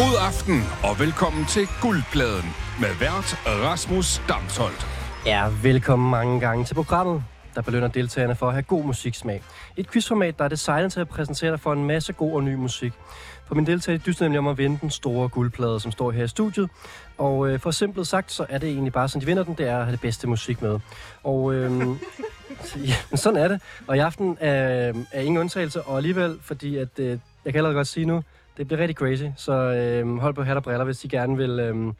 [0.00, 4.86] God aften og velkommen til Guldpladen med vært Rasmus Damsholdt.
[5.26, 9.42] Ja, velkommen mange gange til programmet, der belønner deltagerne for at have god musiksmag.
[9.76, 12.54] Et quizformat, der er designet til at præsentere dig for en masse god og ny
[12.54, 12.92] musik.
[13.46, 16.28] For min deltagere dyster nemlig om at vinde den store guldplade, som står her i
[16.28, 16.70] studiet.
[17.18, 19.68] Og øh, for simpelt sagt, så er det egentlig bare sådan, de vinder den, det
[19.68, 20.80] er at have det bedste musik med.
[21.22, 21.70] Og øh,
[22.90, 23.60] ja, men sådan er det.
[23.86, 27.18] Og i aften er, øh, er ingen undtagelse, og alligevel, fordi at, øh, jeg
[27.52, 28.22] kan allerede godt sige nu,
[28.60, 31.60] det bliver rigtig crazy, så øh, hold på hat og briller, hvis I gerne vil...
[31.60, 31.92] Øh,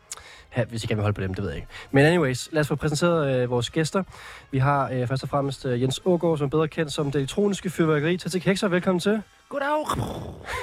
[0.51, 1.69] have, hvis I gerne vil holde på dem, det ved jeg ikke.
[1.91, 4.03] Men anyways, lad os få præsenteret øh, vores gæster.
[4.51, 7.15] Vi har øh, først og fremmest øh, Jens Ågaard, som er bedre kendt som det
[7.15, 8.17] elektroniske fyrværkeri.
[8.17, 9.23] Tatik Hekser, velkommen til.
[9.49, 9.87] Goddag.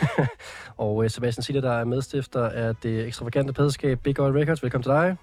[0.86, 4.64] og øh, Sebastian Siller, der er medstifter af det ekstravagante pædeskab Big Oil Records.
[4.64, 5.18] Velkommen til dig.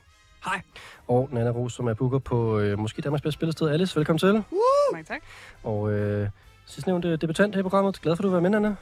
[0.45, 0.61] Hej.
[1.09, 3.71] Og Nana Ros, som er booker på øh, måske Danmarks bedste spillested.
[3.71, 4.33] Alice, velkommen til.
[4.93, 5.21] Mange tak.
[5.63, 6.29] Og øh,
[6.67, 8.01] sidst nævnte debutant her i programmet.
[8.01, 8.77] Glad for, at du var med, Nana.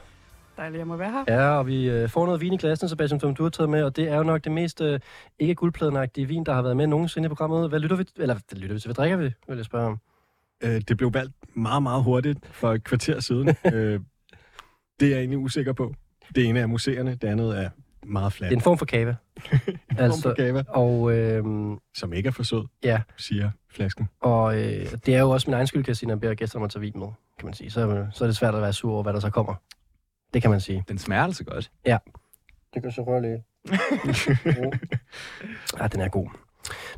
[0.57, 1.23] Dejligt, jeg må være her.
[1.27, 3.83] Ja, og vi øh, får noget vin i glassen, Sebastian, som du har taget med,
[3.83, 4.99] og det er jo nok det mest øh,
[5.39, 7.69] ikke guldpladenagtige vin, der har været med nogensinde i programmet.
[7.69, 8.87] Hvad lytter vi, eller hvad lytter vi til?
[8.87, 9.99] Hvad drikker vi, vil jeg spørge om?
[10.63, 13.49] Øh, det blev valgt meget, meget hurtigt for et kvarter siden.
[13.73, 13.99] øh,
[14.99, 15.93] det er jeg egentlig usikker på.
[16.35, 17.69] Det ene er museerne, det andet er
[18.05, 18.49] meget flat.
[18.49, 19.15] Det er en form for kava.
[19.97, 20.63] altså, form for kava.
[20.67, 21.43] Og, øh,
[21.95, 24.09] Som ikke er for sød, ja, siger flasken.
[24.21, 26.35] og øh, det er jo også min egen skyld, kan jeg sige, når jeg beder
[26.35, 27.07] gæster om at tage vin med,
[27.39, 27.71] kan man sige.
[27.71, 29.55] Så, så er det svært at være sur over, hvad der så kommer.
[30.33, 30.83] Det kan man sige.
[30.87, 31.71] Den smager altså godt.
[32.73, 33.41] Det kan så røre lidt.
[35.79, 36.27] ja, den er god.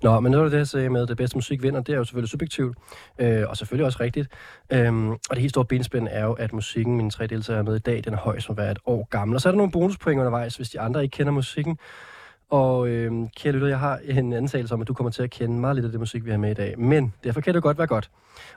[0.04, 1.98] Nå, men noget af det, jeg sagde med, at det bedste musik vinder, det er
[1.98, 2.78] jo selvfølgelig subjektivt,
[3.20, 4.28] øh, og selvfølgelig også rigtigt.
[4.74, 7.76] Øhm, og det helt store benspænd er jo, at musikken, mine tre deltagere er med
[7.76, 9.36] i dag, den er højst som være et år gammel.
[9.36, 11.78] Og så er der nogle bonuspoint undervejs, hvis de andre ikke kender musikken.
[12.50, 15.60] Og øh, kære lytter, jeg har en antagelse om, at du kommer til at kende
[15.60, 16.80] meget lidt af det musik, vi har med i dag.
[16.80, 18.12] Men derfor kan det godt være godt.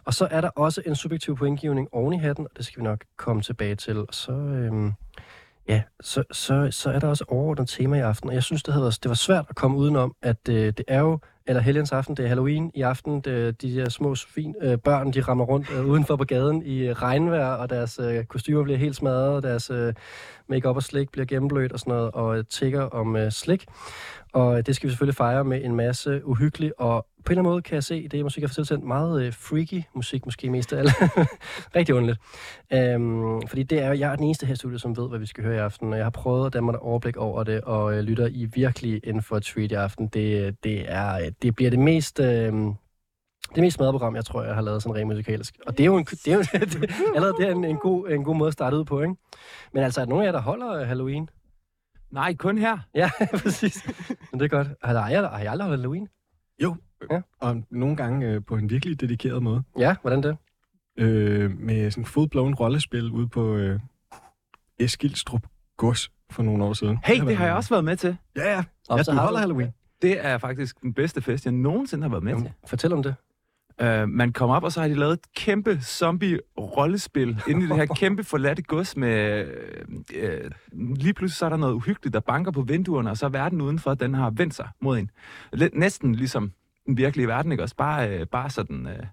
[0.04, 2.84] Og så er der også en subjektiv pointgivning oven i hatten, og det skal vi
[2.84, 3.98] nok komme tilbage til.
[3.98, 4.92] Og så, øh,
[5.68, 8.28] ja, så, så, så er der også overordnet tema i aften.
[8.28, 11.00] Og jeg synes, det, havde, det var svært at komme udenom, at øh, det er
[11.00, 13.20] jo eller helgens aften, det er Halloween i aften.
[13.20, 16.78] Det, de der små fin, øh, børn, de rammer rundt øh, udenfor på gaden i
[16.78, 19.94] øh, regnvejr, og deres øh, kostymer bliver helt smadret, og deres øh,
[20.48, 23.66] makeup og slik bliver gennemblødt og sådan noget, og øh, tigger om øh, slik.
[24.32, 27.42] Og øh, det skal vi selvfølgelig fejre med en masse uhyggelig, og på en eller
[27.42, 30.26] anden måde kan jeg se, det er musik, jeg har tilsendt, meget øh, freaky musik,
[30.26, 30.90] måske mest af alt.
[31.76, 32.20] Rigtig underligt.
[32.72, 35.44] Øhm, fordi det er, jeg er den eneste her studie, som ved, hvad vi skal
[35.44, 37.94] høre i aften, og jeg har prøvet at danne mig et overblik over det, og
[37.94, 40.06] øh, lytter I virkelig inden for et treat i aften.
[40.06, 42.20] Det, øh, det, er, det bliver det mest...
[42.20, 42.52] Øh,
[43.54, 45.54] det mest madprogram, jeg tror, jeg har lavet sådan rent musikalsk.
[45.66, 48.08] Og det er jo, en, det er jo det, allerede det er en, en, god,
[48.08, 49.14] en god måde at starte ud på, ikke?
[49.72, 51.28] Men altså, er der nogen af jer, der holder øh, Halloween?
[52.10, 52.78] Nej, kun her.
[52.94, 53.10] Ja,
[53.42, 53.86] præcis.
[54.32, 54.68] Men det er godt.
[54.82, 56.08] Har, der, har, jeg, har jeg aldrig holdt Halloween?
[56.62, 56.76] Jo,
[57.10, 57.20] Ja.
[57.40, 59.62] og nogle gange øh, på en virkelig dedikeret måde.
[59.78, 60.36] Ja, hvordan det?
[60.98, 63.80] Øh, med sådan full-blown rollespil ude på øh,
[64.78, 65.46] Eskilstrup
[65.76, 66.98] Gods for nogle år siden.
[67.04, 68.16] Hey, det har jeg også været med til.
[68.36, 68.64] Ja, ja.
[68.88, 69.70] Og Ja, så du har holder du- Halloween.
[70.02, 73.14] Det er faktisk den bedste fest, jeg nogensinde har været med Jamen, fortæl om det.
[73.82, 77.76] Uh, man kommer op, og så har de lavet et kæmpe zombie-rollespil inde i det
[77.76, 79.44] her kæmpe forladte gods med...
[79.98, 80.50] Uh,
[80.96, 83.60] lige pludselig så er der noget uhyggeligt, der banker på vinduerne, og så er verden
[83.60, 85.10] udenfor, den har vendt sig mod en.
[85.52, 86.52] Lidt, næsten ligesom
[86.86, 87.76] den virkelige verden, ikke også?
[87.76, 89.06] Bare, uh, bare sådan uh,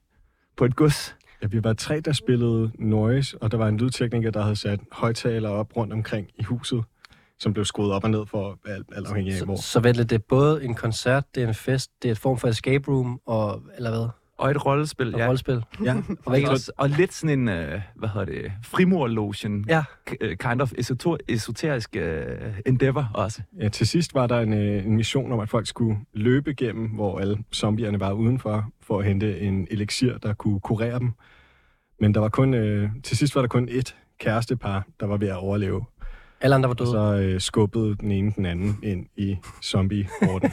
[0.57, 1.15] på et gods.
[1.41, 4.79] Ja, vi var tre, der spillede noise, og der var en lydtekniker, der havde sat
[4.91, 6.83] højtalere op rundt omkring i huset,
[7.39, 9.55] som blev skruet op og ned for alt, alt afhængig af, hvor.
[9.55, 12.17] Så, så lidt, det er både en koncert, det er en fest, det er et
[12.17, 14.09] form for escape room, og, eller hvad?
[14.37, 15.25] Og et rollespil, Og ja.
[15.27, 15.63] rollespil.
[15.83, 19.83] Ja, Og hvad Og, og lidt sådan en, uh, hvad hedder det, frimurlotion, Ja.
[20.21, 22.03] øh, kind of esoter- esoterisk uh,
[22.65, 23.41] endeavor også.
[23.61, 26.89] ja, til sidst var der en, øh, en mission om, at folk skulle løbe igennem,
[26.89, 31.11] hvor alle zombierne var udenfor, for at hente en elixir, der kunne kurere dem.
[31.99, 35.27] Men der var kun, øh, til sidst var der kun ét kærestepar, der var ved
[35.27, 35.85] at overleve.
[36.41, 36.89] Alle andre var Og døde.
[36.91, 40.51] så øh, skubbede den ene den anden ind i zombie-horden.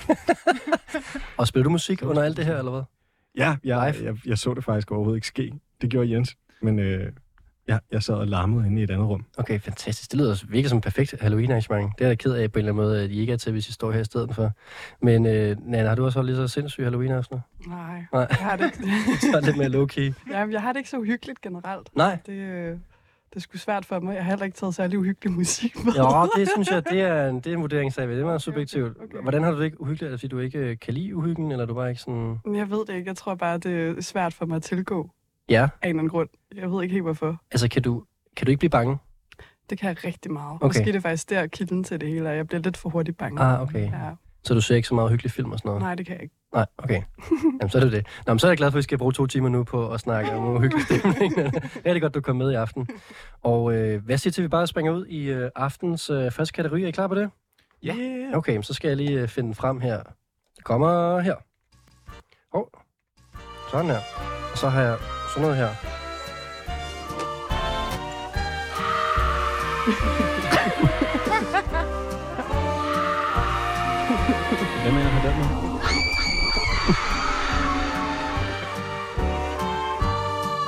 [1.39, 2.83] Og spiller du musik under alt det her, eller hvad?
[3.37, 5.53] Ja, jeg, jeg, jeg så det faktisk overhovedet ikke ske.
[5.81, 6.37] Det gjorde Jens.
[6.63, 7.13] Men øh,
[7.69, 9.25] ja, jeg sad og larmede inde i et andet rum.
[9.39, 10.11] Okay, fantastisk.
[10.13, 11.93] Det lyder virkelig som et perfekt Halloween-arrangement.
[11.99, 13.53] Det er jeg ked af på en eller anden måde, at I ikke er til,
[13.53, 14.51] hvis I står her i stedet for.
[15.03, 17.39] Men øh, Nana, har du også holdt lige så sindssyg Halloween-aften?
[17.67, 18.27] Nej, Nej.
[18.31, 18.79] jeg har det ikke.
[19.21, 20.33] Så er det lidt mere low-key.
[20.33, 21.89] Jamen, jeg har det ikke så uhyggeligt generelt.
[21.97, 22.19] Nej.
[22.27, 22.77] Det, øh,
[23.33, 24.15] det er sgu svært for mig.
[24.15, 25.93] Jeg har heller ikke taget særlig uhyggelig musik med.
[25.93, 28.09] Jo, det synes jeg, det er en, det er en vurderingssag.
[28.09, 28.97] Det er meget subjektivt.
[28.97, 29.23] okay, okay.
[29.23, 30.09] Hvordan har du det ikke uhyggeligt?
[30.09, 32.39] Er det, fordi du ikke øh, kan lide uhyggen, eller er du bare ikke sådan...
[32.47, 33.09] Jeg ved det ikke.
[33.09, 35.11] Jeg tror bare, det er svært for mig at tilgå
[35.49, 36.29] Ja, af en eller anden grund.
[36.57, 37.41] Jeg ved ikke helt, hvorfor.
[37.53, 38.05] altså kan du,
[38.37, 38.99] kan du ikke blive bange?
[39.71, 40.55] Det kan jeg rigtig meget.
[40.55, 40.67] Okay.
[40.67, 43.19] Måske er det faktisk der kilden til det hele, og jeg bliver lidt for hurtigt
[43.19, 43.41] bange.
[43.43, 43.91] Ah, okay.
[43.91, 44.11] Ja.
[44.45, 45.83] Så du ser ikke så meget hyggelig film og sådan noget?
[45.83, 46.35] Nej, det kan jeg ikke.
[46.55, 47.03] Nej, okay.
[47.61, 48.07] Jamen, så er det det.
[48.27, 49.93] Nå, men så er jeg glad for, at vi skal bruge to timer nu på
[49.93, 51.37] at snakke om uhyggelig stemning.
[51.87, 52.89] Rigtig godt, du kom med i aften.
[53.43, 56.53] Og øh, hvad siger til, at vi bare springer ud i øh, aftens øh, første
[56.55, 56.83] kategori?
[56.83, 57.31] Er I klar på det?
[57.83, 57.95] Ja.
[58.35, 60.03] Okay, så skal jeg lige øh, finde den frem her.
[60.57, 61.35] Det kommer her.
[62.53, 62.71] Hov.
[63.71, 64.01] Sådan her.
[64.53, 64.99] Og så har jeg
[65.35, 65.69] sådan noget her.
[74.83, 75.47] Hvad mener han der med?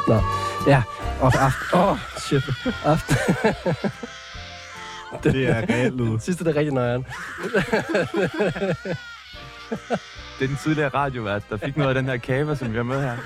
[0.09, 0.23] Nå,
[0.71, 0.83] ja.
[1.21, 1.79] Og aften.
[1.79, 2.43] Åh, oh, shit.
[2.85, 3.17] Aften.
[5.23, 6.19] Det er reelt lyd.
[6.19, 7.07] Sidste, det er rigtig nøjeren.
[10.39, 12.83] Det er den tidligere radiovært, der fik noget af den her kava, som vi har
[12.83, 13.17] med her.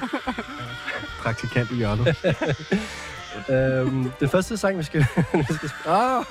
[1.22, 2.16] Praktikant i hjørnet.
[3.48, 5.00] øhm, den første sang, vi skal...
[5.48, 6.24] vi skal ah!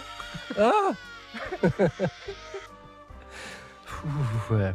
[0.57, 0.95] Ah!
[4.49, 4.73] Uh, ja.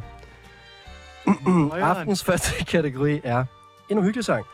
[1.85, 3.45] Aftens første kategori er
[3.89, 4.45] en uhyggelig sang.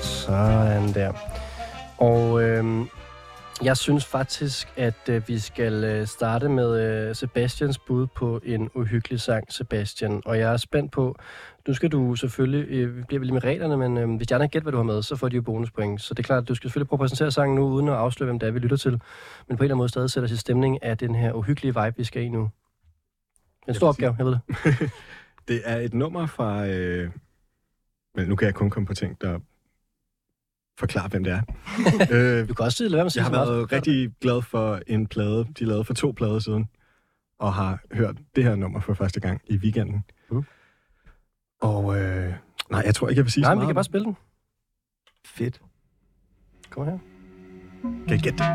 [0.00, 1.12] Sådan der.
[1.98, 2.88] Og øhm,
[3.62, 8.70] jeg synes faktisk, at øh, vi skal øh, starte med øh, Sebastians bud på en
[8.74, 10.22] uhyggelig sang, Sebastian.
[10.24, 11.16] Og jeg er spændt på,
[11.68, 14.48] nu skal du selvfølgelig, øh, vi bliver lige med reglerne, men øh, hvis de andre
[14.48, 16.02] gætter, hvad du har med, så får de jo bonuspoint.
[16.02, 17.94] Så det er klart, at du skal selvfølgelig prøve at præsentere sangen nu, uden at
[17.94, 18.90] afsløre, hvem det er, vi lytter til.
[18.90, 19.02] Men på
[19.48, 22.22] en eller anden måde stadig sætter sig stemning af den her uhyggelige vibe, vi skal
[22.22, 22.50] i nu.
[23.68, 24.90] En stor opgave, jeg ved det.
[25.48, 26.66] Det er et nummer fra...
[26.66, 27.10] Øh...
[28.14, 29.38] Men nu kan jeg kun komme på ting, der
[30.78, 31.40] forklarer, hvem det er.
[32.40, 33.58] øh, Du kan også lade være med at sige jeg har så meget.
[33.58, 36.68] været rigtig glad for en plade, de lavede for to plader siden,
[37.38, 40.04] og har hørt det her nummer for første gang i weekenden.
[41.60, 42.34] Og øh,
[42.70, 44.16] nej, jeg tror ikke, jeg vil sige Nej, så men vi kan bare spille den.
[45.24, 45.60] Fedt.
[46.70, 46.98] Kom her.
[48.08, 48.46] Kan I gætte det?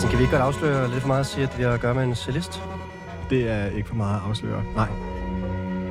[0.00, 1.80] Sebastian, kan vi ikke godt afsløre lidt for meget at sige, at vi har at
[1.80, 2.62] gøre med en cellist?
[3.30, 4.62] Det er ikke for meget at afsløre.
[4.74, 4.88] Nej.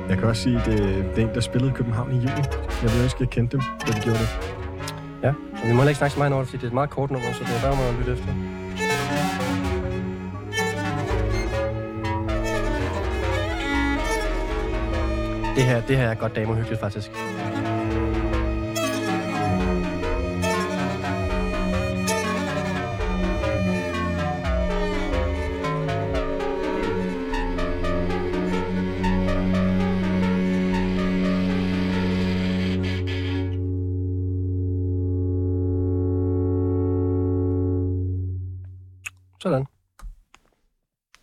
[0.08, 0.78] Jeg kan også sige, at det,
[1.16, 2.42] det er en, der spillede i København i juni.
[2.82, 4.28] Jeg vil ønske, at jeg kendte dem, da de gjorde det.
[5.22, 5.28] Ja,
[5.62, 7.10] og vi må ikke snakke så meget over det, fordi det er et meget kort
[7.10, 8.26] nummer, så det er bare at lytte efter.
[15.56, 17.10] Det her, det her er godt damehyggeligt, faktisk.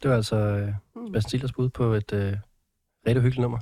[0.03, 0.67] Det var altså øh,
[1.07, 2.33] Sebastian Stilers bud på et øh,
[3.07, 3.59] rigtig hyggeligt nummer.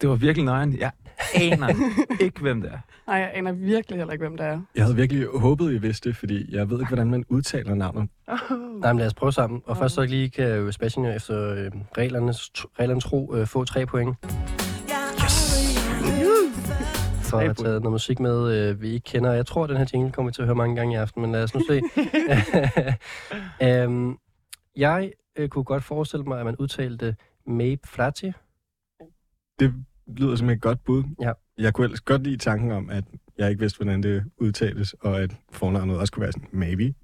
[0.00, 0.78] Det var virkelig nøgen.
[0.78, 0.90] Jeg
[1.34, 1.68] aner
[2.24, 2.78] ikke, hvem det er.
[3.06, 4.60] Nej, jeg aner virkelig heller ikke, hvem det er.
[4.74, 8.08] Jeg havde virkelig håbet, I vidste det, fordi jeg ved ikke, hvordan man udtaler navnet.
[8.80, 9.62] Nej, men lad os prøve sammen.
[9.66, 13.86] Og først så lige kan jo Sebastian efter øh, reglernes, reglernes tro øh, få tre
[13.86, 14.16] point.
[17.22, 19.32] For at have taget noget musik med, øh, vi ikke kender.
[19.32, 21.32] Jeg tror, den her jingle kommer vi til at høre mange gange i aften, men
[21.32, 21.82] lad os nu se.
[23.82, 24.16] øhm,
[24.76, 27.16] jeg øh, kunne godt forestille mig, at man udtalte
[27.46, 28.32] Mabe Flati.
[29.58, 29.74] Det
[30.06, 31.04] lyder som et godt bud.
[31.20, 31.32] Ja.
[31.58, 33.04] Jeg kunne ellers godt lide tanken om, at
[33.38, 36.94] jeg ikke vidste, hvordan det udtales, og at fornavnet også kunne være sådan, maybe.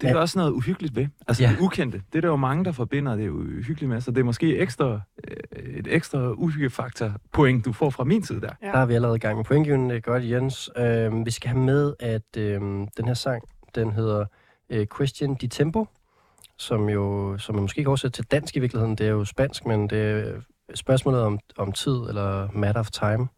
[0.00, 1.06] Det er også noget uhyggeligt ved.
[1.28, 1.48] Altså Ja.
[1.48, 1.54] ja.
[1.56, 2.02] det ukendte.
[2.12, 4.00] Det er der jo mange, der forbinder det uhyggeligt med.
[4.00, 8.40] Så det er måske ekstra, øh, et ekstra uhyggefaktor point, du får fra min side
[8.40, 8.50] der.
[8.62, 8.66] Ja.
[8.66, 10.00] Der er vi allerede i gang med pointgivende.
[10.00, 10.70] Godt, Jens.
[10.76, 13.42] Øhm, vi skal have med, at øhm, den her sang,
[13.74, 14.24] den hedder
[14.72, 15.86] øh, Question di Tempo,
[16.58, 18.96] som jo som man måske ikke oversætter til dansk i virkeligheden.
[18.96, 20.42] Det er jo spansk, men det er øh,
[20.74, 23.28] spørgsmålet om, om tid, eller matter of time.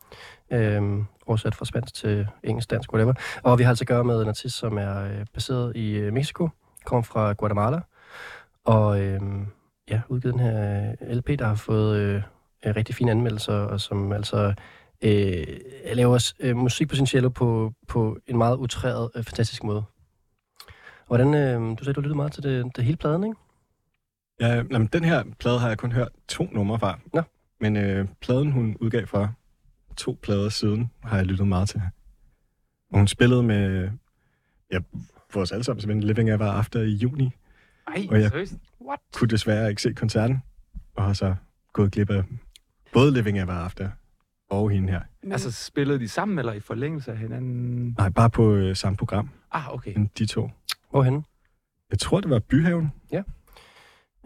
[0.53, 3.15] øh, oversat fra spansk til engelsk, dansk, whatever.
[3.43, 6.13] Og vi har altså at gøre med en artist, som er øh, baseret i øh,
[6.13, 6.49] Mexico,
[6.85, 7.81] kommer fra Guatemala,
[8.65, 9.21] og øh,
[9.91, 12.23] ja, udgivet den her øh, LP, der har fået øh,
[12.67, 14.55] øh, rigtig fine anmeldelser, og som altså
[15.05, 15.45] øh,
[15.93, 19.85] laver øh, musik på sin cello på, på en meget utræret, øh, fantastisk måde.
[21.17, 23.37] Hvordan, øh, du sagde, du lyttede meget til det, det hele pladen, ikke?
[24.41, 26.99] Ja, jamen, den her plade har jeg kun hørt to numre fra.
[27.15, 27.23] Nå.
[27.61, 29.35] Men øh, pladen, hun udgav for
[29.97, 31.81] to plader siden, har jeg lyttet meget til.
[32.93, 33.91] Og hun spillede med,
[34.73, 34.79] ja,
[35.31, 37.31] for os alle sammen, simpelthen Living Ever After i juni.
[37.89, 38.55] Ej, Og jeg- seriøst?
[38.87, 38.99] What?
[39.15, 40.43] Kunne desværre ikke se koncerten,
[40.97, 41.35] og har så
[41.73, 42.23] gået glip af
[42.93, 43.91] både Living Ever After
[44.51, 45.01] og hende her.
[45.23, 47.95] Men, Altså, spillede de sammen, eller i forlængelse af hinanden?
[47.99, 49.95] Nej, bare på øh, samme program, Ah, okay.
[50.19, 50.51] de to.
[50.95, 51.23] Hvorhenne?
[51.91, 52.93] Jeg tror, det var Byhaven.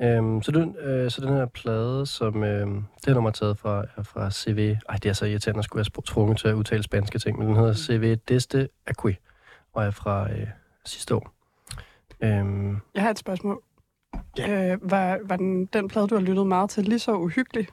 [0.02, 3.58] Øhm, så, den, øh, så den her plade, som øh, det her nummer er taget
[3.58, 4.76] fra, er fra CV...
[4.88, 7.48] Ej, det er så irriterende at skulle være tvunget til at udtale spanske ting, men
[7.48, 9.16] den hedder CV Deste Acqui,
[9.72, 10.46] og er fra øh,
[10.84, 11.32] sidste år.
[12.20, 13.62] Øhm, Jeg har et spørgsmål.
[14.40, 17.66] Øh, var var den, den plade, du har lyttet meget til, lige så uhyggelig?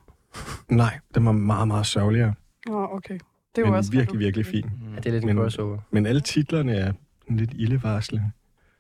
[0.69, 2.33] Nej, den var meget, meget sørgeligere.
[2.67, 3.13] Nå, okay.
[3.13, 3.21] Det
[3.57, 4.71] er jo Men også virkelig, virkelig fin.
[4.93, 5.77] ja, det er lidt en Men- crossover.
[5.91, 6.93] Men alle titlerne er
[7.29, 8.31] lidt ildevarslende.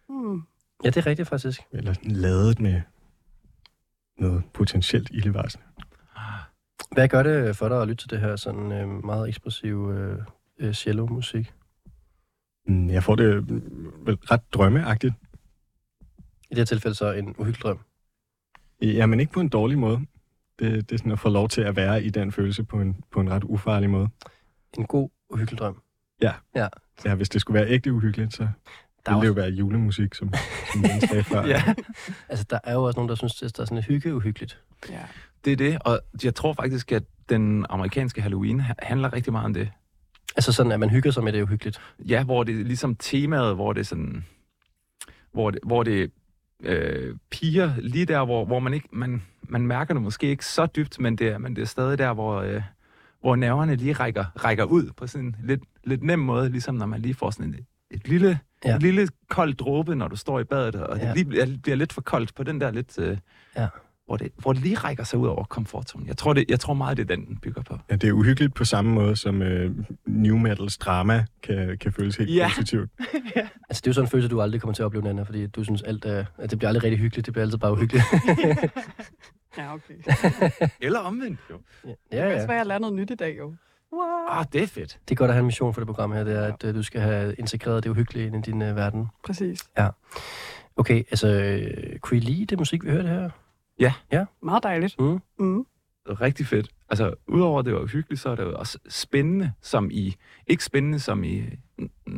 [0.09, 0.41] Hmm.
[0.83, 1.61] Ja, det er rigtigt faktisk.
[1.71, 2.81] Eller ladet med
[4.17, 5.67] noget potentielt ildevarslende.
[6.91, 10.17] Hvad gør det for dig at lytte til det her sådan øh, meget ekspressive øh,
[10.59, 11.53] øh, cello-musik?
[12.67, 13.49] Mm, Jeg får det øh,
[14.07, 15.13] vel ret drømmeagtigt.
[16.49, 17.79] I det her tilfælde så en uhyggelig drøm.
[18.81, 19.99] Ja, men ikke på en dårlig måde.
[20.59, 23.03] Det, det er sådan at få lov til at være i den følelse på en,
[23.11, 24.09] på en ret ufarlig måde.
[24.77, 25.81] En god, uhyggelig drøm.
[27.05, 28.47] Ja, hvis det skulle være ægte uhyggeligt, så
[29.05, 30.33] Der er ville det jo også, være julemusik, som,
[30.71, 31.45] som man sagde før.
[31.55, 31.73] Ja,
[32.29, 34.61] altså, der er jo også nogen, der synes, at der er sådan lidt hygge-uhyggeligt.
[34.89, 35.01] Ja.
[35.45, 35.77] det er det.
[35.81, 39.69] Og jeg tror faktisk, at den amerikanske Halloween ha- handler rigtig meget om det.
[40.35, 41.79] Altså sådan, at man hygger sig med det er uhyggeligt.
[41.99, 44.25] Ja, hvor det er ligesom temaet, hvor det er sådan...
[45.31, 46.11] Hvor det, hvor det
[46.63, 48.87] øh, piger lige der, hvor, hvor man ikke...
[48.91, 51.97] Man, man mærker det måske ikke så dybt, men det er, men det er stadig
[51.97, 52.61] der, hvor, øh,
[53.21, 56.85] hvor nerverne lige rækker, rækker ud på sådan en lidt, lidt nem måde, ligesom når
[56.85, 58.69] man lige får sådan et, et lille, Ja.
[58.69, 58.75] ja.
[58.75, 61.05] et lille koldt dråbe, når du står i badet, og Ja.
[61.07, 62.99] det lige bliver, bliver lidt for koldt på den der lidt...
[62.99, 63.17] Øh,
[63.57, 63.67] Ja.
[64.05, 66.07] hvor, det, hvor det lige rækker sig ud over komfortzonen.
[66.07, 67.77] Jeg tror, det, jeg tror meget, det er den, den bygger på.
[67.89, 69.71] Ja, det er uhyggeligt på samme måde, som øh,
[70.05, 72.47] new metals drama kan, kan føles helt Ja.
[72.55, 72.89] positivt.
[73.69, 75.47] Altså, det er jo sådan en følelse, du aldrig kommer til at opleve, Nana, fordi
[75.47, 78.03] du synes alt er, at det bliver aldrig rigtig hyggeligt, det bliver altid bare uhyggeligt.
[79.57, 79.93] Ja, okay.
[80.81, 81.55] Eller omvendt, jo.
[81.85, 82.45] ja, Det kan ja, også ja.
[82.47, 83.53] være, at jeg lærer noget nyt i dag, jo.
[84.29, 84.99] Ah, det er fedt.
[85.09, 86.75] Det er godt at have en mission for det program her, det er, at øh,
[86.75, 89.07] du skal have integreret det uhyggelige ind i din øh, verden.
[89.25, 89.59] Præcis.
[90.75, 93.29] Okay, altså, øh, kunne I lide det musik, vi hørte her?
[94.43, 94.99] Meget dejligt.
[94.99, 95.19] Mm.
[95.39, 95.65] Mm.
[96.09, 96.69] Rigtig fedt.
[96.89, 100.15] Altså, udover at det var uhyggeligt, så er det jo også spændende, som i...
[100.47, 101.43] Ikke spændende som i...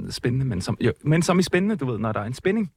[0.09, 2.71] Spændende, men som, jo, men som i spændende, du ved, når der er en spænding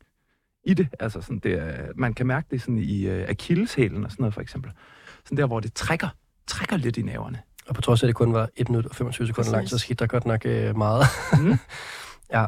[0.65, 0.89] i det.
[1.01, 4.35] Altså, sådan, det er, man kan mærke det sådan i uh, akilleshælen og sådan noget,
[4.35, 4.73] for eksempel.
[5.25, 6.09] Sådan der, hvor det trækker,
[6.47, 7.39] trækker lidt i næverne.
[7.71, 9.79] Og på trods af, at det kun var 1 minut og 25 sekunder langt, så
[9.79, 11.05] skete der godt nok øh, meget.
[11.41, 11.59] Mm.
[12.35, 12.45] ja.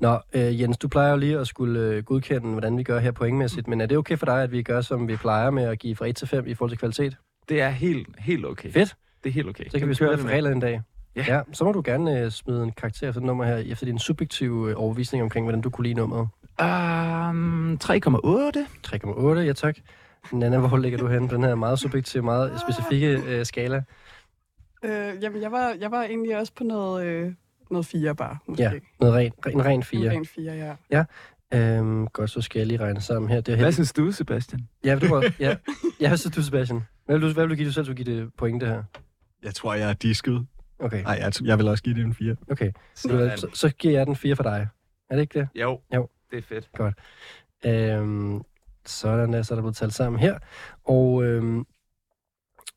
[0.00, 3.10] Nå, øh, Jens, du plejer jo lige at skulle øh, godkende, hvordan vi gør her
[3.10, 5.78] pointmæssigt, men er det okay for dig, at vi gør, som vi plejer med at
[5.78, 7.16] give fra 1 til 5 i forhold til kvalitet?
[7.48, 8.72] Det er helt, helt okay.
[8.72, 8.96] Fedt.
[9.24, 9.64] Det er helt okay.
[9.70, 10.82] Så kan vi spille efter reglerne en dag.
[11.16, 11.24] Ja.
[11.28, 11.40] ja.
[11.52, 14.74] Så må du gerne øh, smide en karakter for nummer her, efter din subjektive øh,
[14.76, 16.28] overvisning omkring, hvordan du kunne lide nummeret.
[16.60, 17.88] Um, 3,8.
[18.86, 19.76] 3,8, ja tak.
[20.32, 23.82] Nana, hvor ligger du henne på den her meget subjektive, meget specifikke øh, skala?
[24.86, 27.32] Øh, jamen, jeg var, jeg var egentlig også på noget, øh,
[27.70, 28.62] noget fire bare, måske.
[28.62, 30.10] Ja, noget ren, en ren En 4.
[30.10, 31.04] ren fire, ja.
[31.54, 33.40] Øhm, godt, så skal jeg lige regne sammen her.
[33.40, 34.68] Det er Hvad synes du, Sebastian?
[34.84, 35.56] Ja, du må, ja.
[36.00, 36.80] ja, hvad synes du, Sebastian?
[37.06, 38.82] Hvad vil du, hvad vil du give dig selv, du give det point, det her?
[39.42, 40.46] Jeg tror, jeg er disket.
[40.78, 42.36] Okay, Nej, jeg, jeg vil også give det en 4.
[42.50, 42.72] okay.
[43.08, 44.68] Du hvad, Så, så giver jeg den 4 for dig.
[45.10, 45.48] Er det ikke det?
[45.54, 46.08] Jo, Jo.
[46.30, 46.68] det er fedt.
[47.64, 48.42] Øhm,
[48.86, 50.38] sådan der, så er der blevet talt sammen her.
[50.84, 51.66] Og, øhm,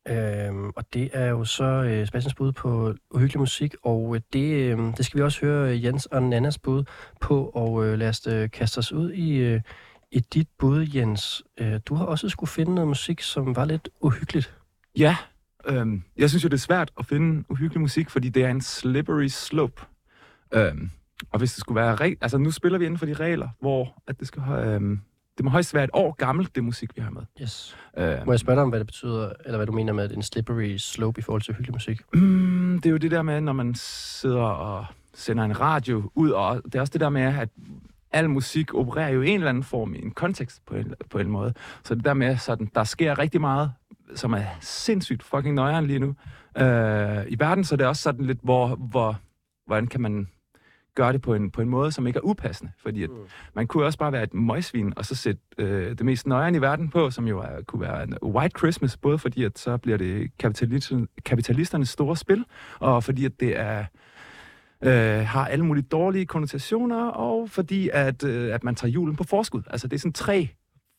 [0.09, 4.53] øhm, og det er jo så øh, Sebastians bud på uhyggelig musik, og øh, det,
[4.53, 6.83] øh, det skal vi også høre øh, Jens og Nannas bud
[7.21, 9.61] på, og øh, lad os øh, kaste os ud i, øh,
[10.11, 11.43] i dit bud, Jens.
[11.59, 14.55] Øh, du har også skulle finde noget musik, som var lidt uhyggeligt.
[14.97, 15.17] Ja,
[15.65, 18.61] øhm, jeg synes jo, det er svært at finde uhyggelig musik, fordi det er en
[18.61, 19.81] slippery slope.
[20.53, 20.89] Øhm,
[21.31, 21.95] og hvis det skulle være...
[21.95, 24.41] Reg- altså, nu spiller vi inden for de regler, hvor at det skal...
[24.41, 24.75] have...
[24.75, 24.99] Øhm,
[25.39, 27.22] det må højst være et år gammelt, det musik, vi har med.
[27.41, 27.77] Yes.
[27.98, 30.24] Øhm, Må jeg spørge dig om, hvad det betyder, eller hvad du mener med en
[30.24, 32.01] slippery slope i forhold til uhyggelig musik?
[32.13, 36.29] Mm, det er jo det der med, når man sidder og sender en radio ud,
[36.29, 37.50] og det er også det der med, at
[38.12, 41.17] al musik opererer jo i en eller anden form i en kontekst på en, på
[41.19, 41.53] en måde.
[41.84, 43.72] Så det der med, sådan, der sker rigtig meget,
[44.15, 46.15] som er sindssygt fucking nøjeren lige nu.
[46.58, 49.19] Øh, I verden, så er det også sådan lidt, hvor, hvor,
[49.65, 50.27] hvordan kan man
[50.99, 52.71] gøre det på en, på en måde, som ikke er upassende.
[52.83, 53.15] Fordi at, Mm.
[53.55, 56.61] man kunne også bare være et møgsvin, og så sætte øh, det mest nøjeren i
[56.61, 59.97] verden på, som jo er, kunne være en white Christmas, både fordi at så bliver
[59.97, 60.31] det
[61.25, 62.45] kapitalisternes store spil,
[62.79, 63.85] og fordi at det er
[64.83, 69.23] øh, har alle mulige dårlige konnotationer, og fordi at, øh, at man tager julen på
[69.23, 69.61] forskud.
[69.67, 70.49] Altså det er sådan tre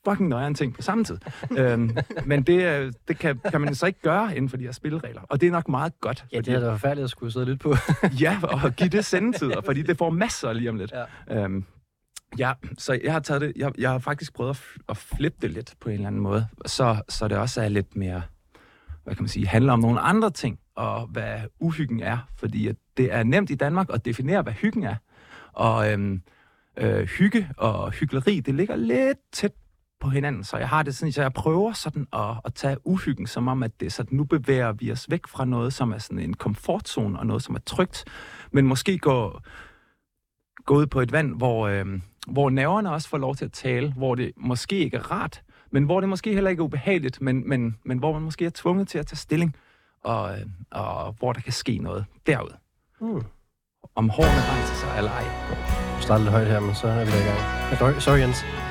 [0.04, 1.18] fucking nøjeren ting på samme tid.
[1.58, 4.72] øhm, men det, øh, det kan, kan man så ikke gøre inden for de her
[4.72, 5.22] spilregler.
[5.22, 6.24] Og det er nok meget godt.
[6.32, 7.74] Ja, det fordi, er da forfærdeligt at skulle sidde lytte på.
[8.20, 10.92] ja, og give det sendetider, fordi det får masser lige om lidt.
[11.28, 11.44] Ja.
[11.44, 11.64] Øhm,
[12.38, 15.50] ja, så jeg har taget det, jeg, jeg har faktisk prøvet at, at flippe det
[15.50, 18.22] lidt på en eller anden måde, så, så det også er lidt mere,
[19.04, 22.76] hvad kan man sige, handler om nogle andre ting, og hvad uhyggen er, fordi at
[22.96, 24.94] det er nemt i Danmark at definere, hvad hyggen er.
[25.52, 26.22] Og øhm,
[26.76, 29.52] øh, hygge og hyggeleri, det ligger lidt tæt
[30.00, 33.26] på hinanden, så jeg har det sådan, så jeg prøver sådan at, at tage uhyggen,
[33.26, 36.18] som om, at det sådan, nu bevæger vi os væk fra noget, som er sådan
[36.18, 38.04] en komfortzone, og noget, som er trygt,
[38.50, 39.40] men måske gå,
[40.64, 41.86] gå ud på et vand, hvor, øh,
[42.28, 45.84] hvor nerverne også får lov til at tale, hvor det måske ikke er rart, men
[45.84, 48.88] hvor det måske heller ikke er ubehageligt, men, men, men hvor man måske er tvunget
[48.88, 49.56] til at tage stilling,
[50.04, 52.56] og, øh, og hvor der kan ske noget derude.
[53.00, 53.22] Mm.
[53.94, 55.24] Om hårene rejser sig eller ej.
[55.96, 58.02] Du starter lidt højt her, men så er vi i gang.
[58.02, 58.69] Sorry Jens.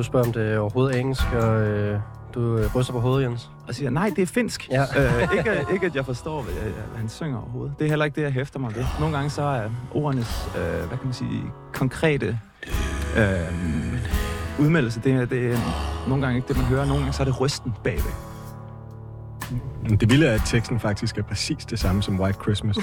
[0.00, 2.00] Du spørger, om det er overhovedet engelsk, og øh,
[2.34, 3.50] du øh, ryster på hovedet, Jens.
[3.68, 4.68] Og siger, nej, det er finsk.
[4.70, 4.82] Ja.
[4.82, 7.74] øh, ikke, ikke, at jeg forstår, hvad, hvad han synger overhovedet.
[7.78, 8.84] Det er heller ikke det, jeg hæfter mig ved.
[9.00, 11.42] Nogle gange så er ordenes, øh, hvad kan man sige,
[11.72, 12.38] konkrete
[13.16, 13.24] øh,
[14.58, 15.58] udmeldelse, det er, det er
[16.08, 16.84] nogle gange ikke det, man hører.
[16.84, 18.12] Nogle gange så er det rysten bagved.
[19.82, 22.76] Men Det vilde er, at teksten faktisk er præcis det samme som White Christmas.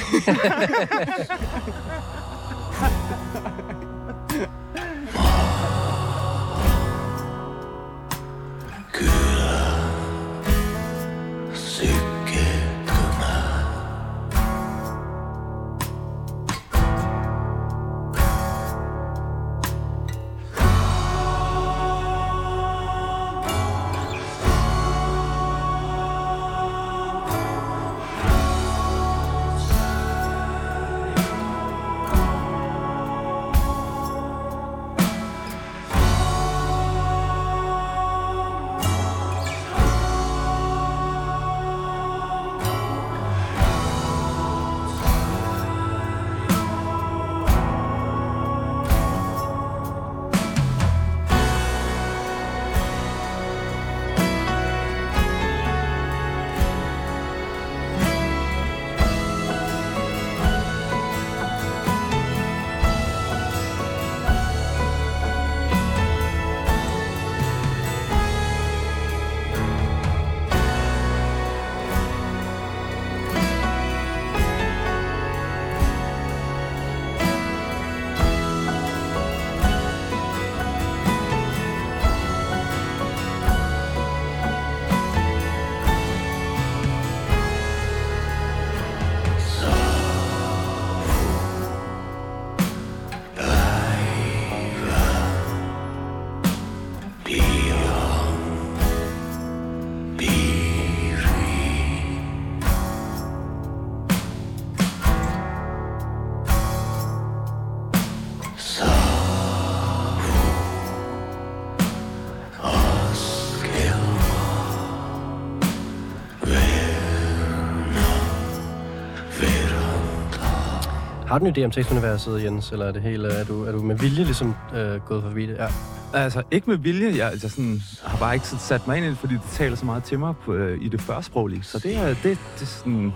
[121.38, 123.82] Har du en idé om tekstuniverset, Jens, eller er det hele, er du, er du
[123.82, 125.58] med vilje ligesom øh, gået forbi det?
[125.58, 125.68] Ja.
[126.14, 127.08] Altså, ikke med vilje.
[127.18, 129.86] Jeg, jeg sådan, har bare ikke sat mig ind i det, fordi det taler så
[129.86, 131.64] meget til mig på, øh, i det førsproglige.
[131.64, 133.14] Så det er, det, det er sådan...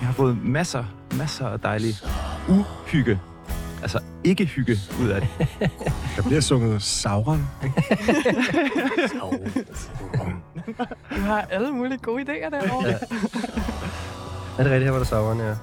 [0.00, 0.84] Jeg har fået masser,
[1.18, 1.94] masser af dejlig
[2.48, 3.20] uhygge.
[3.82, 5.48] Altså, ikke hygge ud af det.
[6.16, 7.48] Der bliver sunget Sauron.
[11.16, 12.88] Du har alle mulige gode idéer derovre.
[12.88, 12.98] Ja.
[14.58, 14.84] Er det rigtigt?
[14.84, 15.54] Her var der Sauron, ja.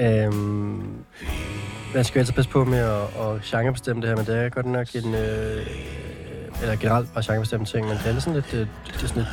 [0.00, 0.99] Øhm,
[1.94, 4.48] man skal jo altid passe på med at, at genrebestemme det her, men det er
[4.48, 5.14] godt nok en...
[5.14, 5.66] Øh,
[6.62, 9.26] eller generelt bare genrebestemme ting, men det er sådan lidt, øh, det er sådan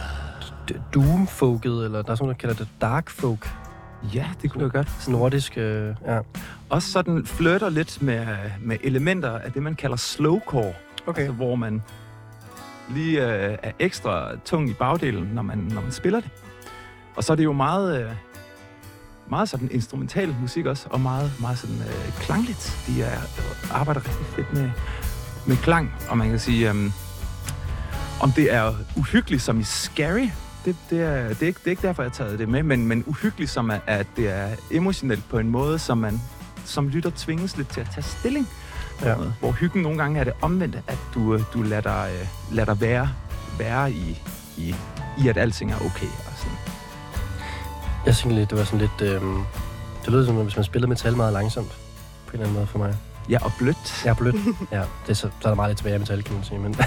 [0.69, 3.49] lidt doom-folket, eller der er sådan noget, der kalder det dark folk.
[4.13, 4.91] Ja, det kunne jeg godt.
[4.99, 6.19] Sådan nordisk, øh, ja.
[6.69, 8.25] Også sådan flytter lidt med,
[8.61, 10.73] med elementer af det, man kalder slowcore.
[11.07, 11.21] Okay.
[11.21, 11.81] Altså, hvor man
[12.89, 16.29] lige øh, er ekstra tung i bagdelen, når man, når man spiller det.
[17.15, 18.11] Og så er det jo meget, øh,
[19.29, 22.83] meget sådan instrumental musik også, og meget, meget sådan øh, klangligt.
[22.87, 24.71] De er, øh, arbejder rigtig fedt med,
[25.45, 26.91] med klang, og man kan sige, øh,
[28.19, 30.29] om det er uhyggeligt som i scary,
[30.65, 32.63] det, det, er, det, er ikke, det er ikke derfor, jeg har taget det med,
[32.63, 36.21] men, men uhyggeligt som er, at det er emotionelt på en måde, som man
[36.65, 38.47] som lytter tvinges lidt til at tage stilling.
[39.01, 39.15] Ja.
[39.15, 42.55] Noget, Hvor hyggen nogle gange er det omvendte, at du, øh, du lader, dig, øh,
[42.55, 43.09] lader dig være,
[43.59, 44.21] være i,
[44.57, 44.75] i,
[45.23, 46.26] i, at alting er okay.
[48.07, 49.01] Jeg synes lidt, det var sådan lidt...
[49.01, 49.21] Øh,
[50.05, 51.71] det lød som, hvis man spillede metal meget langsomt.
[52.27, 52.95] På en eller anden måde for mig.
[53.29, 54.05] Ja, og blødt.
[54.05, 54.35] Ja, blødt.
[54.71, 56.59] ja, det er så, så er der meget lidt tilbage af metal, kan man sige.
[56.59, 56.75] Men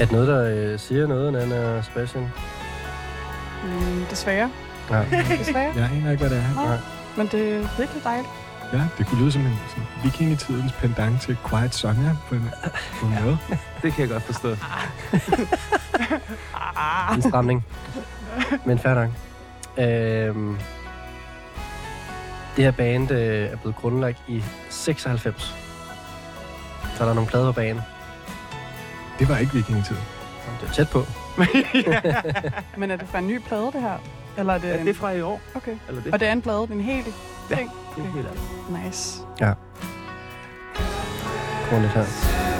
[0.00, 2.32] er det noget, der øh, siger noget, Nana og Sebastian?
[3.64, 4.50] Mm, desværre.
[4.90, 5.04] Ja.
[5.38, 5.72] Desværre.
[5.76, 6.54] Jeg aner ikke, hvad det er.
[6.54, 6.78] Nej.
[7.16, 8.43] Men det er virkelig dejligt.
[8.72, 12.50] Ja, det kunne lyde som en sådan, vikingetidens pendant til Quiet Sonja på en,
[13.00, 13.24] på en ja.
[13.24, 13.38] måde.
[13.82, 14.50] Det kan jeg godt forstå.
[17.14, 17.66] en stramning.
[18.64, 19.10] Men fair nok.
[19.78, 20.56] Øhm,
[22.56, 25.54] det her band øh, er blevet grundlagt i 96.
[26.96, 27.82] Så er der nogle plader på banen.
[29.18, 29.96] Det var ikke vikingetid.
[30.60, 31.02] Det er tæt på.
[32.80, 33.98] Men er det fra en ny plade, det her?
[34.38, 34.86] Eller er det, Er en...
[34.86, 35.40] det fra i år?
[35.54, 35.76] Okay.
[35.88, 36.12] Eller det?
[36.12, 37.06] Og det er en plade, det er en helt
[37.50, 37.56] Ja.
[37.56, 37.70] ting?
[37.96, 38.84] det er helt andet.
[38.84, 39.20] Nice.
[41.68, 42.53] Kommer lidt her.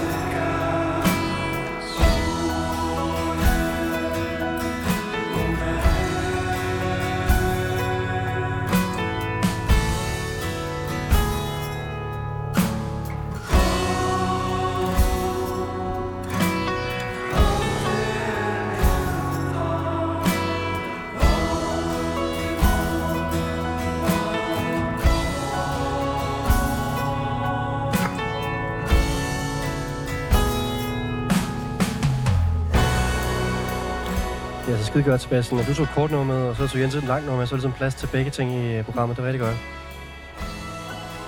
[34.95, 35.57] Skide godt, Sebastian.
[35.57, 37.55] Når du tog kort nummer med, og så tog Jens et langt nummer med, så
[37.55, 39.17] er ligesom plads til begge ting i øh, programmet.
[39.17, 39.57] Det er rigtig godt.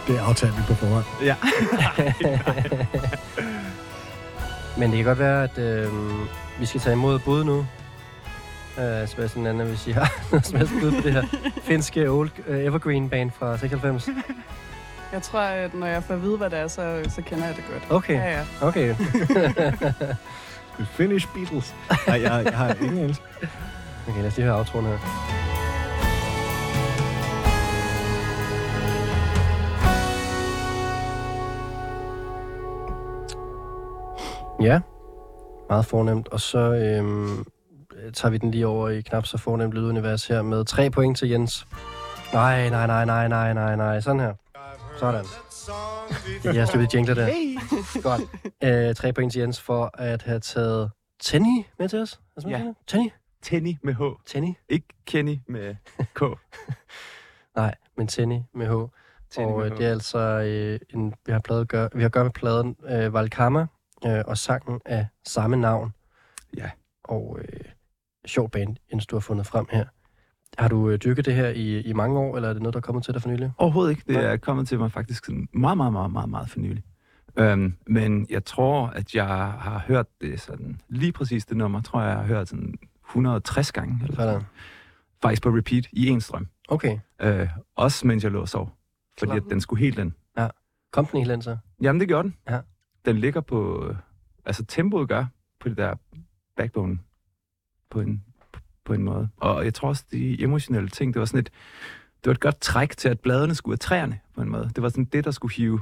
[0.06, 1.04] Det aftalte vi på forhånd.
[1.22, 1.36] Ja.
[4.78, 5.88] Men det kan godt være, at øh,
[6.60, 7.58] vi skal tage imod bud nu.
[8.76, 10.12] Uh, Sebastian Anna, hvis I har
[10.52, 11.24] noget bud på det her
[11.62, 14.08] finske old uh, evergreen band fra 96.
[15.12, 17.56] Jeg tror, at når jeg får at vide, hvad det er, så, så kender jeg
[17.56, 17.82] det godt.
[17.90, 18.44] Okay, Ja, ja.
[18.66, 18.94] okay.
[20.76, 21.74] The Finnish Beatles.
[22.06, 23.22] Nej, jeg, jeg har ingen engelsk.
[24.08, 24.98] Okay, lad os lige høre aftroen her.
[34.60, 34.80] Ja,
[35.68, 36.28] meget fornemt.
[36.28, 37.44] Og så øhm,
[38.14, 41.28] tager vi den lige over i knap så fornemt lydunivers her med tre point til
[41.28, 41.66] Jens.
[42.32, 44.00] Nej, nej, nej, nej, nej, nej, nej.
[44.00, 44.34] Sådan her.
[44.98, 45.24] Sådan.
[46.42, 47.28] Det er jeres stykke jingler der.
[48.02, 48.22] Godt.
[48.64, 52.20] Øh, tre point til Jens for at have taget Tenny med til os.
[52.34, 52.72] Det sådan, Ja.
[52.86, 53.10] Tenny?
[53.42, 54.00] Tenny med H.
[54.26, 54.54] Tenny?
[54.68, 55.74] Ikke Kenny med
[56.14, 56.22] K.
[57.56, 58.90] Nej, men Tenny med H.
[59.30, 59.78] Tenny og med øh, H.
[59.78, 63.12] det er altså øh, en, vi har plade gør, vi har gør med pladen øh,
[63.14, 63.66] Valkama
[64.06, 65.92] øh, og sangen af samme navn.
[66.56, 66.70] Ja.
[67.04, 67.60] Og øh,
[68.26, 69.84] sjov band, Jens, du har fundet frem her.
[70.58, 72.78] Har du øh, dyrket det her i, i mange år, eller er det noget, der
[72.80, 73.52] er kommet til dig for nylig?
[73.58, 74.02] Overhovedet ikke.
[74.06, 74.24] Det Nej.
[74.24, 76.82] er kommet til mig faktisk sådan meget, meget, meget, meget, meget for nylig.
[77.38, 82.00] Øhm, men jeg tror, at jeg har hørt det sådan, lige præcis det nummer, tror
[82.00, 82.74] jeg, jeg har hørt sådan
[83.08, 83.98] 160 gange.
[84.02, 84.42] Eller sådan.
[85.22, 86.46] Faktisk på repeat i en strøm.
[86.68, 86.98] Okay.
[87.22, 88.72] Øh, også mens jeg lå og sov.
[89.18, 90.12] Fordi at den skulle helt ind.
[90.92, 91.56] Kom den helt ind så?
[91.82, 92.36] Jamen, det gjorde den.
[92.50, 92.60] Ja.
[93.04, 93.86] Den ligger på...
[93.88, 93.96] øh,
[94.44, 95.24] Altså, tempoet gør
[95.60, 95.94] på det der
[96.56, 96.98] backbone
[97.90, 98.24] på en,
[98.86, 99.28] på en måde.
[99.36, 101.50] Og jeg tror også, de emotionelle ting, det var sådan et...
[102.16, 104.70] Det var et godt træk til, at bladene skulle af træerne på en måde.
[104.74, 105.80] Det var sådan det, der skulle hive,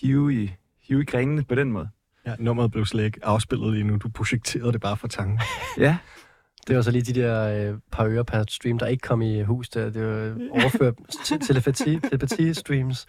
[0.00, 1.88] hive, i, hive i grenene på den måde.
[2.26, 3.96] Ja, nummeret blev slet ikke afspillet lige nu.
[3.96, 5.40] Du projekterede det bare fra tanken.
[5.78, 5.98] Ja,
[6.68, 9.42] Det var så lige de der øh, par øre per stream, der ikke kom i
[9.42, 9.90] hus der.
[9.90, 10.94] Det var overført
[11.26, 13.06] til telepati, telepati streams.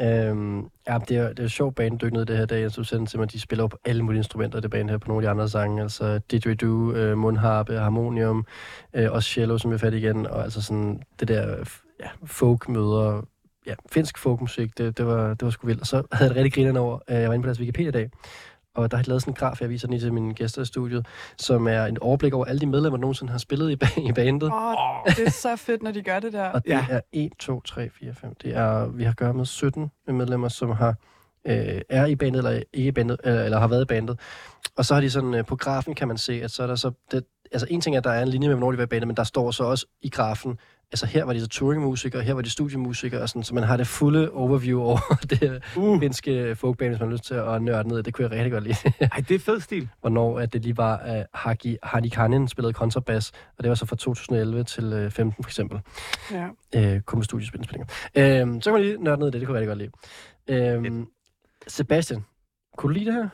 [0.00, 2.60] øhm, ja, det er, det er jo sjovt band dykke ned det her dag.
[2.60, 5.08] Jeg synes til mig, de spiller jo på alle mulige instrumenter, det band her, på
[5.08, 5.82] nogle af de andre sange.
[5.82, 8.46] Altså didgeridoo, øh, mundharpe, harmonium,
[8.94, 10.26] øh, også cello, som er fat igen.
[10.26, 11.56] Og altså sådan det der
[12.00, 13.22] ja, folk møder,
[13.66, 15.80] ja, finsk folkmusik, det, det, var, det var sgu vildt.
[15.80, 16.98] Og så havde jeg det rigtig grinerne over.
[17.10, 18.10] Øh, Jeg var inde på deres Wikipedia i dag,
[18.74, 20.62] og der har de lavet sådan en graf, jeg viser den lige til mine gæster
[20.62, 21.06] i studiet,
[21.36, 24.12] som er en overblik over alle de medlemmer, der nogensinde har spillet i, ba- i
[24.12, 24.42] bandet.
[24.52, 26.44] Åh, oh, det er så fedt, når de gør det der.
[26.48, 26.86] Og det Ja.
[26.90, 28.34] er 1, 2, 3, 4, 5.
[28.42, 30.94] Det er, vi har at gøre med 17 medlemmer, som har
[31.46, 34.20] øh, er i bandet, eller ikke i bandet, eller, eller har været i bandet.
[34.76, 36.74] Og så har de sådan, øh, på grafen kan man se, at så er der
[36.74, 38.84] så, det, altså en ting er, at der er en linje med, hvornår de var
[38.84, 40.58] i bandet, men der står så også i grafen,
[40.92, 43.76] altså her var de så touringmusikere, her var de studiemusikere, og sådan, så man har
[43.76, 44.98] det fulde overview over
[45.30, 46.00] det Uh.
[46.00, 48.02] finske folkband, hvis man har lyst til at nørde ned.
[48.02, 48.76] Det kunne jeg rigtig godt lide.
[49.00, 49.88] Ej, det er fed stil.
[50.00, 53.96] Hvornår at det lige var, at Haki Harnikanen spillede kontrabas, og det var så fra
[53.96, 55.80] 2011 til øh, 15 for eksempel.
[56.30, 56.48] Ja.
[56.74, 57.86] Øh, kun med studiespillinger.
[58.14, 59.92] Øh, så kan man lige nørde ned i det, det kunne jeg rigtig godt
[60.48, 60.96] lide.
[60.98, 61.06] Øh,
[61.68, 62.24] Sebastian,
[62.76, 63.28] kunne du lide det her?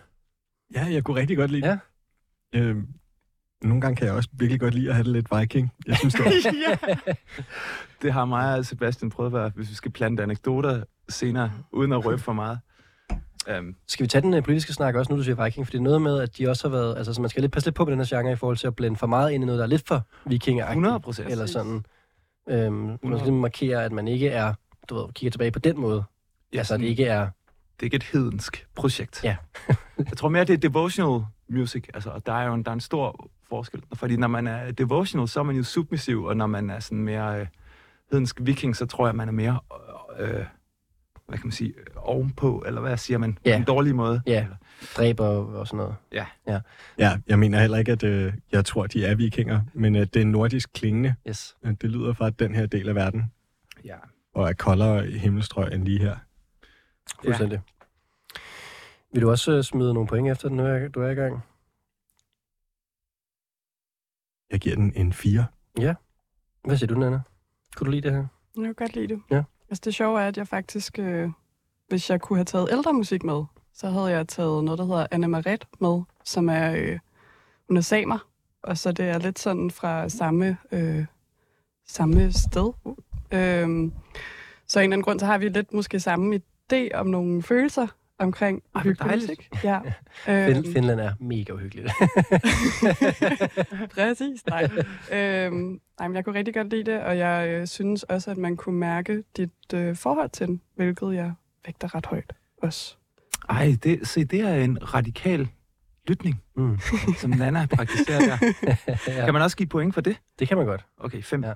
[0.74, 1.78] Ja, jeg kunne rigtig godt lide Ja.
[2.52, 2.76] det.
[3.62, 5.72] Nogle gange kan jeg også virkelig godt lide at have det lidt viking.
[5.86, 7.14] Jeg synes, det var...
[8.02, 11.92] Det har mig og Sebastian prøvet at være, hvis vi skal plante anekdoter senere, uden
[11.92, 12.58] at røbe for meget.
[13.58, 15.66] Um, Skal vi tage den uh, politiske snak også, nu du siger Viking?
[15.66, 16.96] For det er noget med, at de også har været...
[16.96, 18.66] Altså, så man skal lidt passe lidt på med den her genre i forhold til
[18.66, 21.28] at blande for meget ind i noget, der er lidt for vikinger 100 procent.
[21.30, 21.84] Eller sådan.
[22.50, 24.54] Øhm, man skal lige markere, at man ikke er...
[24.88, 26.04] Du ved, kigger tilbage på den måde.
[26.52, 27.20] Ja, altså, at sådan- det ikke er...
[27.20, 29.24] det er ikke et hedensk projekt.
[29.24, 29.36] Ja.
[29.98, 32.74] jeg tror mere, det er devotional music, altså, og der er jo en, der er
[32.74, 33.82] en stor forskel.
[33.94, 36.98] Fordi når man er devotional, så er man jo submissiv, og når man er sådan
[37.02, 37.46] mere øh,
[38.10, 39.58] hedensk viking, så tror jeg, man er mere,
[40.18, 40.44] øh, øh,
[41.28, 43.52] hvad kan man sige, øh, ovenpå, eller hvad siger man, Ja.
[43.52, 44.22] på en dårlig måde.
[44.26, 44.46] Ja.
[44.96, 45.94] Dræber og sådan noget.
[46.98, 50.22] Ja, jeg mener heller ikke, at øh, jeg tror, de er vikinger, men at det
[50.22, 51.14] er nordisk klingende.
[51.28, 51.56] Yes.
[51.64, 53.24] Øh, Det lyder fra den her del af verden,
[53.84, 53.96] Ja.
[54.34, 56.16] og er koldere i himmelstrøg end lige her.
[57.24, 57.60] Fuldstændig.
[59.12, 61.42] Vil du også smide nogle point efter den, nu du er i gang?
[64.50, 65.44] Jeg giver den en 4.
[66.64, 67.20] Hvad siger du, Nana?
[67.76, 68.26] Kunne du lide det her?
[68.56, 69.22] Jeg kan godt lide det.
[69.30, 69.42] Ja.
[69.70, 71.28] Altså det sjove er, at jeg faktisk, øh,
[71.88, 75.06] hvis jeg kunne have taget ældre musik med, så havde jeg taget noget, der hedder
[75.10, 76.98] Anna Maret med, som er, øh,
[77.68, 78.28] hun er samer,
[78.62, 81.04] og så det er lidt sådan fra samme, øh,
[81.86, 82.72] samme sted.
[83.32, 83.90] Øh,
[84.66, 86.40] så af en eller anden grund, så har vi lidt måske samme
[86.72, 87.86] idé om nogle følelser
[88.18, 89.28] omkring Ej, hvor hyggelig dejligt.
[89.28, 89.64] musik.
[89.64, 89.80] Ja.
[90.26, 91.88] Fin- Øhm, Finland er mega uhyggeligt.
[93.94, 94.68] Præcis, nej.
[95.12, 98.36] øhm, nej, men jeg kunne rigtig godt lide det, og jeg øh, synes også, at
[98.36, 101.32] man kunne mærke dit øh, forhold til den, hvilket jeg
[101.66, 102.96] vægter ret højt også.
[103.48, 105.48] Ej, det, se, det er en radikal
[106.06, 106.78] lytning, mm.
[107.18, 108.52] som Nana praktiserer der.
[109.18, 110.16] ja, Kan man også give point for det?
[110.38, 110.84] det kan man godt.
[110.98, 111.44] Okay, fem.
[111.44, 111.52] Ja.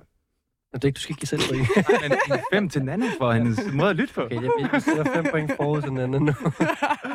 [0.73, 1.89] Men det er ikke, du skal ikke give selv point.
[2.09, 4.21] Nej, men fem til Nana for hendes måde at lytte på.
[4.21, 6.33] Okay, jeg, jeg sætter fem point forud til den anden nu.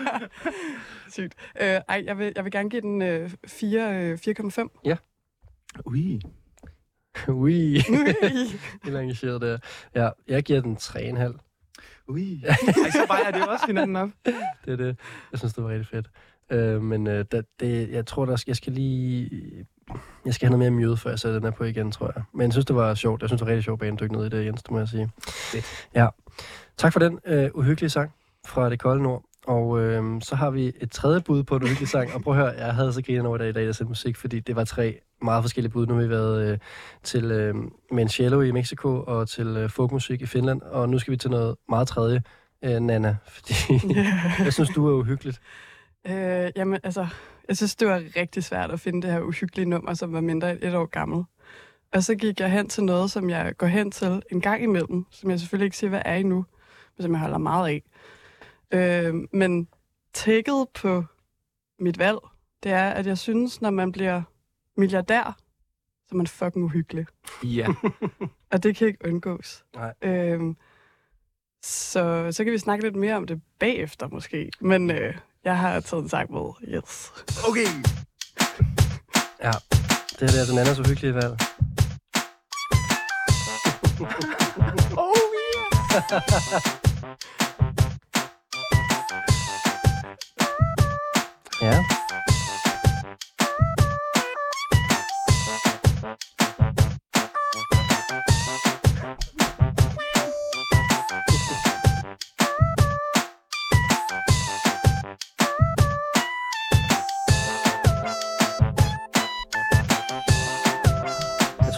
[1.16, 1.34] Sygt.
[1.60, 4.68] Øh, ej, jeg vil, jeg vil gerne give den øh, 4, øh, 4,5.
[5.86, 6.20] Ui.
[7.28, 7.78] Ui,
[8.84, 9.58] helt engageret der.
[9.94, 12.04] Ja, jeg giver den 3,5.
[12.08, 12.42] Ui.
[12.44, 12.54] Ej,
[12.90, 14.10] så vejer det også hinanden op.
[14.64, 14.98] Det er det.
[15.32, 16.10] Jeg synes, det var rigtig fedt.
[16.52, 19.66] Øh, men øh, da, det, jeg tror, der skal, jeg skal lige...
[20.24, 22.24] Jeg skal have noget mere mute, før jeg sætter den her på igen, tror jeg.
[22.32, 23.22] Men jeg synes, det var sjovt.
[23.22, 24.88] Jeg synes, det var rigtig sjovt at dykke ned i det, Jens, det må jeg
[24.88, 25.10] sige.
[25.28, 25.88] Fedt.
[25.94, 26.06] Ja.
[26.76, 28.12] Tak for den øh, uhyggelige sang
[28.46, 29.24] fra det kolde nord.
[29.46, 32.14] Og øh, så har vi et tredje bud på en uhyggelig sang.
[32.14, 34.16] Og prøv at høre, jeg havde så griner over det i dag, jeg sendte musik,
[34.16, 35.86] fordi det var tre meget forskellige bud.
[35.86, 36.58] Nu har vi været øh,
[37.02, 37.54] til øh,
[37.92, 40.62] Mancello i Mexico og til øh, folkmusik i Finland.
[40.62, 42.22] Og nu skal vi til noget meget tredje,
[42.64, 43.16] øh, Nana.
[43.26, 43.54] Fordi
[44.44, 45.40] jeg synes, du er uhyggeligt.
[46.06, 47.06] Øh, jamen, altså,
[47.48, 50.50] jeg synes, det var rigtig svært at finde det her uhyggelige nummer, som var mindre
[50.50, 51.24] end et år gammel.
[51.92, 55.06] Og så gik jeg hen til noget, som jeg går hen til en gang imellem,
[55.10, 56.44] som jeg selvfølgelig ikke siger, hvad er endnu,
[56.96, 57.82] men som jeg holder meget af.
[58.70, 59.68] Øh, men
[60.12, 61.04] tækket på
[61.78, 62.18] mit valg,
[62.62, 64.22] det er, at jeg synes, når man bliver
[64.76, 65.36] milliardær,
[66.06, 67.06] så er man fucking uhyggelig.
[67.44, 67.66] Ja.
[68.52, 69.64] Og det kan ikke undgås.
[69.74, 69.94] Nej.
[70.02, 70.56] Øhm,
[71.62, 74.50] så, så kan vi snakke lidt mere om det bagefter måske.
[74.60, 76.74] Men øh, jeg har taget en sang med.
[76.74, 77.12] Yes.
[77.48, 77.66] Okay.
[79.42, 79.52] Ja,
[80.20, 81.38] det er den andens uhyggelige valg.
[84.96, 85.88] Oh, yeah.
[91.62, 91.97] Ja.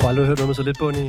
[0.00, 1.04] Tror aldrig, du har hørt noget med så lidt bund i.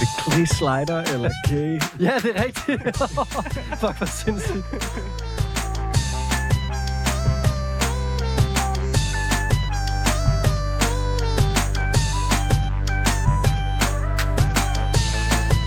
[0.00, 1.80] Det Clay Slider eller Kay?
[2.00, 2.96] Ja, det er rigtigt.
[3.80, 4.64] Fuck, hvor sindssygt.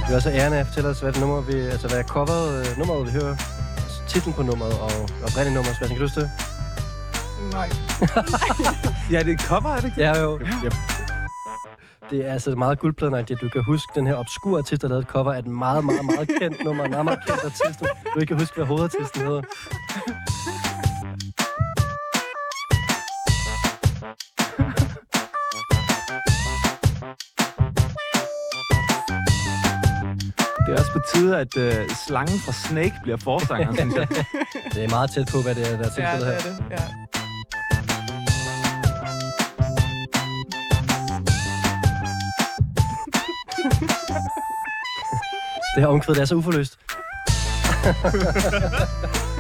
[0.08, 2.70] Vi er også æren af at fortælle os, hvad det nummer vi, altså hvad coveret,
[2.70, 3.36] øh, nummeret vi hører,
[3.84, 4.92] altså titlen på nummeret og
[5.24, 5.74] oprindeligt nummer.
[5.74, 6.32] Sebastian, kan du huske det?
[7.52, 7.70] Nej.
[9.12, 10.02] Ja, det er et cover, er det ikke?
[10.02, 10.40] Ja, jo.
[10.64, 10.70] Ja.
[12.10, 15.02] Det er altså meget guldpladenagtigt, at du kan huske den her obskure artist, der lavede
[15.02, 17.80] et cover af et meget, meget, meget kendt nummer, en meget, meget kendt artist,
[18.14, 19.42] du ikke kan huske, hvad hovedartisten hedder.
[30.66, 34.08] Det er også på tide, at øh, slangen fra Snake bliver forsanger, synes jeg.
[34.74, 36.66] det er meget tæt på, hvad det er, der er tilfældet ja, det er det.
[36.72, 37.17] Ja.
[45.78, 46.80] Det her omkvæd, det er så uforløst.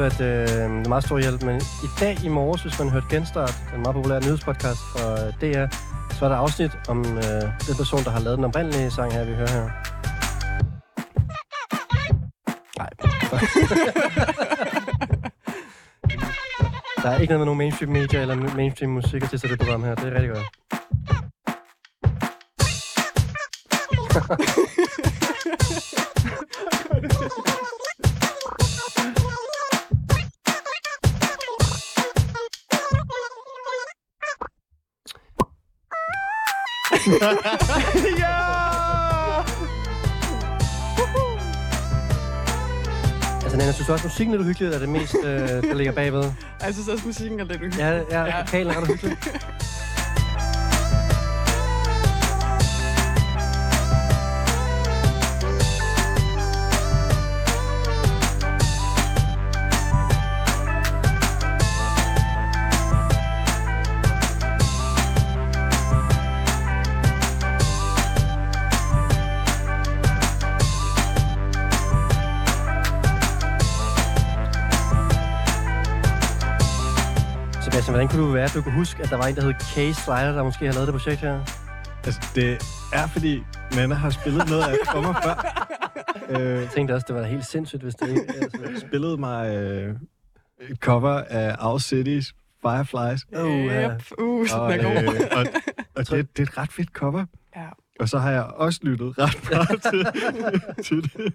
[0.00, 2.88] Jeg at øh, det er meget stor hjælp, men i dag i morges, hvis man
[2.88, 5.66] hørte Genstart, den meget populære nyhedspodcast fra øh, DR,
[6.14, 9.24] så er der afsnit om øh, den person, der har lavet den oprindelige sang her,
[9.24, 9.68] vi hører her.
[12.78, 12.90] Nej.
[17.02, 19.94] der er ikke noget med nogen mainstream media eller mainstream musik til det program her.
[19.94, 20.46] Det er rigtig godt.
[43.42, 45.74] Altså, Nana, synes du også, musikken er lidt uhyggelig, eller er det mest, øh, der
[45.74, 46.22] ligger bagved?
[46.64, 47.80] Jeg synes også, musikken er lidt uhyggelig.
[47.80, 48.32] Ja, ja, Ja.
[48.70, 49.16] er ret uhyggelig.
[78.10, 80.32] Kunne du være, at du kunne huske, at der var en, der hed Kay Slider,
[80.32, 81.40] der måske har lavet det projekt her?
[82.04, 82.58] Altså, det
[82.92, 83.42] er fordi,
[83.76, 85.34] Nana har spillet noget af det for mig før.
[86.30, 88.24] Øh, Jeg tænkte også, det var helt sindssygt, hvis det ikke...
[88.42, 89.94] Altså, spillede mig øh,
[90.70, 93.26] et cover af Our Cities Fireflies.
[93.36, 93.90] oh, ja.
[93.90, 94.02] Yep.
[94.18, 95.46] Uh, så Og, er øh, og,
[95.96, 97.24] og det, det er et ret fedt cover.
[97.56, 97.66] Ja.
[98.00, 100.06] Og så har jeg også lyttet ret meget til,
[100.84, 101.32] til det.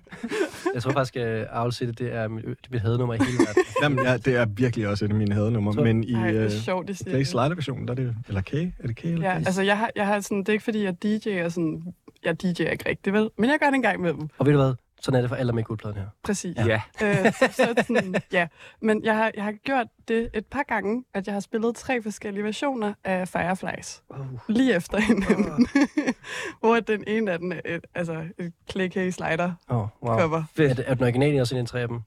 [0.74, 3.38] Jeg tror faktisk, at Owl City, det er mit, det er mit hadenummer i hele
[3.38, 3.64] verden.
[3.84, 5.74] Jamen, ja, det er virkelig også et af mine hadenumre.
[5.74, 7.24] Så- Men i Ej, det er øh, sjovt, det siger.
[7.24, 8.16] Slider-versionen, der er det...
[8.28, 8.54] Eller K?
[8.54, 9.46] Er det K eller Ja, K?
[9.46, 11.84] altså jeg har, jeg har sådan, det er ikke fordi, jeg DJ'er sådan,
[12.26, 13.30] jeg DJ'er ikke rigtigt, vel?
[13.38, 14.30] Men jeg gør det en gang imellem.
[14.38, 14.74] Og ved du hvad?
[15.02, 16.08] Sådan er det for alle med guldpladen her.
[16.24, 16.58] Præcis.
[16.58, 16.82] Ja.
[17.04, 18.48] Øh, så, så sådan, ja.
[18.82, 22.02] Men jeg har, jeg har gjort det et par gange, at jeg har spillet tre
[22.02, 24.04] forskellige versioner af Fireflies.
[24.10, 24.18] Uh.
[24.48, 25.68] Lige efter hinanden.
[26.60, 29.14] Hvor den ene af dem er et, altså et Clay K.
[29.14, 30.20] Slider Oh, wow.
[30.20, 30.44] cover.
[30.58, 32.02] Er, det, er den originale også en tre af dem?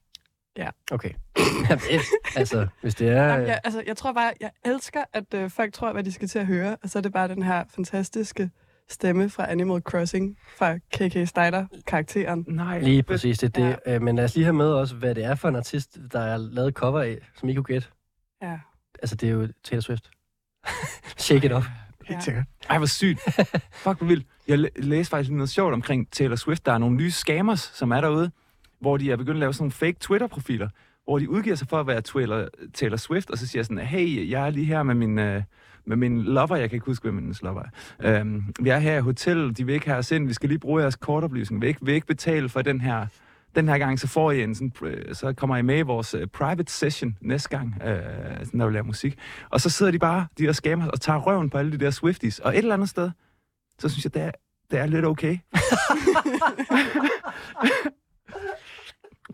[0.56, 0.68] Ja.
[0.92, 1.10] Okay.
[2.36, 3.24] Altså, hvis det er...
[3.24, 6.28] Jamen, jeg, altså, jeg tror bare, jeg elsker, at øh, folk tror, hvad de skal
[6.28, 6.76] til at høre.
[6.82, 8.50] Og så er det bare den her fantastiske
[8.90, 12.44] stemme fra Animal Crossing, fra KK Snyder-karakteren.
[12.48, 12.80] Nej.
[12.80, 13.94] Lige præcis, det er det.
[13.94, 16.20] Øh, Men lad os lige have med også, hvad det er for en artist, der
[16.20, 17.88] er lavet cover af, som I kunne gætte.
[18.42, 18.58] Ja.
[19.02, 20.10] Altså, det er jo Taylor Swift.
[21.18, 21.66] Shake it off.
[22.06, 22.44] Helt sikkert.
[22.70, 23.20] Ej, hvor sygt.
[23.84, 24.26] Fuck, hvor vildt.
[24.48, 26.66] Jeg læ- læste faktisk noget sjovt omkring Taylor Swift.
[26.66, 28.30] Der er nogle nye scammers, som er derude,
[28.80, 30.68] hvor de er begyndt at lave sådan nogle fake Twitter-profiler,
[31.04, 34.30] hvor de udgiver sig for at være Taylor, Taylor Swift, og så siger sådan, hey,
[34.30, 35.42] jeg er lige her med min, øh,
[35.88, 37.62] med min lover, jeg kan ikke huske, hvem min lover
[37.98, 38.20] er.
[38.20, 40.58] Øhm, vi er her i hotel, de vil ikke have os ind, vi skal lige
[40.58, 43.06] bruge jeres kortoplysning, vi vil ikke, vil ikke betale for den her
[43.54, 46.14] den her gang, så får I en sådan, øh, så kommer I med i vores
[46.14, 49.18] øh, private session næste gang, øh, når vi laver musik.
[49.50, 51.90] Og så sidder de bare, de der scammer, og tager røven på alle de der
[51.90, 52.38] Swifties.
[52.38, 53.10] Og et eller andet sted,
[53.78, 54.30] så synes jeg, det er,
[54.70, 55.38] det er lidt okay.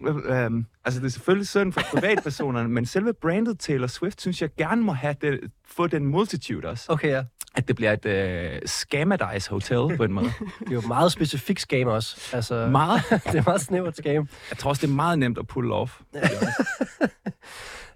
[0.03, 4.51] øhm, altså, det er selvfølgelig synd for privatpersonerne, men selve brandet Taylor Swift, synes jeg
[4.57, 6.93] gerne må have det, få den multitude også.
[6.93, 7.25] Okay, ja.
[7.57, 10.27] At det bliver et øh, scammadice hotel på en måde.
[10.61, 12.31] Det er jo meget specifikt scam også.
[12.33, 13.03] Altså, Meget.
[13.33, 14.29] det er meget snævert scam.
[14.51, 16.01] Jeg tror også, det er meget nemt at pull off.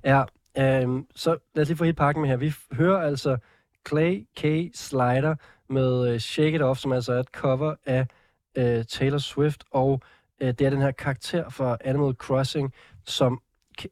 [0.05, 0.25] Ja,
[0.59, 2.37] øhm, så lad os lige få helt pakken med her.
[2.37, 3.39] Vi hører altså
[3.89, 4.71] Clay K.
[4.75, 5.35] Slider
[5.71, 8.07] med uh, Shake It Off, som altså er et cover af
[8.59, 10.03] uh, Taylor Swift, og
[10.43, 12.73] uh, det er den her karakter fra Animal Crossing,
[13.07, 13.41] som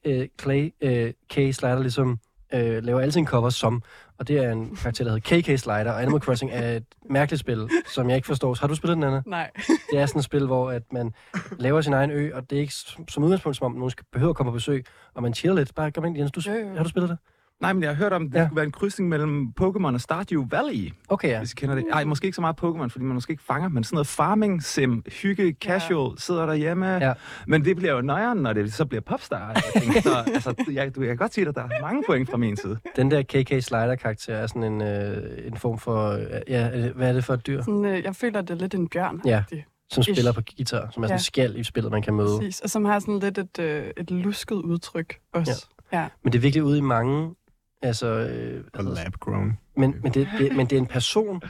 [0.07, 1.55] uh, Clay uh, K.
[1.55, 2.11] Slider ligesom
[2.55, 3.83] uh, laver alle sine covers som,
[4.19, 7.41] og det er en karakter, der hedder KK Slider, og Animal Crossing er et mærkeligt
[7.41, 8.57] spil, som jeg ikke forstår.
[8.61, 9.23] Har du spillet den, Anna?
[9.27, 9.51] Nej.
[9.91, 11.13] Det er sådan et spil, hvor at man
[11.59, 14.05] laver sin egen ø, og det er ikke som som udgangspunkt, som om nogen skal
[14.13, 14.85] behøver at komme på besøg,
[15.15, 15.75] og man chiller lidt.
[15.75, 16.33] Bare kom ind, Jens.
[16.33, 16.75] Du, Jo, jo.
[16.77, 17.19] har du spillet det?
[17.61, 18.41] Nej, men jeg har hørt om, at det Ja.
[18.41, 18.47] ja.
[18.47, 21.33] skulle være en krydsning mellem Pokémon og Stardew Valley, Okay, ja.
[21.33, 21.39] ja.
[21.39, 21.85] hvis I kender det.
[21.93, 24.63] Ej, måske ikke så meget Pokémon, fordi man måske ikke fanger, men sådan noget farming
[24.63, 26.87] sim, hygge, casual, sidder derhjemme.
[26.87, 27.13] Ja.
[27.47, 29.49] Men det bliver jo nøjeren, når det så bliver popstar.
[29.75, 32.31] Jeg tænker, så, altså, jeg, du, jeg kan godt sige, at der er mange point
[32.31, 32.79] fra min side.
[32.97, 36.11] Den der KK Slider-karakter er sådan en, øh, en form for...
[36.11, 37.63] Øh, ja, det- hvad er det for et dyr?
[37.63, 39.21] Sådan, øh, jeg føler, det er lidt en bjørn.
[39.25, 39.43] Ja.
[39.91, 40.13] Som Ish.
[40.13, 41.19] spiller på guitar, som er sådan en Ja.
[41.19, 42.39] skald i spillet, man kan møde.
[42.39, 42.61] Præcis.
[42.61, 45.67] Og som har sådan lidt et, øh, et lusket udtryk også.
[45.93, 45.99] Ja.
[46.01, 46.07] ja.
[46.25, 47.35] Men det er virkelig ude i mange...
[47.83, 49.59] Altså, øh, hvad hedder- lab-grown.
[49.77, 51.43] men, men, det, det, men det er en person,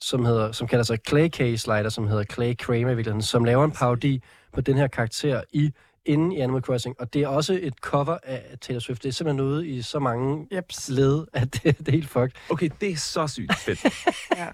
[0.00, 1.36] som, hedder, som kalder sig Clay K.
[1.58, 4.22] Slider, som hedder Clay Kramer i virkeligheden, som laver en parodi
[4.52, 5.72] på den her karakter i
[6.06, 6.96] inden i Animal Crossing.
[7.00, 9.02] Og det er også et cover af Taylor Swift.
[9.02, 10.88] Det er simpelthen ude i så mange Jeps.
[10.88, 12.30] led, at det, det er helt fucked.
[12.50, 13.84] Okay, det er så sygt fedt.
[14.36, 14.46] Ja.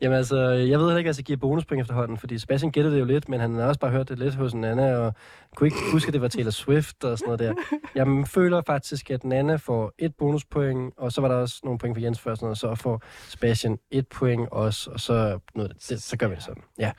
[0.00, 3.00] Jamen altså, jeg ved heller ikke, at jeg giver bonuspoint efterhånden, fordi Sebastian gættede det
[3.00, 5.14] jo lidt, men han har også bare hørt det lidt hos Nana, og
[5.56, 7.78] kunne ikke huske, at det var Taylor Swift og sådan noget der.
[7.94, 11.96] Jeg føler faktisk, at Nana får et bonuspoint, og så var der også nogle point
[11.96, 15.72] for Jens før, og sådan noget, så får Sebastian et point også, og så, noget,
[15.88, 16.62] det, så gør vi det sådan.
[16.78, 16.92] Ja.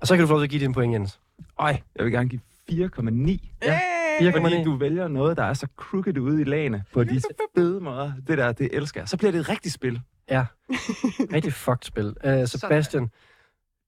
[0.00, 1.20] Og så kan du få lov til at give din point, Jens.
[1.60, 2.40] Ej, jeg vil gerne give
[2.70, 3.48] 4,9.
[3.62, 3.80] Ja.
[4.20, 4.30] Hey!
[4.32, 4.40] 4,9.
[4.40, 7.20] Fordi du vælger noget, der er så crooked ude i lagene på de
[7.56, 8.12] fede måder.
[8.26, 9.08] Det der, det elsker jeg.
[9.08, 10.00] Så bliver det et rigtigt spil.
[10.30, 10.44] Ja.
[11.32, 12.14] Rigtig fucked spil.
[12.24, 13.10] Uh, Sebastian,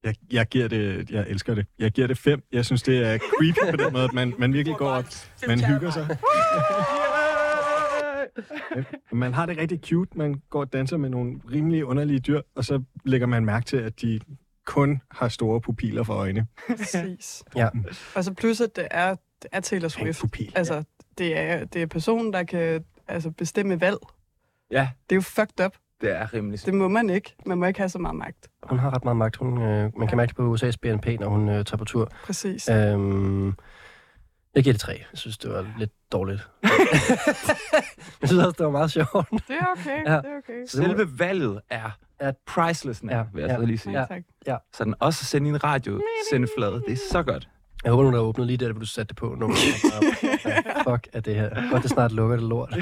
[0.05, 1.66] Jeg, jeg giver det, jeg elsker det.
[1.78, 2.43] Jeg giver det fem.
[2.53, 5.05] Jeg synes, det er creepy på den måde, at man, man virkelig går op,
[5.49, 6.09] man hygger sig.
[9.12, 10.18] Man har det rigtig cute.
[10.18, 13.76] Man går og danser med nogle rimelig underlige dyr, og så lægger man mærke til,
[13.76, 14.20] at de
[14.66, 16.46] kun har store pupiller for øjne.
[16.68, 17.42] Præcis.
[17.56, 17.68] Ja.
[18.14, 19.11] Og så plus, at det er,
[19.42, 20.20] det er Taylor Swift.
[20.20, 20.52] pupil.
[20.56, 20.82] Altså,
[21.18, 23.98] det er, det er personen, der kan altså, bestemme valg.
[24.70, 25.72] Ja, Det er jo fucked up.
[26.00, 27.34] det er rimelig Det må man ikke.
[27.46, 28.48] Man må ikke have så meget magt.
[28.62, 29.36] hun har ret meget magt.
[29.36, 32.11] Hun, øh, man kan mærke det på USA's BNP, når hun øh, tager på tur.
[32.24, 32.68] Præcis.
[32.68, 33.46] Øhm,
[34.54, 34.92] jeg giver det tre.
[34.92, 36.48] Jeg synes, det var lidt dårligt.
[38.20, 39.11] jeg synes også, det var meget sjovt.
[39.30, 40.04] Det er okay.
[40.06, 40.16] Ja.
[40.16, 40.64] Det er okay.
[40.66, 41.90] Selve valget er
[42.21, 42.31] Ja.
[42.47, 43.57] priceless, Ja, ja, vil jeg ja.
[43.57, 43.93] så lige sige.
[43.93, 44.07] Ja, Ja.
[44.14, 44.23] tak.
[44.77, 46.01] Så den også sende i en radio,
[46.31, 46.83] sende flade.
[46.87, 47.49] Det er så godt.
[47.85, 49.35] Jeg håber, nu der er åbnet lige der, hvor du satte det på.
[49.39, 49.51] Nu.
[50.45, 51.71] Ja, fuck er det her.
[51.71, 52.75] Godt, det snart lukker det lort.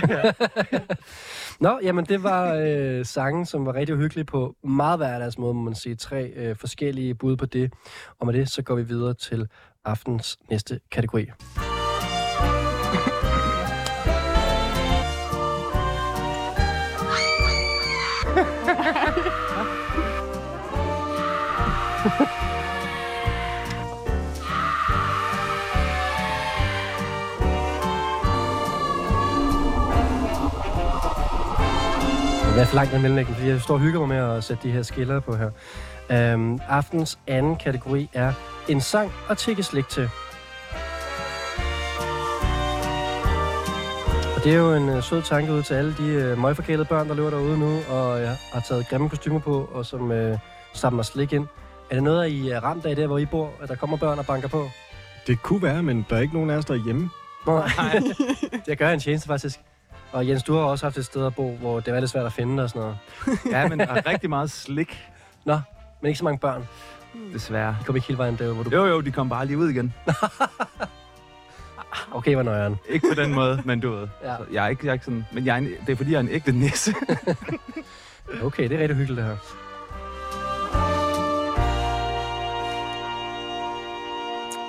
[1.61, 5.63] Nå, jamen det var øh, sange, som var rigtig uhyggelige på meget hverdags måde, må
[5.63, 5.95] man sige.
[5.95, 7.73] Tre øh, forskellige bud på det.
[8.21, 9.49] Og med det, så går vi videre til
[9.85, 11.27] aftens næste kategori.
[32.69, 33.37] For langt den mellemlægning?
[33.37, 35.51] Fordi jeg står og hygger mig med at sætte de her skiller på her.
[36.11, 38.33] Øhm, aftens anden kategori er
[38.69, 40.11] en sang at tække slik til.
[44.37, 47.09] Og det er jo en øh, sød tanke ud til alle de øh, møgforkælede børn,
[47.09, 50.39] der løber derude nu, og øh, har taget grimme kostymer på, og som øh,
[50.73, 51.47] samler slik ind.
[51.91, 54.19] Er det noget, I er ramt af der, hvor I bor, at der kommer børn
[54.19, 54.69] og banker på?
[55.27, 57.11] Det kunne være, men der er ikke nogen af os, der er hjemme.
[57.47, 58.03] Nå, nej.
[58.67, 59.61] det gør en tjeneste faktisk.
[60.13, 62.27] Og Jens, du har også haft et sted at bo, hvor det var lidt svært
[62.27, 62.99] at finde og sådan noget.
[63.53, 64.99] Ja, men der er rigtig meget slik,
[65.45, 65.61] Nå,
[66.01, 66.69] men ikke så mange børn.
[67.33, 67.77] desværre.
[67.81, 68.71] De kom ikke hele vejen der, hvor du...
[68.71, 69.95] Jo, jo, de kom bare lige ud igen.
[72.13, 72.77] Okay, hvor nøjeren.
[72.89, 74.09] Ikke på den måde, men du ved.
[74.25, 74.37] Ja.
[74.37, 75.27] Så jeg er ikke, jeg er ikke sådan...
[75.33, 76.95] Men jeg er en, det er fordi, jeg er en ægte nisse.
[78.43, 79.37] Okay, det er rigtig hyggeligt, det her.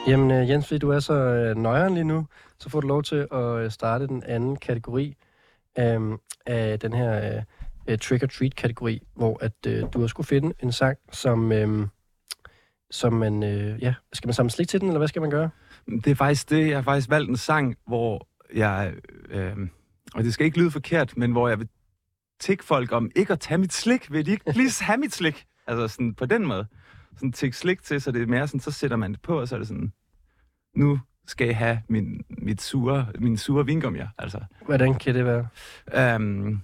[0.07, 2.25] Jamen, øh, Jens, fordi du er så øh, nøjeren lige nu,
[2.59, 5.15] så får du lov til at øh, starte den anden kategori
[5.77, 7.43] øh, af den her
[7.87, 11.87] øh, trick-or-treat-kategori, hvor at øh, du har skulle finde en sang, som, øh,
[12.91, 13.43] som man...
[13.43, 15.49] Øh, ja, skal man samle slik til den, eller hvad skal man gøre?
[15.87, 16.67] Det er faktisk det.
[16.67, 18.93] Jeg har faktisk valgt en sang, hvor jeg...
[19.29, 19.57] Øh,
[20.15, 21.69] og det skal ikke lyde forkert, men hvor jeg vil
[22.39, 24.11] tikke folk om ikke at tage mit slik.
[24.11, 25.45] Vil de ikke please have mit slik?
[25.67, 26.65] Altså sådan på den måde.
[27.15, 29.47] Sådan tikke slik til, så det er mere sådan, så sætter man det på, og
[29.47, 29.93] så er det sådan...
[30.75, 30.99] Nu
[31.29, 34.39] skal jeg have min, mit sure, min sure vingummier, altså.
[34.65, 36.15] Hvordan kan det være?
[36.15, 36.61] Um,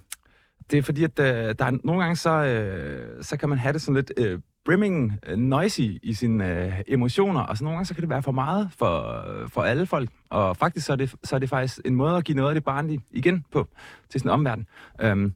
[0.70, 3.72] det er fordi, at uh, der er nogle gange, så, uh, så kan man have
[3.72, 7.86] det sådan lidt uh, brimming, uh, noisy i sine uh, emotioner, og så nogle gange,
[7.86, 10.10] så kan det være for meget for, uh, for alle folk.
[10.30, 12.54] Og faktisk, så er, det, så er det faktisk en måde at give noget af
[12.54, 13.68] det barnlige igen på
[14.08, 14.66] til en omverden.
[15.04, 15.34] Um,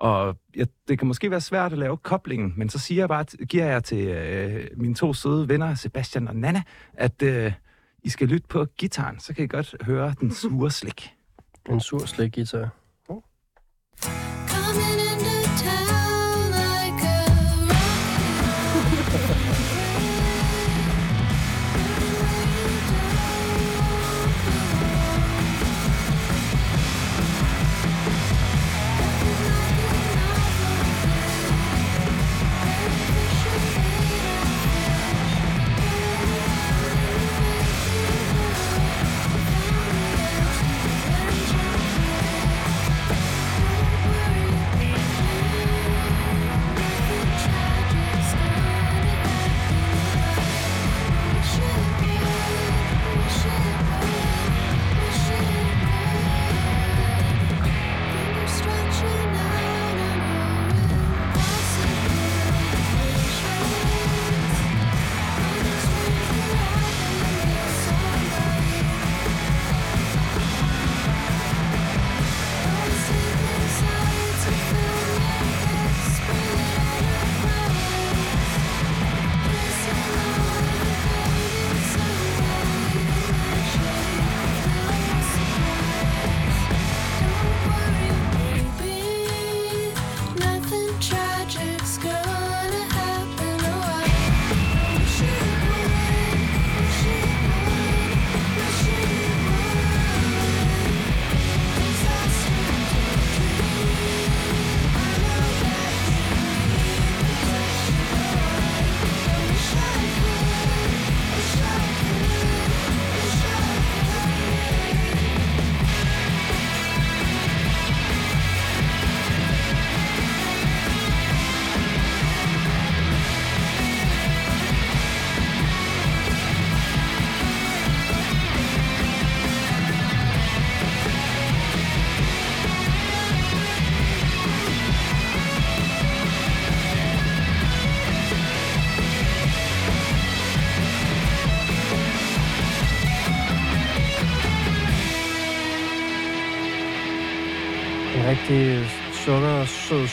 [0.00, 3.24] og ja, det kan måske være svært at lave koblingen, men så siger jeg bare,
[3.46, 6.62] giver jeg til øh, mine to søde venner, Sebastian og Nana,
[6.94, 7.52] at øh,
[8.02, 11.14] I skal lytte på gitaren, så kan I godt høre den sure slik.
[11.70, 12.68] En sur slik guitar.
[14.00, 14.39] Coming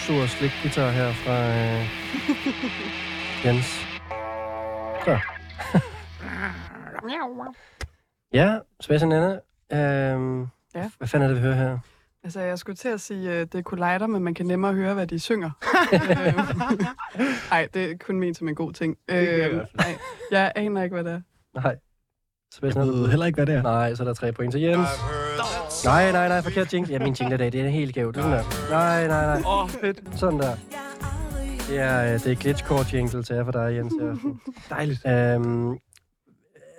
[0.08, 1.82] sød, sur slikgitar her fra øh,
[3.45, 3.66] Jens.
[5.05, 5.20] Så.
[8.39, 9.39] ja, Sebastian Anna.
[9.74, 10.89] Øhm, Ja.
[10.97, 11.80] Hvad fanden er det, vi hører her?
[12.24, 14.93] Altså, jeg skulle til at sige, at det er collider, men man kan nemmere høre,
[14.93, 15.51] hvad de synger.
[17.51, 18.97] Nej, det er kun ment som en god ting.
[19.10, 19.97] Øh, nej,
[20.32, 21.22] jeg aner ikke, hvad det er.
[21.62, 21.76] Nej.
[22.54, 23.62] Sebastian, Jeg er ved du- heller ikke, hvad det er.
[23.62, 24.88] Nej, så er der tre point til Jens.
[25.86, 26.93] Nej, nej, nej, forkert jingle.
[26.93, 28.16] Ja, min jingle i dag, det er helt gævt.
[28.16, 28.70] Det er sådan der.
[28.70, 29.41] Nej, nej, nej.
[29.45, 30.02] Åh, oh, fedt.
[30.20, 30.56] Sådan der.
[31.72, 33.93] Er, øh, det er glitchcore jingle til jer for dig, Jens.
[34.70, 35.08] Dejligt.
[35.08, 35.72] Øhm,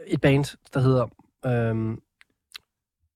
[0.06, 1.06] et band, der hedder...
[1.46, 1.98] Øhm,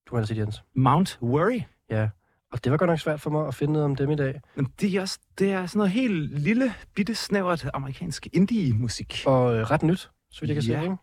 [0.07, 0.63] du sige det, Jens.
[0.77, 1.61] Mount Worry.
[1.91, 2.09] Ja.
[2.53, 4.41] Og det var godt nok svært for mig at finde noget om dem i dag.
[4.55, 9.23] Men det er, også, det er sådan noget helt lille, bitte, snævert amerikansk indie-musik.
[9.27, 10.79] Og øh, ret nyt, så vidt jeg kan Ja.
[10.79, 10.97] se, ikke?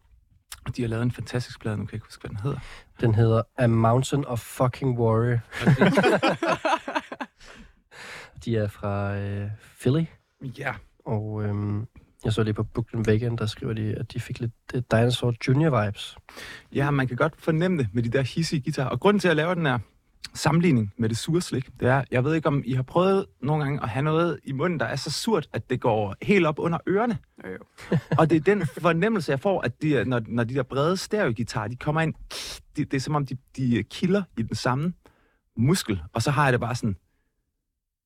[0.69, 2.59] De har lavet en fantastisk plade, nu kan jeg ikke huske, hvad den hedder.
[3.01, 5.35] Den hedder A Mountain of Fucking Worry.
[8.45, 9.49] De er fra øh,
[9.79, 10.05] Philly,
[10.57, 10.73] ja.
[11.05, 11.87] og øhm,
[12.25, 15.33] jeg så lige på Brooklyn Vegan, der skriver de, at de fik lidt øh, Dinosaur
[15.47, 16.17] Junior vibes.
[16.73, 18.89] ja, man kan godt fornemme det med de der hissige guitarer.
[18.89, 19.79] Og grunden til, at jeg laver den her
[20.33, 23.63] sammenligning med det sure slik, det er, jeg ved ikke, om I har prøvet nogle
[23.63, 26.59] gange at have noget i munden, der er så surt, at det går helt op
[26.59, 27.17] under ørerne.
[27.45, 27.57] Jo, jo.
[28.19, 30.97] Og det er den fornemmelse, jeg får, at de, er- når, når de der brede
[30.97, 32.13] stereogitar, de kommer ind,
[32.75, 34.93] det, det er som om, de, de kilder i den samme
[35.57, 36.01] muskel.
[36.13, 36.95] Og så har jeg det bare sådan,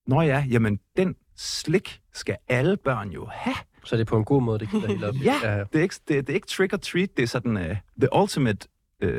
[0.08, 3.56] Nå ja, jamen den slik skal alle børn jo have.
[3.84, 5.16] Så er det på en god måde, det kilder helt op.
[5.24, 7.78] Ja, det er ikke, det, det er ikke trick or treat, det er sådan uh,
[8.02, 8.68] the ultimate
[9.06, 9.10] uh,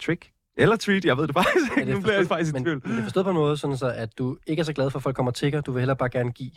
[0.00, 0.32] trick.
[0.58, 1.86] Eller treat, jeg ved det faktisk Ja, ikke.
[1.86, 2.80] det er nu bliver jeg forstået- faktisk i men, tvivl.
[2.84, 4.90] men det er forstået på en måde, sådan så, at du ikke er så glad
[4.90, 5.60] for, at folk kommer og tigger.
[5.60, 6.50] Du vil hellere bare gerne give.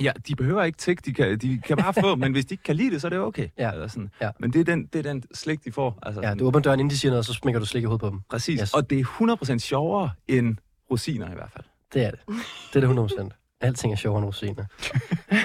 [0.00, 2.64] Ja, de behøver ikke tikke, de kan, de kan bare få, men hvis de ikke
[2.64, 3.48] kan lide det, så er det okay.
[3.58, 3.72] Ja.
[3.72, 4.10] Eller sådan.
[4.20, 4.30] Ja.
[4.40, 5.98] Men det er, den, det er den slik, de får.
[6.02, 7.82] Altså, Ja, sådan- du åbner døren, inden de siger noget, og så smækker du slik
[7.82, 8.20] i hovedet på dem.
[8.30, 8.60] Præcis.
[8.60, 8.74] Yes.
[8.74, 10.56] Og det er 100% sjovere end
[10.90, 11.64] rosiner i hvert fald.
[11.94, 12.20] Det er det.
[12.28, 12.36] Det
[12.76, 13.32] er det 100 procent.
[13.60, 14.64] Alting er sjovere end rosiner.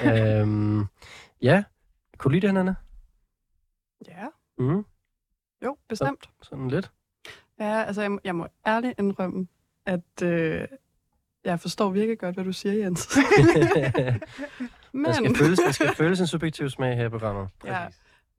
[0.42, 0.86] øhm,
[1.42, 1.64] ja.
[2.18, 2.76] Kunne du lide det, Anna?
[4.08, 4.26] Ja,
[4.58, 4.86] Mm,
[5.66, 6.30] jo, bestemt.
[6.42, 6.92] sådan lidt.
[7.68, 9.48] Ja, altså, jeg, må- jeg må ærligt indrømme,
[9.86, 10.68] at øh,
[11.46, 13.18] jeg forstår virkelig godt, hvad du siger, Jens.
[14.96, 17.50] Men, Der skal, føles, der skal føles en subjektiv smag her i programmet.
[17.66, 17.88] ja,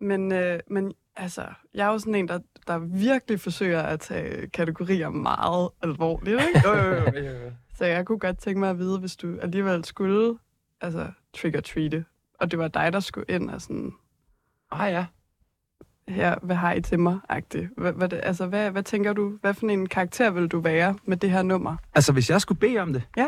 [0.01, 4.49] men, øh, men altså, jeg er jo sådan en, der, der virkelig forsøger at tage
[4.49, 6.63] kategorier meget alvorligt, ikke?
[6.69, 7.19] Jo, jo, jo.
[7.21, 7.53] jo, jo.
[7.75, 10.39] Så jeg kunne godt tænke mig at vide, hvis du alligevel skulle
[10.81, 12.05] altså, trick-or-treate,
[12.41, 13.93] og det var dig, der skulle ind og sådan,
[14.71, 15.07] Ah ja.
[16.09, 17.19] Her, hvad har I til mig?
[17.77, 21.17] Hvad, hvad, altså, hvad, hvad tænker du, hvad for en karakter vil du være med
[21.17, 21.77] det her nummer?
[21.95, 23.27] Altså, hvis jeg skulle bede om det, Ja.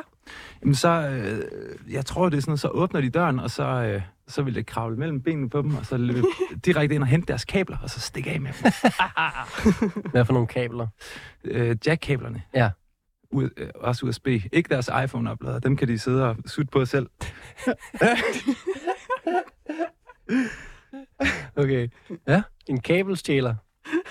[0.62, 1.43] jamen så, øh,
[1.93, 4.66] jeg tror, det er sådan, så åbner de døren, og så, øh, så vil det
[4.66, 6.27] kravle mellem benene på dem, og så løbe
[6.64, 8.72] direkte ind og hente deres kabler, og så stikke af med dem.
[10.12, 10.87] Hvad for nogle kabler?
[11.45, 12.43] øh, jack-kablerne.
[12.55, 12.70] Ja.
[13.35, 14.27] U- øh, også USB.
[14.29, 15.59] Ikke deres iPhone-oplader.
[15.59, 17.07] Dem kan de sidde og sutte på selv.
[21.62, 21.88] Okay.
[22.28, 23.55] Ja, en kabelstjæler.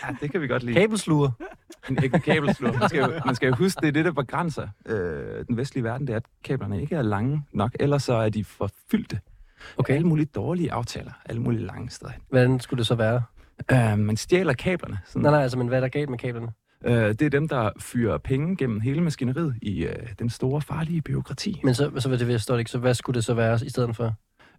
[0.04, 0.76] Ja, det kan vi godt lide.
[0.76, 1.32] Kabelsluger.
[1.90, 2.72] En ægte kabelslur.
[2.72, 5.84] Man skal, jo, man skal jo huske, det er det, der begrænser øh, den vestlige
[5.84, 9.16] verden, det er, at kablerne ikke er lange nok, ellers så er de forfyldte.
[9.16, 9.78] Okay.
[9.78, 9.94] Okay.
[9.94, 12.12] Alle mulige dårlige aftaler, alle mulige lange steder.
[12.30, 13.24] Hvordan skulle det så være?
[13.72, 15.00] Øh, man stjæler kablerne.
[15.06, 15.22] Sådan.
[15.22, 16.52] Nej, nej, altså, men hvad er der galt med kablerne?
[16.86, 21.02] Øh, det er dem, der fyrer penge gennem hele maskineriet i øh, den store, farlige
[21.02, 21.62] byråkrati.
[21.64, 24.14] Men så, så, det jeg ikke, så hvad skulle det så være i stedet for?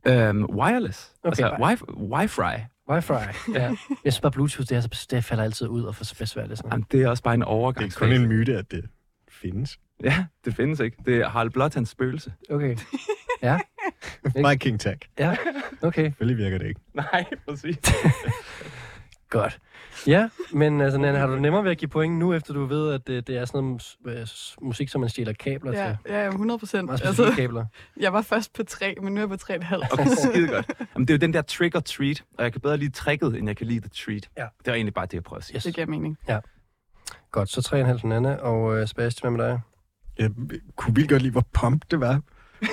[0.06, 1.12] Øh, wireless.
[1.24, 1.44] Okay.
[1.44, 2.60] Altså wi- Wi-Fi.
[2.90, 3.52] Wi-Fi.
[3.54, 3.68] Ja.
[4.04, 6.58] Jeg synes bare, Bluetooth, det, er så, det falder altid ud og for besværligt.
[6.58, 6.70] Sådan.
[6.72, 8.84] Jamen, det er også bare en Det er kun en myte, at det
[9.28, 9.78] findes.
[10.04, 10.96] Ja, det findes ikke.
[11.06, 12.32] Det er Harald Blåtands spøgelse.
[12.50, 12.76] Okay.
[13.42, 13.58] Ja,
[14.42, 14.98] Bare King Tag.
[15.18, 15.36] ja,
[15.82, 16.04] okay.
[16.04, 16.80] Selvfølgelig virker det ikke.
[16.94, 17.76] Nej, præcis.
[19.30, 19.58] Godt.
[20.06, 22.92] Ja, men altså, Nanne, har du nemmere ved at give point nu, efter du ved,
[22.92, 26.12] at det, det er sådan noget mus- øh, musik, som man stjæler kabler Ja, til?
[26.14, 26.90] ja, 100 procent.
[26.90, 27.64] Altså, kabler.
[28.00, 29.92] jeg var først på tre, men nu er jeg på tre og et halvt.
[29.92, 30.72] Okay, skide godt.
[30.94, 33.36] Jamen, det er jo den der trick or treat, og jeg kan bedre lide tricket,
[33.36, 34.28] end jeg kan lide the treat.
[34.38, 34.46] Ja.
[34.58, 35.56] Det er egentlig bare det, jeg prøver at sige.
[35.56, 35.64] Yes.
[35.64, 36.18] Det giver mening.
[37.30, 39.60] Godt, så 3,5 til Nanne, og øh, Sebastian, hvad med dig?
[40.18, 40.30] Jeg
[40.76, 42.20] kunne vildt godt lide, hvor pump det var.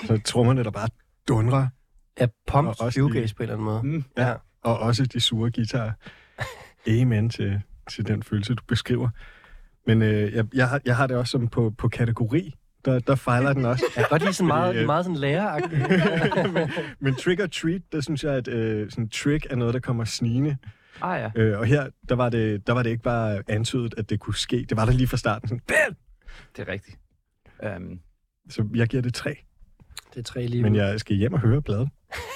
[0.06, 0.88] Så trommerne, der bare
[1.28, 1.68] dundrer.
[2.20, 3.98] Ja, også shoegaze på en eller anden måde.
[3.98, 4.04] Mm.
[4.18, 4.34] Ja.
[4.64, 5.92] Og også de sure guitarer.
[6.88, 7.62] Amen til,
[7.92, 9.10] til den følelse, du beskriver.
[9.88, 12.54] Men øh, jeg, jeg, har, jeg har det også som på, på kategori.
[12.86, 13.84] Der, der fejler den også.
[13.96, 15.82] Jeg kan godt lide sådan meget, øh, meget sådan læreragtigt.
[16.54, 16.70] men,
[17.00, 20.06] men trick or treat, der synes jeg, at øh, sådan trick er noget, der kommer
[20.06, 20.58] snigende.
[21.02, 21.42] Ah ja.
[21.42, 24.36] Øh, og her, der var, det, der var det ikke bare antydet, at det kunne
[24.36, 24.66] ske.
[24.70, 25.48] Det var der lige fra starten.
[25.48, 25.96] Sådan, "Bam!"
[26.58, 26.98] Det er rigtigt.
[27.78, 28.00] Um,
[28.50, 29.36] så jeg giver det tre.
[30.14, 31.90] det er tre lige Men jeg skal hjem og høre bladet.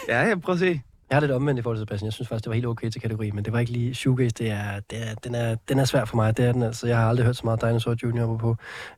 [0.10, 0.82] ja, jeg prøver at se.
[1.10, 2.06] Jeg har lidt omvendt i forhold til Sebastian.
[2.06, 4.30] Jeg synes faktisk, det var helt okay til kategori, men det var ikke lige shoegaze.
[4.38, 6.38] Det er, det er, den, er, den er svær for mig.
[6.38, 6.88] Det er den altså.
[6.88, 8.38] Jeg har aldrig hørt så meget Dinosaur Junior på.
[8.38, 8.56] på.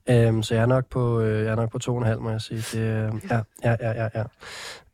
[0.09, 2.19] Øhm, så jeg er nok på, øh, jeg er nok på to og en halv,
[2.21, 2.57] må jeg sige.
[2.57, 4.23] Det, øh, ja, ja, ja, ja.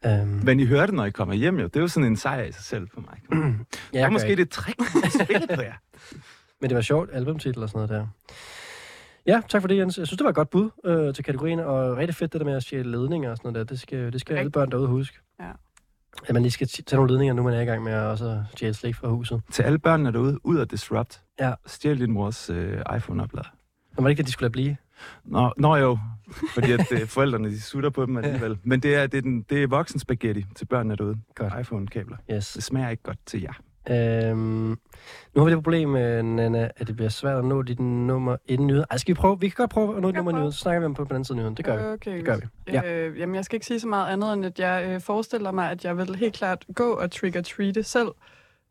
[0.03, 0.21] ja.
[0.21, 1.65] Øhm, Men I hører det, når I kommer hjem, jo.
[1.67, 3.19] Det er jo sådan en sejr i sig selv for mig.
[3.93, 4.43] ja, Det er måske ikke.
[4.43, 5.73] det trick, jeg spiller på jer.
[6.61, 8.07] Men det var sjovt, albumtitel og sådan noget der.
[9.27, 9.97] Ja, tak for det, Jens.
[9.97, 12.45] Jeg synes, det var et godt bud øh, til kategorien, og rigtig fedt det der
[12.45, 13.73] med at stjæle ledninger og sådan noget der.
[13.73, 15.17] Det skal, det skal alle børn derude huske.
[15.39, 15.51] Ja.
[16.27, 18.43] At man lige skal tage nogle ledninger, nu man er i gang med at også
[18.51, 19.41] stjæle slik fra huset.
[19.51, 21.21] Til alle børnene derude, ud og disrupt.
[21.39, 21.53] Ja.
[21.65, 23.49] Stjæl din mors øh, iPhone-oplader.
[23.95, 24.77] Men var det ikke det, de skulle lade blive?
[25.25, 25.97] Nå, nå jo,
[26.53, 28.57] fordi at, øh, forældrene de sutter på dem alligevel.
[28.63, 31.17] Men det er, det er, den, det er voksen spaghetti til børnene derude.
[31.35, 31.53] Godt.
[31.61, 32.17] iPhone-kabler.
[32.31, 32.53] Yes.
[32.53, 33.53] Det smager ikke godt til jer.
[33.89, 34.69] Øhm,
[35.35, 38.67] nu har vi det problem, Nana, at det bliver svært at nå dit nummer inden
[38.67, 38.83] nyhed.
[38.91, 39.39] Ej, skal vi prøve?
[39.39, 40.41] Vi kan godt prøve at nå dit nummer i prøve.
[40.41, 40.51] nyhed.
[40.51, 41.55] Så snakker vi om på, den anden side nyheden.
[41.57, 41.83] Det gør vi.
[41.83, 42.71] Okay, Det gør vi.
[42.73, 42.81] Ja.
[42.85, 45.71] Øh, jamen, jeg skal ikke sige så meget andet, end at jeg øh, forestiller mig,
[45.71, 48.07] at jeg vil helt klart gå og trigger-treate selv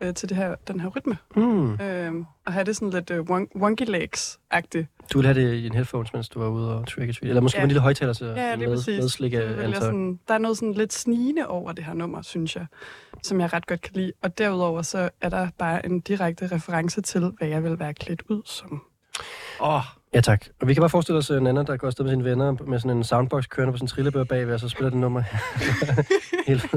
[0.00, 1.18] øh, til det her, den her rytme.
[1.36, 1.72] Hmm.
[1.80, 2.12] Øh,
[2.46, 4.86] og have det sådan lidt øh, won- wonky legs-agtigt.
[5.12, 7.22] Du vil have det i dine headphones, mens du var ude og trick.
[7.22, 7.60] Eller måske Ja.
[7.60, 7.64] ja.
[7.64, 9.80] en lille højtaler til Ja, med, medslikke, Så vil jeg antager.
[9.84, 12.66] sådan, der er noget sådan lidt snigende over det her nummer, synes jeg,
[13.22, 14.12] som jeg ret godt kan lide.
[14.22, 18.22] Og derudover så er der bare en direkte reference til, hvad jeg vil være klædt
[18.28, 18.82] ud som.
[19.60, 19.82] Åh, oh,
[20.14, 20.44] Ja, tak.
[20.60, 22.78] Og vi kan bare forestille os en anden, der går afsted med sine venner med
[22.78, 25.22] sådan en soundbox kørende på sin trillebør bagved, og så spiller det nummer.
[26.50, 26.74] Helt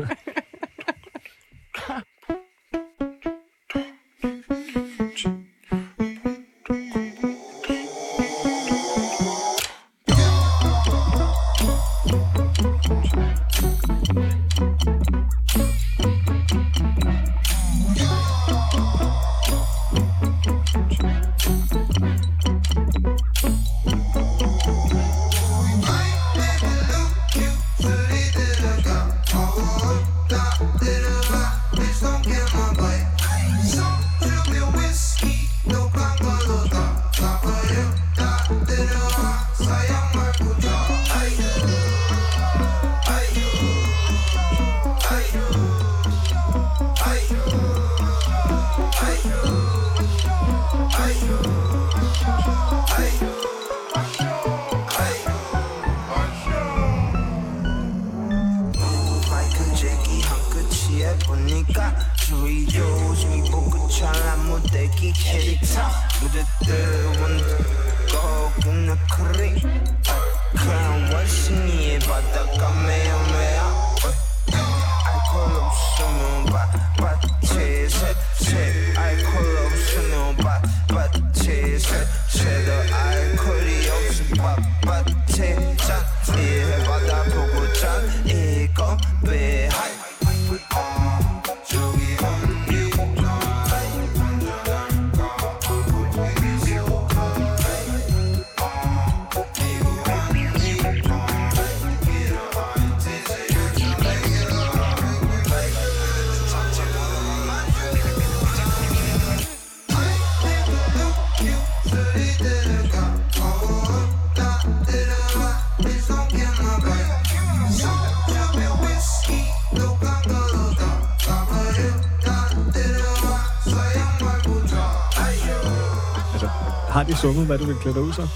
[127.22, 128.28] sunget, hvad du vil klæde dig ud så?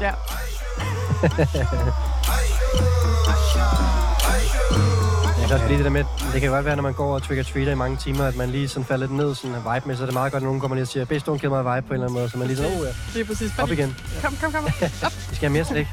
[0.00, 0.12] Ja,
[5.40, 7.22] Jeg kan også lide det der med, det kan godt være, når man går og
[7.22, 9.96] trick treater i mange timer, at man lige sådan falder lidt ned sådan vibe med,
[9.96, 11.56] så er det meget godt, når nogen kommer lige og siger, bedst don't kill my
[11.56, 13.58] vibe på en eller anden måde, så man lige sådan, oh ja, det er præcis.
[13.58, 13.96] op igen.
[14.22, 14.64] Kom, kom, kom.
[15.30, 15.86] Vi skal have mere slik.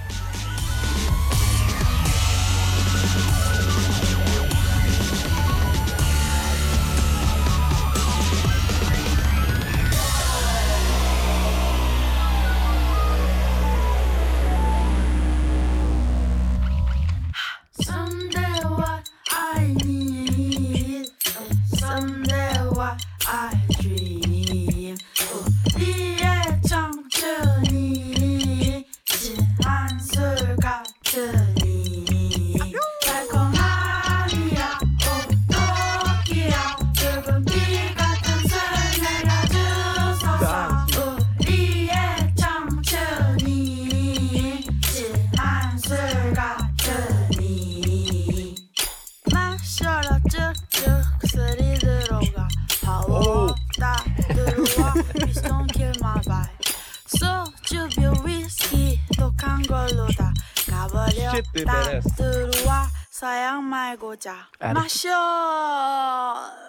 [64.36, 64.68] Masha.
[64.68, 65.10] Ja, det, Masha!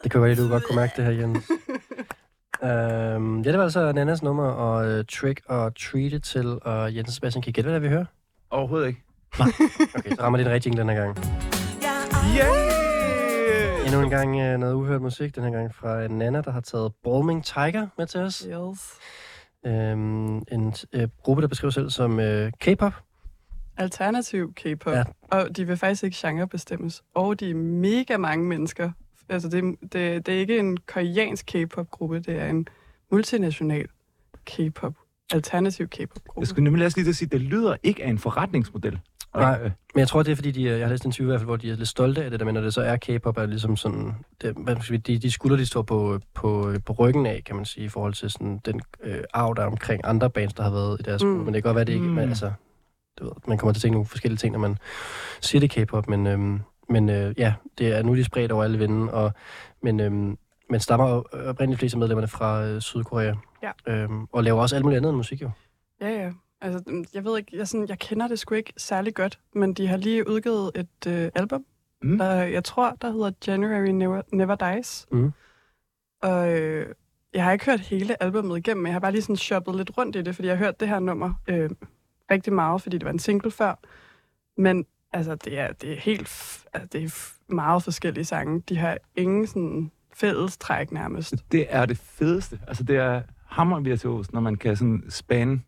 [0.03, 1.51] Det kunne være, du godt kunne mærke det her, Jens.
[2.65, 7.15] øhm, ja, det var altså Nannas nummer, og uh, Trick og Treated til, og Jens
[7.15, 8.05] Sebastian kan I gætte, hvad det er, vi hører?
[8.51, 9.03] Overhovedet ikke.
[9.39, 9.49] Nej.
[9.99, 11.19] Okay, så rammer det en rigtig den her gang.
[12.39, 13.87] Yeah!
[13.87, 16.93] Endnu en gang uh, noget uhørt musik, den her gang fra Nana, der har taget
[17.05, 18.47] Balming Tiger med til os.
[18.49, 18.99] Yes.
[19.67, 22.93] Øhm, en øh, gruppe, der beskriver selv som øh, K-pop,
[23.77, 24.93] Alternativ K-pop.
[24.95, 25.05] Ja.
[25.23, 27.03] Og de vil faktisk ikke genrebestemmes.
[27.15, 28.91] Og de er mega mange mennesker.
[29.29, 32.69] Altså, det, det, det er ikke en koreansk K-pop-gruppe, det er en
[33.13, 33.87] multinational
[34.45, 34.95] K-pop.
[35.33, 36.41] Alternativ K-pop-gruppe.
[36.41, 38.99] Jeg skulle nemlig også lige til at sige, at det lyder ikke af en forretningsmodel.
[39.37, 39.59] Nej.
[39.63, 41.31] Øh, Men jeg tror, det er fordi, de, er- jeg har læst en interview i
[41.33, 42.97] hvert fald, hvor de er lidt stolte af det der, men når det så er
[42.97, 44.13] K-pop, er ligesom sådan,
[44.43, 47.57] det, hvad skal vi, de, de skulder, de står på, på, på ryggen af, kan
[47.57, 50.63] man sige, i forhold til sådan den øh, arv, der er omkring andre bands, der
[50.63, 51.29] har været i deres Mm.
[51.29, 51.37] mm.
[51.37, 52.13] Men det kan godt være, det ikke, mm.
[52.13, 52.53] men, altså,
[53.19, 54.77] du ved, man kommer til at tænke nogle forskellige ting, når man
[55.41, 58.79] siger det K-pop, men, øhm, men øh, ja, det er nu de spredt over alle
[58.79, 59.33] vinde, og,
[59.83, 60.39] men, øhm,
[60.71, 61.07] men stammer
[61.49, 63.71] oprindeligt flest af medlemmerne fra øh, Sydkorea, Ja.
[63.93, 65.51] øhm, og laver også alt muligt andet end musik, jo.
[66.01, 66.33] Ja, ja.
[66.61, 69.75] Altså, mm, jeg ved ikke, jeg, sådan, jeg kender det sgu ikke særlig godt, men
[69.75, 71.65] de har lige udgivet et øh, album,
[72.03, 72.19] Mm.
[72.19, 75.07] der, jeg tror, der hedder January Never, Never Dies.
[75.13, 75.33] Mm.
[76.23, 76.87] Og øh,
[77.35, 79.91] jeg har ikke hørt hele albummet igennem, men jeg har bare lige sådan shoppet lidt
[79.99, 81.71] rundt i det, fordi jeg har hørt det her nummer øh,
[82.31, 83.75] rigtig meget, fordi det var en single før.
[84.57, 86.29] Men altså, det er, det er helt
[86.73, 88.63] altså, det er meget forskellige sange.
[88.69, 91.35] De har ingen sådan fælles træk nærmest.
[91.53, 92.61] Det er det fedeste.
[92.69, 95.61] Altså, det er hammervirtuos, når man kan sådan spane.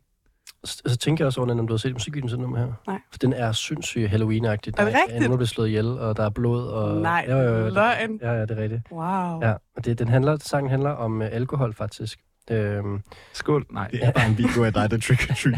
[0.64, 2.72] Så, så tænker jeg også over, om du har set musikvideoen den nummer her.
[2.86, 3.00] Nej.
[3.11, 4.70] For den er sindssygt Halloween-agtig.
[4.70, 5.11] Der Er det rigtigt?
[5.11, 6.66] Er nogen, der bliver slået ihjel, og der er blod.
[6.66, 7.00] Og...
[7.00, 8.18] Nej, ja, ja, ja, løgn.
[8.22, 8.82] Ja, ja, det er rigtigt.
[8.92, 9.40] Wow.
[9.42, 12.20] Ja, og det, den handler, sangen handler om uh, alkohol, faktisk.
[12.51, 13.66] Øhm, Skål.
[13.70, 15.55] Nej, Det er bare en video af dig, der trick or treat.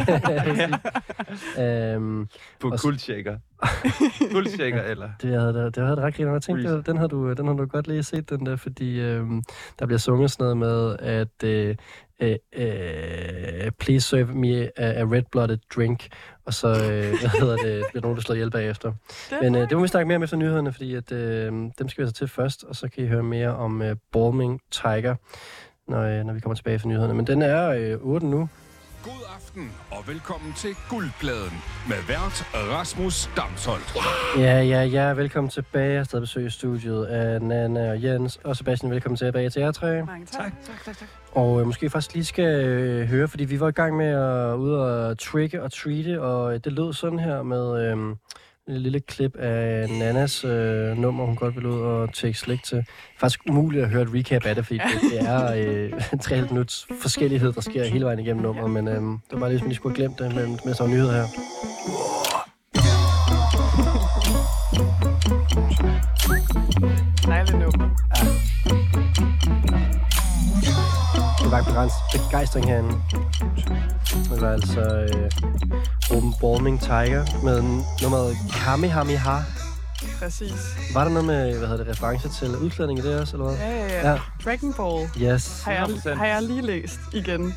[1.96, 2.28] øhm,
[2.60, 3.38] på kuldshaker.
[4.32, 5.10] kuldshaker, eller...
[5.22, 6.32] det havde det havde det ret griner.
[6.32, 9.42] Jeg tænkte, den havde, du, den havde du godt lige set, den der, fordi øhm,
[9.78, 11.76] der bliver sunget sådan noget med, at øh,
[12.20, 16.08] øh, øh, please serve me a, a red-blooded drink,
[16.46, 18.92] og så, øh, hvad hedder det, bliver nogen, der slår ihjel bagefter.
[19.30, 21.52] Det er Men øh, det må vi snakke mere om efter nyhederne, fordi at, øh,
[21.52, 24.60] dem skal vi altså til først, og så kan I høre mere om øh, Balming
[24.70, 25.16] Tiger,
[25.90, 27.14] når, øh, når vi kommer tilbage fra nyhederne.
[27.14, 28.48] Men den er øh, 8 nu.
[29.04, 33.96] God aften og velkommen til Guldpladen med vært Rasmus Damsholdt.
[34.38, 35.90] Ja, ja, ja, velkommen tilbage.
[35.90, 39.60] Jeg er stadig besøg i studiet af Nana og Jens, og Sebastian, velkommen tilbage til
[39.62, 40.04] jer tre.
[40.04, 40.52] Mange tak.
[40.66, 41.08] tak, tak, tak.
[41.32, 44.54] Og øh, måske faktisk lige skal øh, høre, fordi vi var i gang med at
[44.54, 48.16] ud og tricke og treate, og øh, det lød sådan her med øh,
[48.68, 52.84] en lille klip af Nanas øh, nummer, hun godt vil ud og take slik til.
[53.18, 55.92] Faktisk umuligt at høre et recap af det, fordi det, det er øh,
[56.44, 59.56] 3,5 minuts forskellighed, der sker hele vejen igennem nummeret, men øh, det var bare lige,
[59.58, 61.26] hvis man lige skulle have glemt det, med, med så nyheder her.
[67.26, 67.88] Dejligt nummer.
[68.22, 68.29] Det
[71.50, 72.94] var en begrænset begejstring herinde.
[74.30, 75.30] Det var altså øh,
[76.08, 77.62] gruppen Balming Tiger med
[78.02, 79.38] nummeret Kamehameha.
[80.18, 80.52] Præcis.
[80.94, 83.56] Var der noget med, hvad hedder det, reference til udklædning i det også, eller hvad?
[83.58, 84.18] Ja, ja, ja.
[84.44, 85.62] Dragon Ball Yes.
[85.64, 86.14] har jeg, 100%.
[86.14, 87.54] har jeg lige læst igen.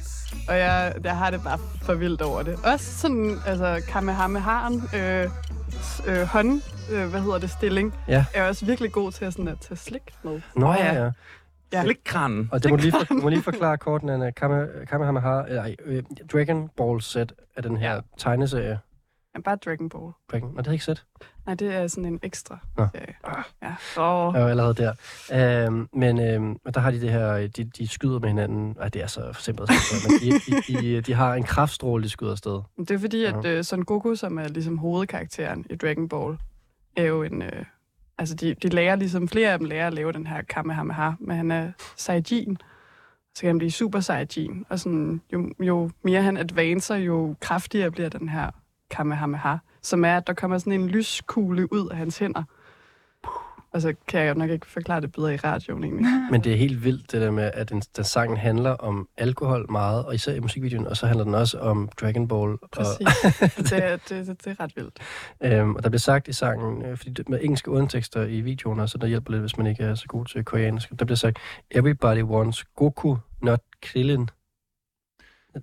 [0.47, 2.55] Og jeg, jeg har det bare for vildt over det.
[2.63, 5.29] Også sådan, altså, Kamehameha'en, øh,
[6.05, 8.25] øh, hånd, øh, hvad hedder det, stilling, Ja.
[8.33, 10.41] er også virkelig god til at, sådan, at tage slik med.
[10.55, 11.09] Nå, ja, ja.
[11.73, 11.83] Ja.
[12.13, 12.29] Ja.
[12.51, 14.31] Og det må lige, for, må lige forklare kort, Nana.
[14.39, 16.03] Kame- Kamehameha, eller øh,
[16.33, 17.95] Dragon Ball set af den her Ja.
[17.95, 18.01] ja.
[18.17, 18.79] tegneserie.
[19.35, 20.11] Ja, bare Dragon Ball.
[20.31, 20.49] Dragon.
[20.51, 21.05] Nå, det har jeg ikke set.
[21.45, 22.87] Nej, det er sådan en ekstra Nå.
[22.95, 23.15] serie.
[23.63, 24.01] Ja.
[24.01, 24.33] Oh.
[24.35, 24.93] Jeg jo allerede der.
[25.67, 28.75] Øhm, men øhm, og der har de det her, de, de skyder med hinanden.
[28.79, 29.69] Ej, det er så forsimplet.
[30.07, 32.61] men de, de, de, de har en kraftstråle, de skyder afsted.
[32.77, 33.49] Det er fordi, at Ja.
[33.51, 36.37] øh, Son Goku, som er ligesom hovedkarakteren i Dragon Ball,
[36.97, 37.41] er jo en...
[37.41, 37.65] Øh,
[38.17, 41.37] altså, de, de lærer ligesom, flere af dem lærer at lave den her Kamehameha, men
[41.37, 42.57] han er Saiyajin.
[43.35, 44.65] Så kan han blive Super Saiyajin.
[44.69, 48.51] Og sådan, jo, jo mere han advancer, jo kraftigere bliver den her
[48.89, 49.55] Kamehameha.
[49.81, 52.43] Som er, at der kommer sådan en lyskugle ud af hans hænder.
[53.73, 56.05] Og så kan jeg jo nok ikke forklare det bedre i radioen egentlig.
[56.31, 59.71] Men det er helt vildt, det der med, at den, den sangen handler om alkohol
[59.71, 62.51] meget, og især i musikvideoen, og så handler den også om Dragon Ball.
[62.51, 63.07] Og, Præcis.
[63.69, 64.99] det, er- det, det, det er ret vildt.
[65.43, 68.79] øhm, og der bliver sagt i sangen, øh, fordi det, med engelske undertekster i videoen,
[68.79, 71.17] og så der hjælper lidt, hvis man ikke er så god til koreansk, der bliver
[71.17, 71.37] sagt,
[71.71, 74.29] Everybody wants Goku, not Krillin.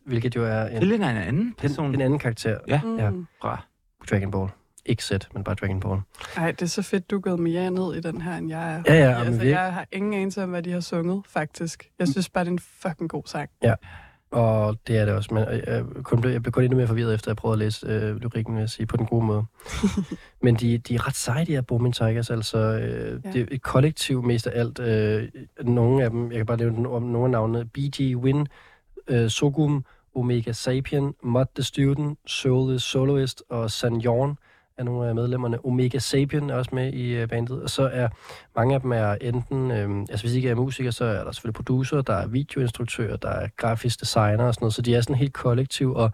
[0.06, 2.80] Hvilket jo er en, Krillin er en anden en, person en anden karakter Ja.
[2.84, 2.96] Mm.
[2.98, 3.10] Ja.
[3.42, 3.62] fra...
[4.10, 4.48] Dragon Ball.
[4.86, 6.00] Ikke set, men bare Dragon Ball.
[6.36, 8.74] Ej, det er så fedt, du er gået mere ned i den her, end jeg
[8.74, 8.82] er.
[8.86, 11.90] Ja, ja, men altså, virke- jeg har ingen anelse om, hvad de har sunget, faktisk.
[11.98, 13.50] Jeg synes bare, det er en fucking god sang.
[13.62, 13.74] Ja.
[14.30, 16.86] Og det er det også, men jeg, jeg, kun blev, jeg blev kun endnu mere
[16.86, 19.44] forvirret, efter jeg prøvede at læse øh, lyrikken, vil jeg sige, på den gode måde.
[20.42, 23.30] men de, de er ret seje, de her Booming Tigers, altså øh, Ja.
[23.32, 24.78] det er et kollektiv mest af alt.
[24.78, 25.28] Øh,
[25.62, 28.46] nogle af dem, jeg kan bare nævne om nogle af navnene, BG Win,
[29.08, 34.36] øh, Sogum, Omega Sapien, Mod the Student, Soul the Soloist og San Jorn
[34.80, 35.64] er nogle af medlemmerne.
[35.64, 37.62] Omega Sapien er også med i øh, bandet.
[37.62, 38.08] Og så er
[38.56, 41.32] mange af dem er enten, øh, altså hvis de ikke er musikere, så er der
[41.32, 44.74] selvfølgelig producer, der er videoinstruktører, der er grafisk designer og sådan noget.
[44.74, 46.10] Så de er sådan helt kollektiv, og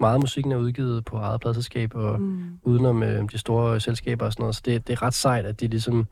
[0.00, 2.58] meget af musikken er udgivet på eget pladselskab og Mm.
[2.62, 4.56] udenom øh, de store selskaber og sådan noget.
[4.56, 6.06] Så det, det er ret sejt, at de ligesom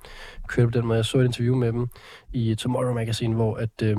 [0.48, 0.96] kører på den måde.
[0.96, 1.88] Jeg så et interview med dem
[2.32, 3.96] i Tomorrow Magazine, hvor at, øh,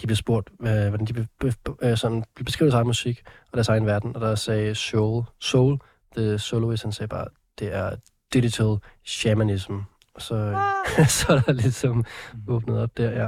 [0.00, 3.22] de blev spurgt, hvad, hvordan de be, be, øh, sådan, blev beskrevet deres egen musik
[3.52, 5.78] og deres egen verden, og der sagde Soul, Soul
[6.16, 7.26] the soloist, han sagde bare,
[7.58, 7.96] det er
[8.34, 9.72] digital shamanism.
[10.14, 10.58] Og så,
[11.18, 12.04] så er der ligesom
[12.48, 13.26] åbnet op der, ja.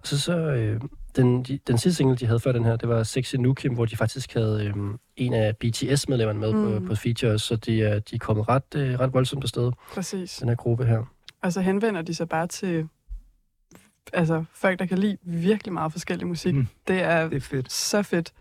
[0.00, 0.80] Og så, så øh,
[1.16, 3.84] den, de, den sidste single, de havde før den her, det var Sexy Nukim, hvor
[3.84, 4.74] de faktisk havde øh,
[5.16, 6.80] en af BTS-medlemmerne med mm.
[6.82, 10.36] På, på features, så de er, de er kommet ret, øh, ret voldsomt afsted, Præcis.
[10.36, 11.02] den her gruppe her.
[11.42, 12.88] Og så henvender de sig bare til
[14.12, 16.54] altså, folk, der kan lide virkelig meget forskellig musik.
[16.54, 16.66] Mm.
[16.88, 17.72] Det er Det er fedt.
[17.72, 18.32] så fedt.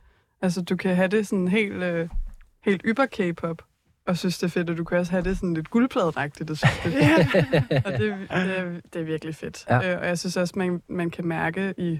[0.41, 2.09] Altså, du kan have det sådan helt, øh,
[2.65, 3.61] helt yber K-pop,
[4.07, 6.57] og synes, det er fedt, og du kan også have det sådan lidt guldpladenagtigt, og
[6.57, 7.85] synes, det er fedt.
[7.85, 9.65] og det, det, det er virkelig fedt.
[9.69, 9.93] Ja.
[9.93, 11.99] Øh, og jeg synes også, man, man kan mærke i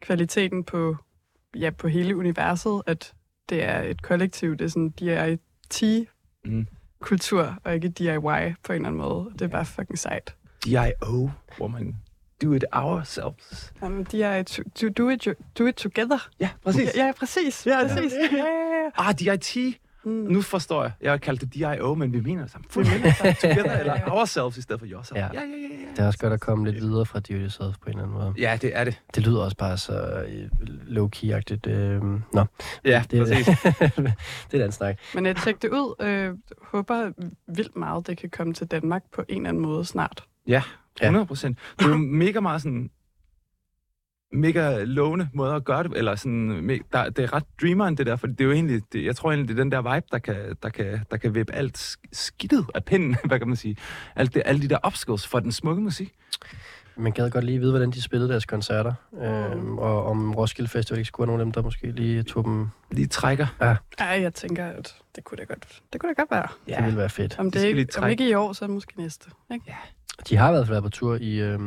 [0.00, 0.96] kvaliteten på,
[1.56, 3.12] ja, på hele universet, at
[3.48, 4.56] det er et kollektiv.
[4.56, 4.94] Det er sådan
[6.44, 6.66] Mm.
[7.00, 9.30] DIT-kultur, og ikke DIY på en eller anden måde.
[9.32, 10.34] Det er bare fucking sejt.
[10.64, 11.96] DIO, hvor man
[12.42, 13.72] do it ourselves.
[13.82, 16.28] Jamen, de er to, to do, it, do it together.
[16.40, 16.90] Ja, præcis.
[16.96, 17.66] Ja, ja præcis.
[17.66, 18.12] Ja, præcis.
[18.12, 18.90] Ja, ja.
[18.96, 19.56] Ah, DIT.
[20.04, 20.10] Mm.
[20.12, 20.92] Nu forstår jeg.
[21.00, 22.64] Jeg har kaldt det DIO, men vi mener det samme.
[22.70, 25.18] Fuldstændig together, eller ourselves i stedet for yourself.
[25.18, 25.26] Ja.
[25.26, 25.46] ja, ja, ja.
[25.46, 25.90] ja.
[25.90, 28.18] Det er også godt at komme lidt videre fra de yourself på en eller anden
[28.18, 28.34] måde.
[28.38, 29.00] Ja, det er det.
[29.14, 30.48] Det lyder også bare så øh,
[30.86, 31.66] low-key-agtigt.
[31.70, 32.44] Øh, nå,
[32.84, 33.46] Ja, det, præcis.
[33.62, 34.12] det er
[34.52, 34.98] et andet snak.
[35.14, 35.94] Men jeg tjekke det ud.
[36.00, 37.12] Øh, håber
[37.56, 40.24] vildt meget, det kan komme til Danmark på en eller anden måde snart.
[40.46, 40.62] Ja,
[41.00, 41.06] Ja.
[41.06, 41.58] 100 procent.
[41.78, 42.90] Det er jo mega meget sådan
[44.32, 48.16] mega lovende måde at gøre det, eller sådan, der, det er ret dreameren det der,
[48.16, 50.18] for det er jo egentlig, det, jeg tror egentlig, det er den der vibe, der
[50.18, 53.76] kan, der kan, der kan vippe alt sk- skidtet af pinden, hvad kan man sige,
[54.16, 56.12] alt det, alle de der obstacles for den smukke musik.
[56.96, 60.98] Man gad godt lige vide, hvordan de spillede deres koncerter, øh, og om Roskilde Festival
[60.98, 62.68] ikke skulle være nogen af dem, der måske lige tog dem.
[62.90, 63.46] Lige trækker.
[63.98, 66.46] Ej, jeg tænker, at det kunne da godt, det kunne da godt være.
[66.68, 66.76] Ja.
[66.76, 67.38] Det ville være fedt.
[67.38, 69.30] Om, Det det ikke, lige om ikke i år, så måske næste.
[69.52, 69.74] Ikke?
[70.28, 71.58] De har i hvert fald været på tur i, øh,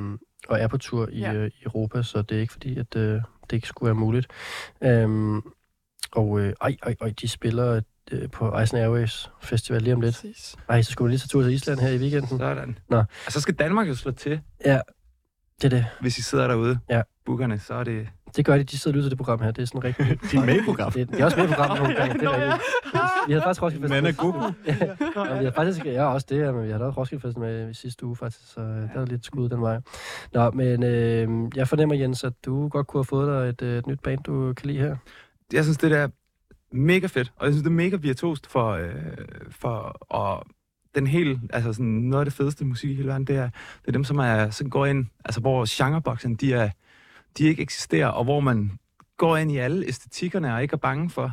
[0.50, 1.34] og er på tur i, Ja.
[1.34, 4.28] øh, i Europa, så det er ikke fordi, at øh, det ikke skulle være muligt.
[4.84, 5.42] Øhm,
[6.12, 7.82] og øh, ej, ej, ej, de spiller
[8.12, 10.16] øh, på Ice Airways Festival lige om lidt.
[10.16, 10.56] Præcis.
[10.70, 12.40] Ej, så skulle vi lige tage tur til Island her i weekenden.
[12.40, 12.78] Sådan.
[12.90, 12.98] Nå.
[13.26, 14.80] Og så skal Danmark jo slå til, Ja,
[15.62, 15.86] det er det.
[16.02, 16.80] hvis I sidder derude.
[16.90, 17.02] Ja.
[17.26, 18.08] Bookerne, så er det...
[18.36, 19.52] Det gør de, de sidder og lytter til det program her.
[19.52, 20.06] Det er sådan rigtig...
[20.32, 20.96] De er med i programmet.
[20.96, 22.62] Det, de er også med i programmet nogle gange, det er rigtigt.
[23.28, 24.04] Vi havde faktisk Roskilde Festival.
[24.04, 24.54] Man er god.
[25.26, 27.74] ja, vi havde faktisk, ja, også det, men vi havde også Roskilde Festival med i
[27.74, 29.80] sidste uge faktisk, så øh, der er lidt skud den vej.
[30.34, 33.78] Nå, men øh, jeg fornemmer, Jens, at du godt kunne have fået dig et, øh,
[33.78, 34.96] et nyt band, du kan lide her.
[35.54, 36.08] jeg synes, det der er
[36.72, 38.92] mega fedt, og jeg synes, det er mega virtuost for, øh,
[39.52, 40.46] for og
[40.96, 43.50] den hele, altså sådan noget af det fedeste musik i hele verden, det er,
[43.82, 46.70] det er dem, som er, sådan går ind, altså hvor genreboksen, de, er,
[47.38, 48.72] de ikke eksisterer, og hvor man
[49.18, 51.32] går ind i alle æstetikkerne og ikke er bange for,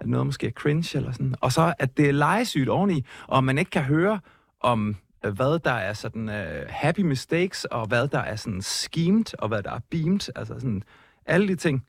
[0.00, 1.34] at noget måske er cringe eller sådan.
[1.40, 4.20] Og så, at det er legesygt oveni, og man ikke kan høre
[4.60, 9.34] om, øh, hvad der er sådan uh, happy mistakes, og hvad der er sådan schemed,
[9.38, 10.82] og hvad der er beamed, altså sådan
[11.26, 11.84] alle de ting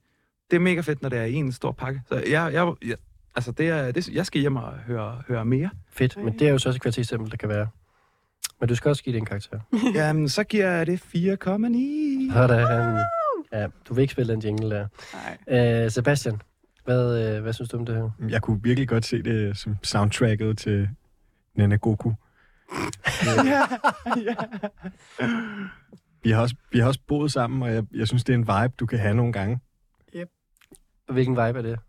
[0.51, 2.01] det er mega fedt, når det er i en stor pakke.
[2.07, 2.95] Så jeg, jeg, jeg
[3.35, 5.69] altså det er, det, jeg skal hjem og høre, høre mere.
[5.89, 7.67] Fedt, men det er jo så også et kvalitetstempel, der kan være.
[8.59, 9.59] Men du skal også give det en karakter.
[9.95, 12.33] Jamen, så giver jeg det 4,9.
[12.33, 13.18] Sådan.
[13.53, 14.87] Ja, du vil ikke spille den jingle der.
[15.47, 15.83] Nej.
[15.83, 16.41] Øh, Sebastian,
[16.85, 18.09] hvad, øh, hvad synes du om det her?
[18.29, 20.89] Jeg kunne virkelig godt se det som soundtracket til
[21.55, 22.11] Nana Goku.
[23.25, 23.41] ja,
[24.27, 24.35] ja.
[26.23, 28.47] Vi har også, vi har også boet sammen, og jeg, jeg synes, det er en
[28.47, 29.59] vibe, du kan have nogle gange.
[31.09, 31.79] Hvilken vibe er det?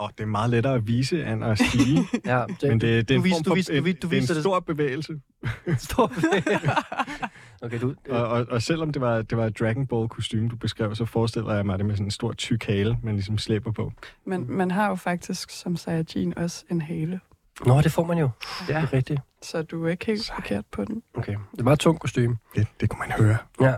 [0.00, 1.98] Og det er meget lettere at vise, end at sige.
[2.24, 3.94] Ja, det, Men det, det er du en vis- form du for, vis- du vis-
[4.02, 5.20] du det er viser en det- stor bevægelse.
[5.78, 6.12] Stor
[7.62, 7.94] Okay, du...
[8.10, 11.04] Og, og, og selvom det var, det var et Dragon Ball kostume, du beskrev, så
[11.04, 13.92] forestiller jeg mig det med sådan en stor tyk hale, man ligesom slæber på.
[14.26, 17.20] Men man har jo faktisk, som Saiyajin, også en hale.
[17.66, 18.30] Nå, det får man jo.
[18.68, 18.74] Ja.
[18.74, 19.20] Det er rigtigt.
[19.42, 21.02] Så du er ikke helt forkert på den.
[21.14, 21.36] Okay.
[21.52, 22.36] Det er meget tungt kostume.
[22.56, 23.76] Det, det kunne man høre.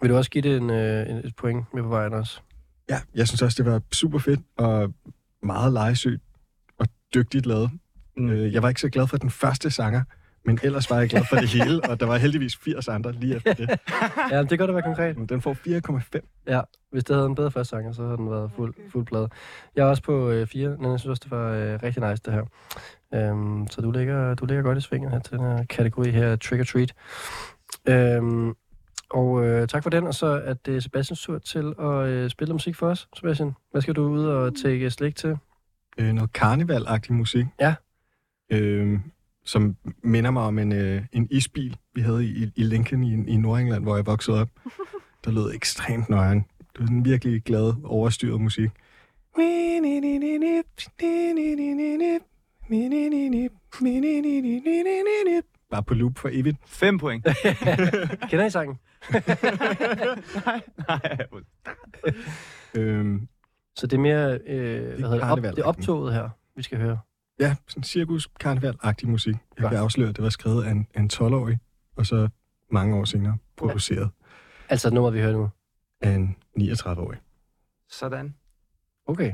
[0.00, 2.40] Vil du også give det en, øh, en, et point med på vejen også?
[2.90, 4.92] Ja, jeg synes også, det var super fedt og
[5.42, 6.22] meget legesygt
[6.78, 7.70] og dygtigt lavet.
[8.16, 8.24] Mm.
[8.24, 8.30] Mm.
[8.32, 10.02] Jeg var ikke så glad for den første sanger,
[10.44, 13.36] Men ellers var jeg glad for det hele, og der var heldigvis 80 andre lige
[13.36, 13.68] efter det.
[14.32, 15.18] Ja, det kan da være konkret.
[15.18, 15.56] Men Den får
[16.14, 16.42] 4,5.
[16.46, 16.60] Ja,
[16.92, 19.28] hvis det havde en bedre første sanger, så havde den været fuld, fuld plade.
[19.76, 22.22] Jeg er også på øh, fire, men jeg synes også, det var øh, rigtig nice,
[22.24, 22.44] det her.
[23.14, 26.36] Øhm, så du ligger, du ligger godt i svinget her til den her kategori her,
[26.36, 26.92] Trick or Treat.
[27.88, 28.54] Øhm,
[29.12, 32.54] og øh, tak for den, og så er det Sebastians tur til at øh, spille
[32.54, 33.08] musik for os.
[33.16, 35.36] Sebastian, hvad skal du ud og tage slik til?
[35.98, 37.46] Øh, noget karnevalagtig musik.
[37.60, 37.74] Ja.
[38.50, 38.98] Øh,
[39.44, 43.36] som minder mig om en, øh, en isbil, vi havde i, i Lincoln i, i
[43.36, 44.48] Nordengland, hvor jeg voksede op.
[45.24, 46.46] Der lød ekstremt nøjeren.
[46.58, 48.70] Det var sådan virkelig glad, overstyret musik.
[55.72, 56.56] Bare på loop for evigt.
[56.66, 57.24] Fem point.
[58.30, 58.78] Kender I sangen?
[60.88, 61.16] Nej,
[62.74, 63.28] Øhm,
[63.76, 66.62] Så det er mere øh, hvad hedder det, op, karneval, det er optoget her, vi
[66.62, 66.98] skal høre.
[67.40, 69.34] ja, sådan cirkus karneval-agtig musik.
[69.58, 71.58] Jeg kan afsløre, at det var skrevet af en, af en 12-årig,
[71.96, 72.28] og så
[72.70, 74.10] mange år senere produceret
[74.68, 75.50] Altså nummeret, vi hører nu.
[76.00, 77.18] af en 39-årig.
[77.88, 78.34] Sådan.
[79.06, 79.32] Okay.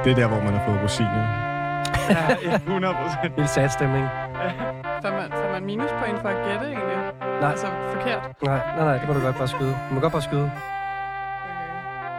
[0.09, 1.25] Det er der, hvor man har fået rosiner.
[2.11, 3.37] Ja, 100 procent.
[3.37, 4.07] Lille sad stemning.
[5.03, 6.99] Får man, får man minuspoint for at gætte egentlig?
[7.41, 7.51] Nej.
[7.51, 8.23] Altså forkert.
[8.43, 9.75] Nej, nej, nej, det må du godt bare skyde.
[9.89, 10.51] Du må godt bare skyde.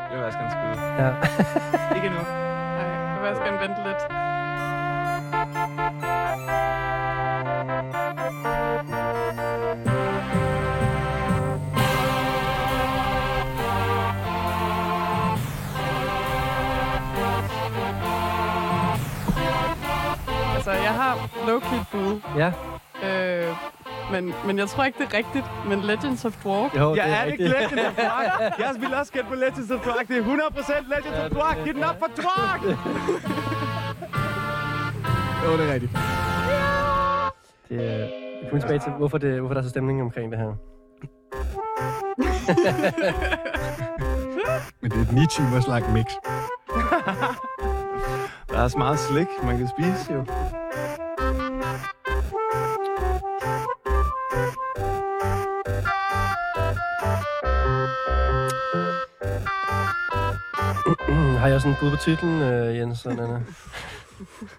[0.10, 0.78] Jeg vil også gerne skyde.
[1.02, 1.10] Ja.
[1.96, 2.22] Ikke endnu.
[2.78, 4.29] Nej, jeg vil også gerne vente lidt.
[20.60, 21.16] Altså, jeg har
[21.48, 22.52] low-key bud, ja.
[23.08, 23.56] øh,
[24.12, 25.46] men, men jeg tror ikke, det er rigtigt.
[25.68, 27.42] Men Legends of Dwarf, Jo, Jeg er rigtigt.
[27.42, 28.60] ikke Legends of Dwarf.
[28.60, 30.08] Jeg vil også gætte på Legends of Dwarf.
[30.08, 31.56] Det er 100 procent Legends of Dwarf.
[31.66, 32.62] Giv den op for Dwarf!
[35.46, 35.92] Jo, det er rigtigt.
[37.70, 38.08] Det, er-
[38.44, 40.48] vi kommer tilbage til, hvorfor, det, hvorfor der er så stemning omkring det her.
[44.82, 46.06] Men det er et 9 timers langt mix.
[48.60, 50.20] Der er så meget slik, man kan spise jo.
[61.40, 63.34] Har jeg også en bud på titlen, øh, Jens og Nana?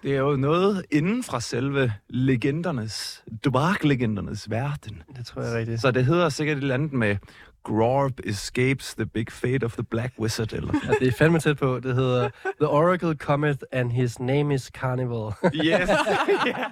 [0.03, 5.03] Det er jo noget inden fra selve legendernes, Dwarf-legendernes verden.
[5.17, 5.81] Det tror jeg rigtigt.
[5.81, 7.17] Så det hedder sikkert et eller andet med
[7.63, 11.57] Grorb escapes the big fate of the Black Wizard, eller Ja, det er fandme tæt
[11.57, 11.79] på.
[11.79, 15.33] Det hedder The Oracle Cometh, and his name is Carnival.
[15.65, 15.89] Yes!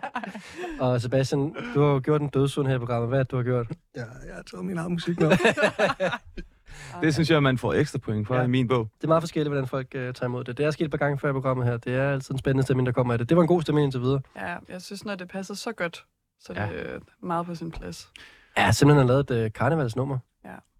[0.79, 3.09] og Sebastian, du har jo gjort en dødsund her i programmet.
[3.09, 3.67] Hvad er det, du har gjort?
[3.95, 5.31] Ja, jeg har taget min egen musik med.
[7.01, 8.39] det synes jeg, man får ekstra point for Ja.
[8.41, 8.45] ja.
[8.47, 8.89] i min bog.
[8.97, 10.57] Det er meget forskelligt, hvordan folk øh, tager imod det.
[10.57, 11.77] Det er sket et par gange før i programmet her.
[11.77, 13.29] Det er altid en spændende stemning, der kommer af det.
[13.29, 14.21] Det var en god stemning indtil videre.
[14.35, 16.05] ja, jeg synes, når det passer så godt,
[16.39, 16.67] så er Ja.
[16.67, 18.09] det øh, meget på sin plads.
[18.57, 20.17] Ja, simpelthen har lavet et øh, karnevalsnummer.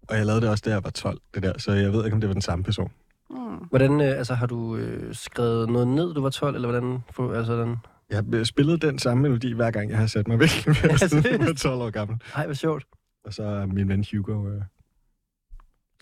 [0.08, 1.58] Og jeg lavede det også, da jeg var 12, det der.
[1.58, 2.92] Så jeg ved ikke, om det var den samme person.
[3.30, 3.36] Mm.
[3.70, 6.98] Hvordan, øh, altså, har du øh, skrevet noget ned, du var 12, eller hvordan?
[7.10, 7.76] For, altså, den...
[8.10, 11.40] Jeg har spillet den samme melodi, hver gang jeg har sat mig væk, siden jeg
[11.40, 12.20] var 12 år gammel.
[12.34, 12.84] Ej, hvor sjovt.
[13.24, 14.62] Og så er min ven Hugo øh,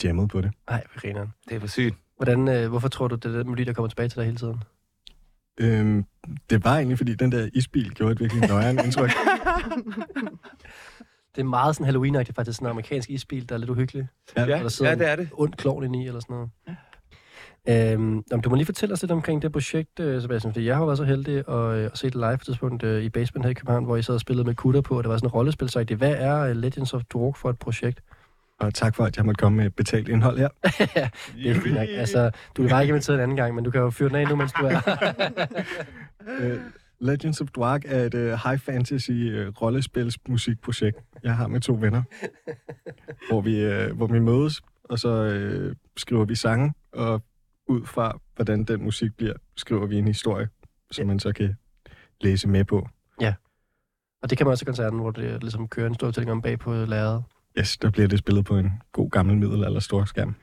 [0.04, 0.50] jammet på det.
[0.68, 1.32] Ej, hvor grineren.
[1.48, 1.96] Det er for sygt.
[2.16, 4.36] Hvordan, øh, hvorfor tror du, det er den melodi, der kommer tilbage til dig hele
[4.36, 4.62] tiden?
[5.60, 6.04] Øhm,
[6.50, 9.10] det var egentlig, fordi den der isbil gjorde et virkelig nøjeren indtryk.
[11.36, 12.56] Det er meget sådan Halloween-agtigt, faktisk.
[12.56, 14.08] Sådan en amerikansk isbil, der er lidt uhyggelig.
[14.36, 15.28] Ja, der sidder ja det er det.
[15.32, 16.50] ond klovn ind i, eller sådan noget.
[17.68, 20.76] Øhm, jamen, du må lige fortælle os lidt omkring det projekt, øh, Sebastian, fordi jeg
[20.76, 23.08] har været så heldig at, øh, at se det live på et tidspunkt øh, i
[23.08, 25.16] Basement her i København, hvor I sad og spillede med kutter på, og det var
[25.16, 25.96] sådan en rollespil.
[25.96, 28.00] Hvad er Legends of Dwarf for et projekt?
[28.60, 30.48] Og tak for, at jeg måtte komme med betalt indhold her.
[31.42, 31.88] Det er fint nok.
[31.88, 34.16] Altså, du er bare ikke inviteret en anden gang, men du kan jo fyre den
[34.16, 35.12] af nu, mens du er her.
[36.40, 36.60] Øh,
[37.00, 42.02] Legends of Dwark er et uh, high fantasy uh, rollespilsmusikprojekt, jeg har med to venner.
[43.30, 45.08] hvor, vi, uh, hvor vi mødes, og så
[45.68, 47.22] uh, skriver vi sange, og
[47.66, 50.48] ud fra, hvordan den musik bliver, skriver vi en historie,
[50.90, 51.56] som man så kan
[52.20, 52.88] læse med på.
[54.22, 56.42] Og det kan man også i koncerten, hvor det ligesom kører en stor fortælling om
[56.42, 57.24] bag på lærredet.
[57.58, 60.34] Yes, der bliver det spillet på en god gammel middelalder stor skærm.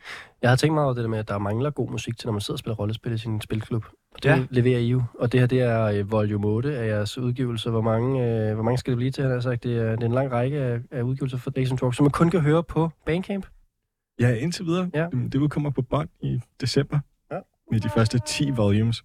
[0.42, 2.32] Jeg har tænkt mig over det der med, at der mangler god musik til, når
[2.32, 3.86] man sidder og spiller rollespil i sin spilklub.
[4.16, 4.46] Og det Ja.
[4.50, 5.04] leverer I jo.
[5.20, 7.70] Og det her, det er øh, volume 8 af jeres udgivelse.
[7.70, 9.24] Hvor mange, øh, hvor mange skal det blive til?
[9.24, 11.70] Han har sagt, det er, det er en lang række af, af udgivelser for Days
[11.70, 13.46] Talk, som man kun kan høre på Bandcamp.
[14.20, 14.90] Ja, indtil videre.
[14.94, 15.08] Ja.
[15.12, 17.00] Det udkommer på bånd i december.
[17.32, 17.40] Ja.
[17.72, 19.04] Med de første 10 volumes.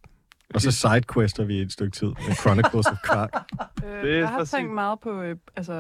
[0.54, 3.30] Og så sidequester vi et stykke tid med Chronicles of Quark.
[3.86, 5.72] Øh, er jeg har tænkt meget på, øh, altså,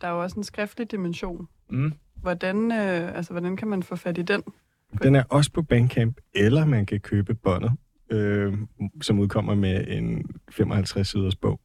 [0.00, 1.48] der er jo også en skriftlig dimension.
[1.70, 1.92] Mm.
[2.16, 4.42] Hvordan, øh, altså, hvordan kan man få fat i den?
[5.02, 7.72] Den er også på Bandcamp, eller man kan købe båndet,
[8.10, 8.58] øh,
[9.02, 11.60] som udkommer med en 55-siders bog.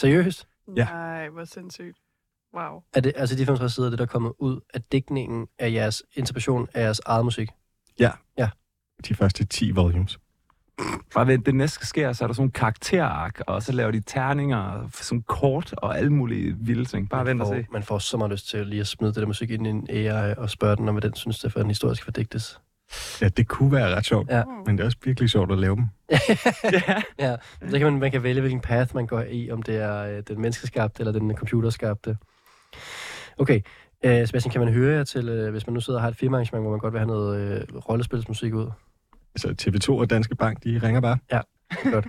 [0.00, 0.48] Seriøst?
[0.76, 0.84] Ja.
[0.84, 1.96] Nej, hvor sindssygt.
[2.56, 2.82] Wow.
[2.94, 6.02] Er det, altså de 65 sider, det der er kommet ud af dækningen af jeres
[6.14, 7.48] interpretation af jeres eget musik?
[9.08, 10.18] De første 10 volumes.
[11.14, 14.00] Bare vent, det næste sker, så er der sådan nogle karakterark, og så laver de
[14.00, 17.10] terninger, og sådan kort og alle mulige vilde ting.
[17.10, 17.66] Bare vent og se.
[17.72, 19.86] man får så meget lyst til lige at smide det der musik ind i en
[19.90, 22.60] AI og spørge den, om hvad den synes, det er for en historisk fordægtes.
[23.20, 24.42] Ja, det kunne være ret sjovt, Ja.
[24.66, 25.84] men det er også virkelig sjovt at lave dem.
[26.88, 27.02] ja.
[27.18, 27.36] Ja,
[27.70, 30.22] så kan man, man kan vælge, hvilken path man går i, om det er øh,
[30.28, 32.16] den menneskeskabte eller den computerskabte.
[33.38, 33.60] Okay,
[34.04, 36.16] øh, Sebastian, kan man høre jer til, øh, hvis man nu sidder og har et
[36.16, 38.70] firmaarrangement, hvor man godt vil have noget øh, rollespilsmusik ud?
[39.34, 41.18] Altså TV2 og Danske Bank, de ringer bare.
[41.92, 42.06] Godt.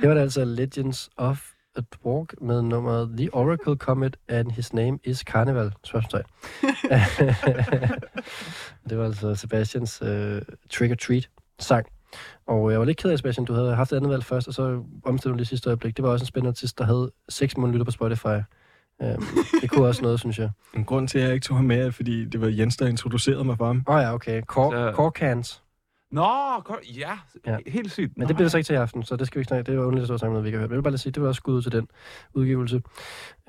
[0.00, 1.40] Det var det altså Legends of
[1.76, 5.72] a Dwark med nummeret The Oracle Comet and His Name is Carnival.
[5.84, 6.24] Spørgsmålstegn.
[8.88, 11.86] det var altså Sebastians øh, Trick or Treat sang.
[12.46, 14.54] Og jeg var lidt ked af, Sebastian, du havde haft et andet valg først, og
[14.54, 15.96] så omstillede du lige sidste øjeblik.
[15.96, 18.36] Det var også en spændende artist, der havde 6 millioner lytter på Spotify.
[19.04, 19.24] Um,
[19.60, 20.50] det kunne også noget, synes jeg.
[20.74, 22.86] En grund til, at jeg ikke tog ham med, er, fordi det var Jens, der
[22.86, 23.84] introducerede mig for ham.
[23.88, 24.42] Åh oh, ja, okay.
[24.42, 25.62] Core, Så- Core Cans.
[26.12, 26.62] Nå,
[26.96, 27.18] ja.
[27.46, 27.58] Ja.
[27.66, 28.18] Helt sygt.
[28.18, 29.70] Men det bliver så ikke til i aften, så det skal vi ikke snakke.
[29.70, 30.68] Det var underligt at sammen med, vi kan høre.
[30.68, 31.88] Men Jeg vil bare lige sige, det var også skud ud til den
[32.34, 32.82] udgivelse.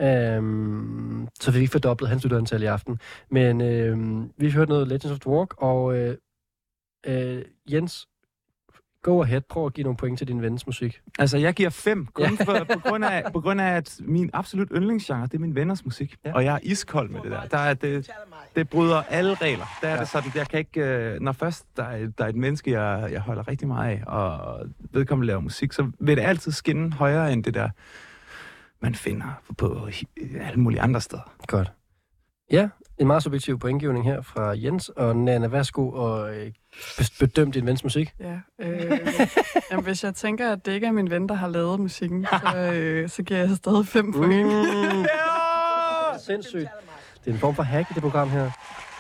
[0.01, 2.99] Øhm, så vi fik fordoblet hans lytterantal i aften.
[3.31, 6.17] Men øhm, vi hørte noget Legends of the Walk, og øh,
[7.05, 8.07] øh, Jens,
[9.01, 9.41] go ahead.
[9.41, 11.01] Prøv at give nogle point til din vens musik.
[11.19, 14.67] Altså, jeg giver fem, kun for, på, grund af, på grund af, at min absolut
[14.75, 16.15] yndlingsgenre, det er min venners musik.
[16.25, 16.33] Ja.
[16.33, 17.45] Og jeg er iskold med det der.
[17.45, 18.11] der er det,
[18.55, 19.65] det bryder alle regler.
[19.81, 19.99] Der er ja.
[19.99, 20.81] det sådan, jeg kan ikke...
[20.81, 24.03] øh, Når først der er, der er et menneske, jeg, jeg holder rigtig meget af,
[24.07, 24.59] og
[24.91, 27.69] vedkommende laver musik, så vil det altid skinne højere end det der,
[28.81, 29.87] man finder på
[30.41, 31.33] alle mulige andre steder.
[31.47, 31.71] Godt.
[32.51, 34.89] Ja, en meget subjektiv pointgivning her fra Jens.
[34.89, 36.29] Og Nana, værsgo og
[36.75, 38.13] øh, bes- bedøm din vens musik.
[38.19, 38.91] Ja, øh,
[39.71, 42.57] jamen, hvis jeg tænker, at det ikke er min ven, der har lavet musikken, så,
[42.57, 44.47] øh, så giver jeg stadig fem point.
[44.47, 45.05] Mm,
[46.19, 46.67] sindssygt.
[47.25, 48.43] Det er en form for hack i det program her.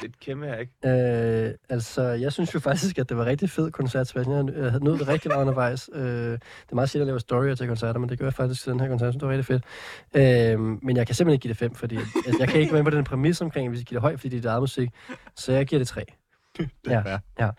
[0.01, 0.69] Det er et kæmpe hack.
[0.85, 4.49] Øh, altså, jeg synes jo faktisk, at det var rigtig fed koncert, Sebastian.
[4.55, 5.89] Jeg havde nødt det rigtig meget undervejs.
[5.93, 6.39] Øh, det
[6.71, 8.79] er meget sjældent at lave storyer til koncerter, men det gør jeg faktisk til den
[8.79, 9.05] her koncert.
[9.05, 9.61] Jeg synes, det var rigtig
[10.13, 10.53] fedt.
[10.53, 12.77] Øh, men jeg kan simpelthen ikke give det fem, fordi altså, jeg kan ikke gå
[12.77, 14.49] ind på den præmis omkring, at vi skal give det højt, fordi det er dit
[14.49, 14.89] eget musik.
[15.35, 16.05] Så jeg giver det tre.
[16.85, 17.01] Det Ja.
[17.39, 17.51] fair.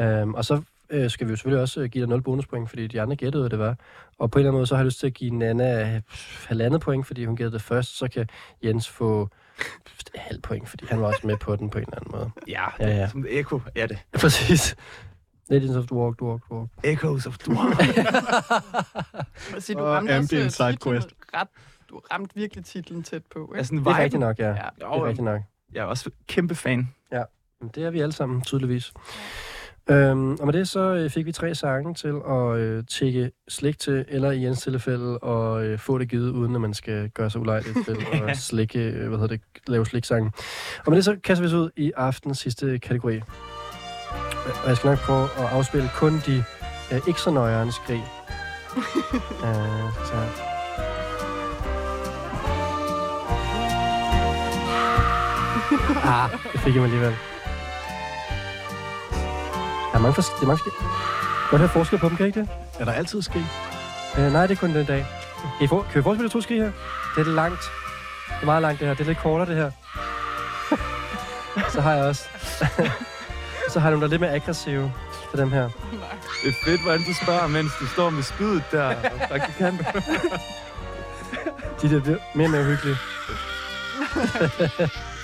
[0.00, 2.86] Øhm, og så øh, skal vi jo selvfølgelig også øh, give dig 0 bonuspoint, fordi
[2.86, 3.76] de andre gættede, hvad det var.
[4.18, 6.00] Og på en eller anden måde, så har jeg lyst til at give Nana øh,
[6.48, 7.98] halvandet point, fordi hun gættede det først.
[7.98, 8.28] Så kan
[8.64, 9.28] Jens få
[10.14, 12.30] halv point, fordi han var også med på den på en eller anden måde.
[12.48, 13.08] Ja, Ja, ja.
[13.08, 13.98] som Echo er det.
[14.20, 14.76] Præcis.
[15.50, 16.70] Legends of the Walk, Walk, Walk.
[16.84, 17.76] Echoes of Dwarf.
[19.58, 21.08] Så du Og ramte også ambient titlen sidequest.
[21.34, 21.48] ret,
[21.90, 23.44] du ramte virkelig titlen tæt på.
[23.52, 23.58] Ikke?
[23.58, 24.48] altså, Det er rigtigt nok, ja.
[24.48, 24.54] Ja.
[24.54, 25.40] Det er rigtigt nok.
[25.72, 26.94] Jeg er også kæmpe fan.
[27.74, 28.92] Det er vi alle sammen, tydeligvis.
[29.90, 33.78] Øhm, og med det så øh, fik vi tre sange til at øh, tække slik
[33.78, 37.30] til, eller i Jens tilfælde, og øh, få det givet, uden at man skal gøre
[37.30, 40.32] sig ulejligt til at slikke, øh, hvad hedder det, lave sliksange.
[40.78, 43.20] Og med det så kaster vi os ud i aftens sidste kategori.
[44.62, 46.44] Og jeg skal nok prøve at afspille kun de
[46.92, 48.04] øh, ikke så nøjere skrig.
[49.46, 50.14] øh, så.
[56.04, 57.33] Ah, det fik jeg mig alligevel.
[59.94, 62.28] Der er mange, fors- det er mange sk- Godt have forskel på dem, kan I
[62.28, 62.48] ikke det?
[62.78, 63.46] Er der altid skrig?
[64.18, 65.06] Øh, nej, det er kun den dag.
[65.58, 66.64] Kan I, for- kan I forestille to skrig her?
[67.14, 67.60] Det er lidt langt.
[68.28, 68.94] Det er meget langt, det her.
[68.94, 69.70] Det er lidt kortere, det her.
[71.70, 72.24] Så har jeg også...
[73.72, 74.92] så har jeg nogle, der er lidt mere aggressive
[75.30, 75.62] for dem her.
[76.42, 78.94] Det er fedt, hvordan du spørger, mens du står med spydet der.
[79.28, 79.80] Praktikant.
[81.82, 82.96] De der bliver mere og mere uhyggelige.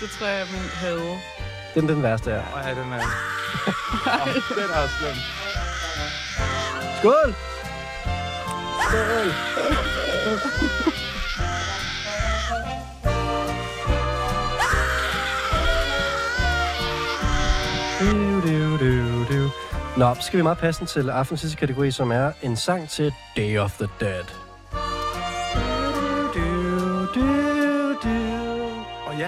[0.01, 1.19] Det tror jeg, min havde.
[1.75, 2.39] Den er den værste her.
[2.57, 3.01] Åh, ja, den er
[4.59, 5.17] den er slem.
[6.99, 7.35] Skål!
[8.89, 9.29] Skål!
[18.01, 19.51] Du, du,
[20.21, 23.73] skal vi meget passe til aftenens sidste kategori, som er en sang til Day of
[23.73, 24.50] the Dead.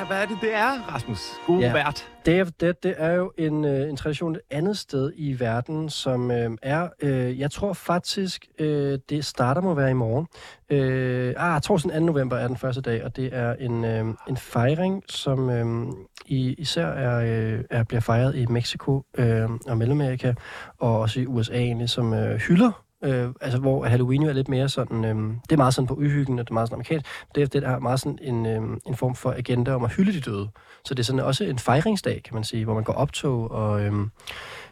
[0.07, 1.33] Hvad er det, det er, Rasmus?
[1.47, 1.73] God Ja.
[1.73, 2.09] vært.
[2.27, 5.91] Day of Dead, det er jo en, øh, en tradition et andet sted i verden,
[5.91, 10.27] som øh, er, øh, jeg tror faktisk, øh, det starter må være i morgen.
[10.71, 12.07] Øh, ah, sådan 2.
[12.07, 15.93] november er den første dag, og det er en, øh, en fejring, som øh,
[16.27, 17.19] i, især er,
[17.55, 20.35] øh, er, bliver fejret i Mexico øh, og Mellemamerika,
[20.79, 24.49] og også i USA egentlig, som øh, hylder Øh, altså, hvor Halloween jo er lidt
[24.49, 27.07] mere sådan, øh, det er meget sådan på uhyggen, og det er meget sådan amerikansk.
[27.35, 30.13] Det er det, er meget sådan en, øh, en form for agenda om at hylde
[30.13, 30.49] de døde.
[30.85, 33.85] Så det er sådan også en fejringsdag, kan man sige, hvor man går optog og,
[33.85, 33.93] øh,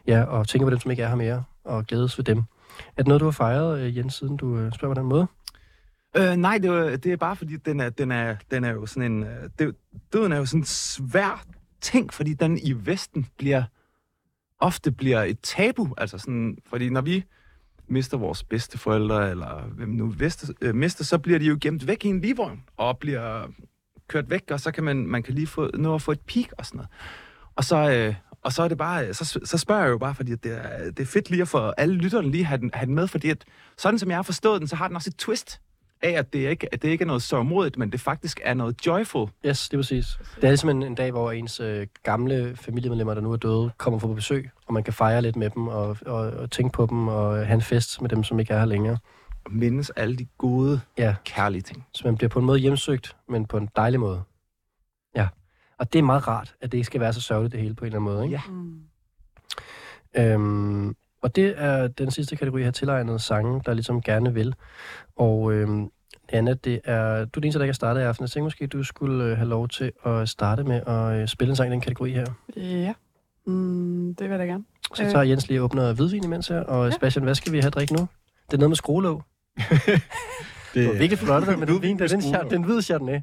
[0.07, 2.39] ja, og tænker på dem, som ikke er her mere, og glædes ved dem.
[2.97, 5.27] Er det noget, du har fejret, øh, Jens, siden du øh, spørger på den måde?
[6.17, 8.87] Øh, nej, det er, det er bare fordi, den er, den er, den er jo
[8.87, 9.23] sådan en...
[9.23, 9.75] Øh, det,
[10.13, 11.45] døden er jo sådan en svær
[11.81, 13.63] ting, fordi den i Vesten bliver
[14.61, 15.89] ofte bliver et tabu.
[15.99, 17.25] Altså sådan, fordi når vi
[17.91, 22.05] mister vores bedsteforældre, eller hvem nu mister, øh, mister, så bliver de jo gemt væk
[22.05, 23.47] i en livvogn, og bliver
[24.09, 26.47] kørt væk, og så kan man, man kan lige få, nå at få et peak
[26.59, 26.91] og sådan noget.
[27.57, 30.35] Og så, øh, og så er det bare, så, så spørger jeg jo bare, fordi
[30.35, 32.95] det er, det er fedt lige at få alle lytterne lige have den, have den
[32.95, 33.45] med, fordi at,
[33.79, 35.61] sådan som jeg har forstået den, så har den også et twist
[36.03, 38.87] af, at det ikke, at det ikke er noget sørmodigt, men det faktisk er noget
[38.87, 39.29] joyful.
[39.47, 40.07] Yes, det er præcis.
[40.37, 43.71] Det er ligesom en, en dag, hvor ens øh, gamle familiemedlemmer, der nu er døde,
[43.77, 46.87] kommer på besøg, og man kan fejre lidt med dem, og, og, og tænke på
[46.87, 48.99] dem, og have en fest med dem, som ikke er her længere.
[49.45, 51.15] Og mindes alle de gode, Ja.
[51.25, 51.87] kærlige ting.
[51.95, 54.23] Så man bliver på en måde hjemsøgt, men på en dejlig måde.
[55.17, 55.29] Ja.
[55.79, 57.85] Og det er meget rart, at det ikke skal være så sørgeligt det hele på
[57.85, 58.25] en eller anden måde.
[58.25, 58.35] Ikke?
[58.37, 58.53] Ja.
[58.53, 58.81] Mm.
[60.17, 64.55] Øhm, og det er den sidste kategori, jeg har tilegnet sange, der ligesom gerne vil.
[65.17, 65.91] Og øhm,
[66.29, 68.23] Anna, det er, du er den eneste, der ikke har startet i aften.
[68.23, 71.51] Jeg tænkte måske, du skulle øh, have lov til at starte med at øh, spille
[71.51, 72.27] en sang i den kategori her.
[72.57, 72.93] Ja,
[73.47, 74.65] mm, det vil jeg da gerne.
[74.95, 75.11] Så Øh.
[75.11, 76.61] tager Jens lige og åbner hvidvin imens her.
[76.61, 76.91] Og Ja.
[76.93, 78.09] Sebastian, hvad skal vi have at drikke nu?
[78.47, 79.23] Det er noget med skruelåg.
[80.75, 81.99] Det var virkelig flot, det med den vin.
[81.99, 83.19] Det er den, char- den hvide chardonnay.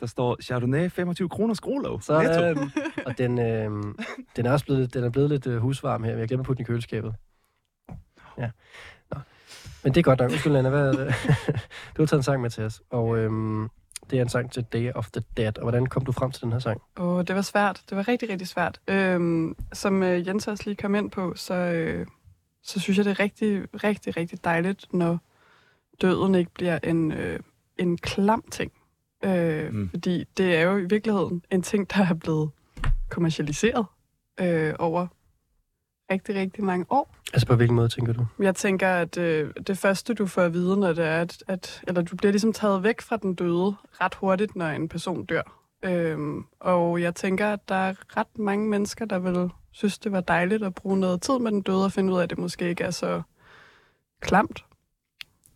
[0.00, 2.00] Der står Chardonnay 25 kroner skruelov.
[2.00, 2.44] Så, Netto.
[2.44, 2.70] øhm,
[3.06, 3.94] og den, øh,
[4.36, 6.10] den er også blevet, den er blevet lidt øh, husvarm her.
[6.12, 7.14] men Jeg glemte at putte den i køleskabet.
[8.38, 8.50] Ja.
[9.12, 9.18] Nå.
[9.84, 10.30] Men det er godt nok.
[10.30, 10.70] Undskyld, Anna.
[10.70, 10.92] Hvad,
[11.96, 12.82] du har taget en sang med til os.
[12.90, 13.68] Og øhm,
[14.10, 15.58] det er en sang til Day of the Dead.
[15.58, 16.80] Og hvordan kom du frem til den her sang?
[16.98, 17.82] Åh, det var svært.
[17.90, 18.80] Det var rigtig, rigtig svært.
[18.88, 22.06] Øhm, som øh, Jens også lige kom ind på, så, øh,
[22.62, 25.18] så synes jeg, det er rigtig, rigtig, rigtig dejligt, når
[26.02, 27.40] døden ikke bliver en, øh,
[27.78, 28.72] en klam ting.
[29.24, 29.90] Øh, Mm.
[29.90, 32.50] Fordi det er jo i virkeligheden en ting, der er blevet
[33.08, 33.86] kommercialiseret
[34.40, 35.06] øh, over
[36.10, 37.14] rigtig, rigtig mange år.
[37.32, 38.26] Altså på hvilken måde, tænker du?
[38.38, 41.82] Jeg tænker, at øh, det første, du får at vide, når det er, at, at
[41.88, 45.42] eller du bliver ligesom taget væk fra den døde ret hurtigt, når en person dør.
[45.82, 50.20] Øhm, og jeg tænker, at der er ret mange mennesker, der vil synes, det var
[50.20, 52.68] dejligt at bruge noget tid med den døde, og finde ud af, at det måske
[52.68, 53.22] ikke er så
[54.20, 54.64] klamt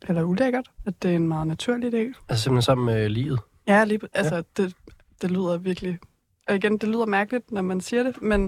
[0.08, 2.14] eller ulækkert, at det er en meget naturlig del.
[2.28, 3.40] Altså simpelthen sammen med livet.
[3.68, 4.42] Ja, lige, altså, ja.
[4.56, 4.74] Det,
[5.22, 5.98] det lyder virkelig...
[6.48, 8.42] Og igen, det lyder mærkeligt, når man siger det, men,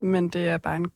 [0.00, 0.08] Mm.
[0.08, 0.90] men det er bare en, det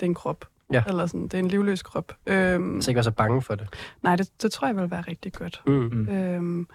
[0.00, 0.44] er en krop.
[0.72, 0.82] Ja.
[0.88, 2.16] Eller sådan, det er en livløs krop.
[2.26, 3.68] Øhm, Så ikke være så bange for det.
[4.02, 5.62] Nej, det, det tror jeg vil være rigtig godt.
[5.66, 5.72] Mm.
[5.72, 6.08] Mm.
[6.08, 6.66] Øhm,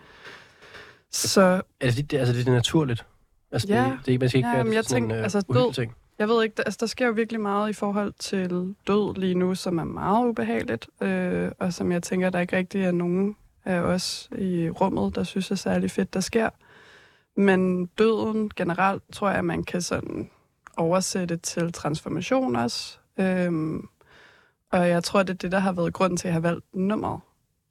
[1.11, 3.05] så Altså, det, det, altså, det er naturligt.
[3.51, 3.83] Altså, Ja.
[3.97, 5.73] det, det, er- man skal ikke Ja, gøre jeg sådan tænker, en øh, altså, død-
[5.73, 5.95] ting.
[6.19, 8.49] jeg ved ikke, der, altså, der sker jo virkelig meget i forhold til
[8.87, 12.81] død lige nu, som er meget ubehageligt, øh, og som jeg tænker, der ikke rigtig
[12.83, 13.35] er nogen
[13.65, 16.49] af os i rummet, der synes er særlig fedt, der sker.
[17.37, 20.29] Men døden generelt, tror jeg, man kan sådan
[20.77, 22.97] oversætte til transformation også.
[23.19, 23.87] Øhm,
[24.71, 26.65] og jeg tror, det er det, der har været grunden til, at jeg har valgt
[26.75, 27.19] nummeret.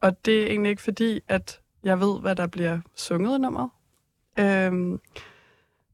[0.03, 3.71] Og det er egentlig ikke fordi, at jeg ved, hvad der bliver sunget i nummeret.
[4.39, 5.01] Øhm,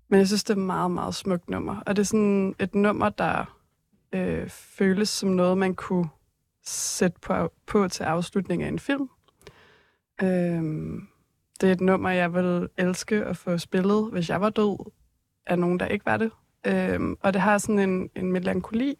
[0.09, 1.81] men jeg synes, det er et meget, meget smukt nummer.
[1.87, 3.57] Og det er sådan et nummer, der
[4.13, 6.09] øh, føles som noget, man kunne
[6.65, 9.09] sætte på, på til afslutningen af en film.
[10.23, 11.09] Øhm,
[11.61, 14.91] det er et nummer, jeg ville elske at få spillet, hvis jeg var død,
[15.47, 16.31] af nogen, der ikke var det.
[16.67, 18.95] Øhm, og det har sådan en, en melankoli,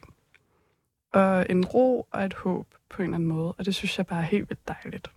[1.13, 3.53] og en ro og et håb på en eller anden måde.
[3.53, 5.11] Og det synes jeg bare er helt vildt dejligt.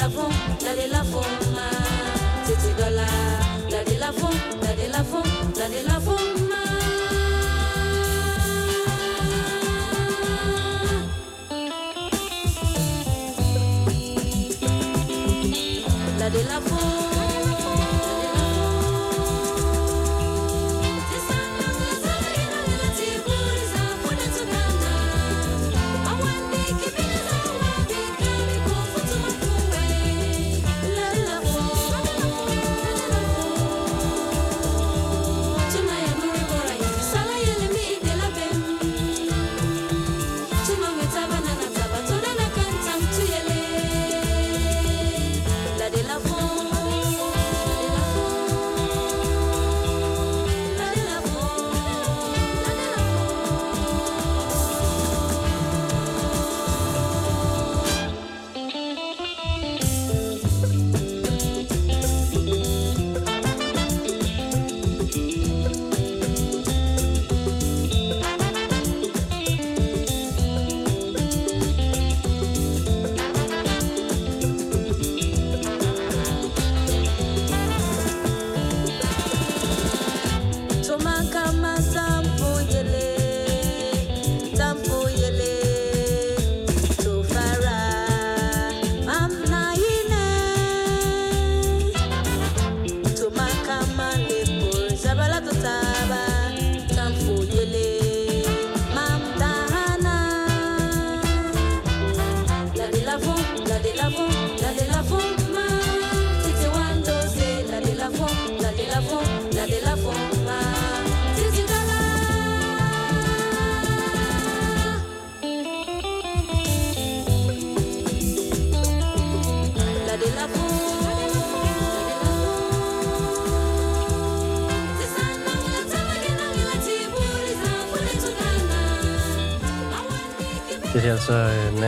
[0.00, 0.28] l'avant,
[0.60, 1.49] d'aller l'avant.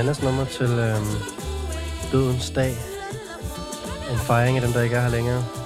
[0.03, 1.05] Nannas nummer til øhm,
[2.13, 2.77] Dødens Dag.
[4.13, 5.62] En fejring af dem, der ikke er her længere.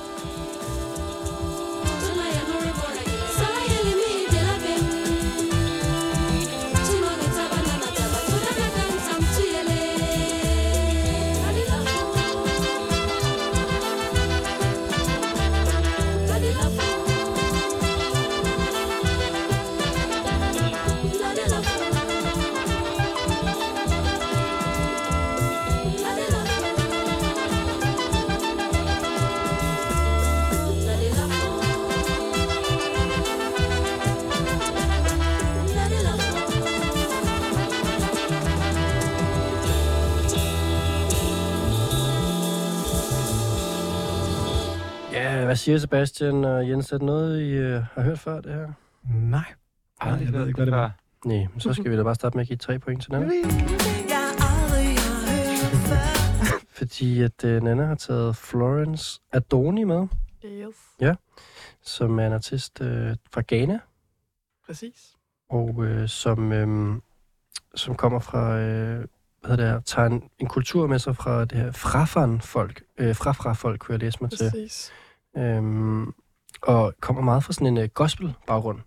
[45.67, 46.93] Siger Sebastian og Jens?
[46.93, 48.73] Er det noget, I øh, har hørt før, det her?
[49.15, 49.45] Nej.
[50.01, 50.93] Aldrig jeg ved hørt ikke, hvad det var.
[51.25, 53.27] Nej, men så skal vi da bare starte med at give tre point til Nana.
[56.79, 60.07] Fordi at øh, Nana har taget Florence Adoni med,
[61.03, 61.17] Yes,
[61.83, 63.79] som er en artist øh, fra Ghana,
[64.67, 65.17] præcis.
[65.51, 66.97] og øh, som, øh,
[67.75, 69.05] som kommer fra, øh,
[69.41, 73.17] hvad hedder det her, tager en, en kultur med sig fra det her frafan-folk, øh,
[73.17, 74.51] frafra-folk, kunne jeg læse mig til.
[74.51, 74.93] Præcis.
[75.37, 76.15] Øhm,
[76.63, 78.81] og kommer meget fra sådan en øh, gospel-baggrund.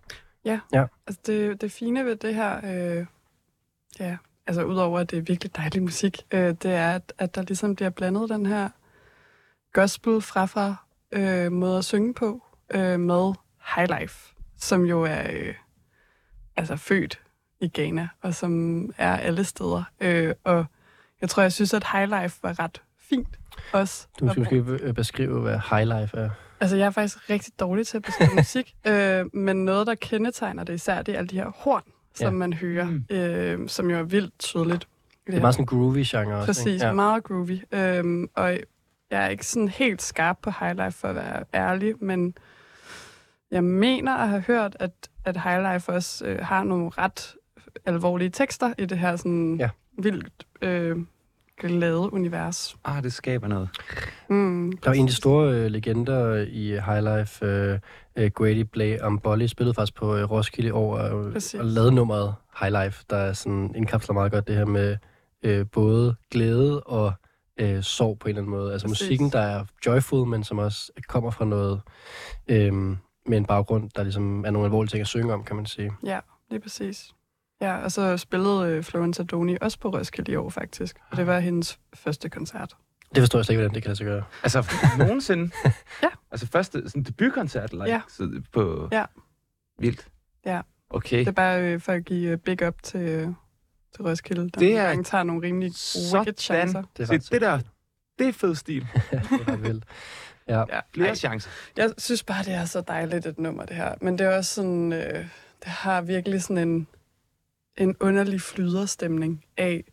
[1.07, 3.05] Altså det, det fine ved det her, øh,
[3.99, 4.17] ja,
[4.47, 7.75] altså udover at det er virkelig dejlig musik, øh, det er, at, at der ligesom
[7.75, 8.69] bliver blandet den her
[9.73, 10.75] gospel fra fra
[11.11, 13.33] øh, måde at synge på øh, med
[13.75, 15.53] highlife, som jo er øh,
[16.55, 17.21] altså født
[17.59, 19.83] i Ghana, og som er alle steder.
[20.01, 20.65] Øh, og
[21.21, 23.39] jeg tror, jeg synes, at highlife var ret fint
[23.73, 24.07] også.
[24.19, 26.29] Du skal måske øh, beskrive, hvad highlife er.
[26.59, 30.63] Altså, jeg er faktisk rigtig dårlig til at beskrive musik, øh, men noget, der kendetegner
[30.63, 31.81] det især, det er alle de her horn,
[32.15, 32.31] som Ja.
[32.31, 33.05] man hører, Mm.
[33.09, 34.87] øh, som jo er vildt tydeligt.
[35.27, 36.85] Det er meget sådan groovy genre også, Præcis, ikke?
[36.85, 36.93] ja.
[36.93, 37.59] meget groovy.
[37.71, 38.51] Øhm, og
[39.11, 42.33] jeg er ikke sådan helt skarp på Highlife, for at være ærlig, men
[43.51, 44.91] jeg mener at have hørt, at,
[45.25, 47.35] at Highlife også øh, har nogle ret
[47.85, 49.69] alvorlige tekster i det her sådan Ja.
[49.97, 50.97] vildt øh,
[51.59, 52.75] glade univers.
[52.85, 53.69] Ah, det skaber noget.
[54.29, 57.79] Mm, Der var en af de store øh, legender i Highlife, øh,
[58.15, 63.03] øh, Grady Blay Amboli, spillede faktisk på øh, Roskilde år og, og lavede nummeret Highlife,
[63.09, 64.97] der er sådan indkapsler meget godt det her med
[65.43, 67.13] øh, både glæde og
[67.59, 68.71] øh, sorg på en eller anden måde.
[68.73, 69.01] Altså Præcis.
[69.01, 71.81] musikken, der er joyful, men som også kommer fra noget
[72.47, 72.73] øh,
[73.25, 75.91] med en baggrund, der ligesom er nogle alvorlige ting at synge om, kan man sige.
[76.05, 76.19] Ja,
[76.51, 77.13] lige præcis.
[77.61, 80.97] Ja, og så spillede øh, Florence Adoni også på Roskilde i år, faktisk.
[81.11, 82.73] Og det var hendes første koncert.
[83.15, 84.23] Det forstår jeg slet ikke, hvordan det kan lade sig gøre.
[84.43, 84.65] Altså,
[84.97, 85.51] nogensinde?
[86.03, 86.07] Ja.
[86.31, 88.01] Altså, første sådan, debutkoncert like, Ja.
[88.09, 88.89] så, på...
[88.91, 89.05] Ja.
[89.79, 90.07] Vildt.
[90.45, 90.61] Ja.
[90.89, 91.19] Okay.
[91.19, 93.27] Det er bare øh, for at give øh, big up til, øh,
[93.95, 96.17] til Roskilde, der Det er- gange tager nogle rimelig Sådan.
[96.19, 96.83] wicked chancer.
[96.97, 97.59] Det er Se, det der,
[98.19, 98.87] det er fed stil.
[99.11, 99.83] det er vildt.
[100.47, 100.59] Ja.
[100.59, 100.79] Ja.
[100.93, 101.49] Flere Ej, chancer.
[101.77, 103.95] Jeg synes bare, det er så dejligt et nummer, det her.
[104.01, 105.13] Men det er også sådan, øh,
[105.63, 106.87] det har virkelig sådan en,
[107.79, 109.83] en underlig flyderstemning af,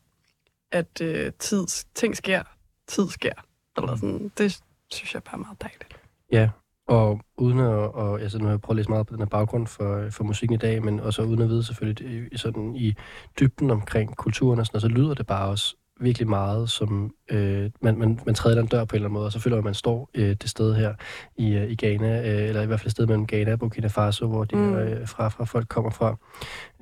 [0.72, 2.42] at øh, tid, ting sker,
[2.88, 3.32] tid sker.
[3.76, 4.60] Eller sådan, det
[4.90, 5.96] synes jeg bare er meget dejligt.
[6.32, 6.50] Ja,
[6.88, 9.26] og uden at, og, altså nu har jeg prøvet at læse meget på den her
[9.26, 12.94] baggrund for, for musikken i dag, men også uden at vide selvfølgelig i- sådan i
[13.40, 17.98] dybden omkring kulturen og sådan så lyder det bare også virkelig meget som, øh, man,
[17.98, 19.64] man, man træder den dør på en eller anden måde, og så føler man, at
[19.64, 20.94] man står øh, det sted her
[21.36, 23.86] i, øh, i Ghana, øh, eller i hvert fald et sted mellem Ghana og Burkina
[23.88, 24.74] Faso, hvor de Mm.
[24.74, 26.16] øh, fra, fra folk kommer fra.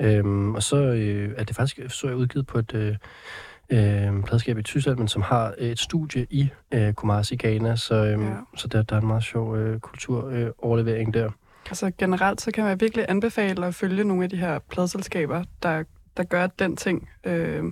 [0.01, 2.97] Øhm, og så øh, er det faktisk, så jeg udgivet på et øh,
[3.71, 8.11] øh, pladskab i Tyskland, men som har et studie i øh, Kumasi, Ghana, så, øh,
[8.23, 8.35] Ja.
[8.57, 11.31] så der, der er en meget sjov øh, kulturoverlevering øh, overlevering der.
[11.69, 15.83] Altså generelt, så kan man virkelig anbefale at følge nogle af de her pladselskaber, der,
[16.17, 17.09] der gør den ting.
[17.25, 17.63] Øh,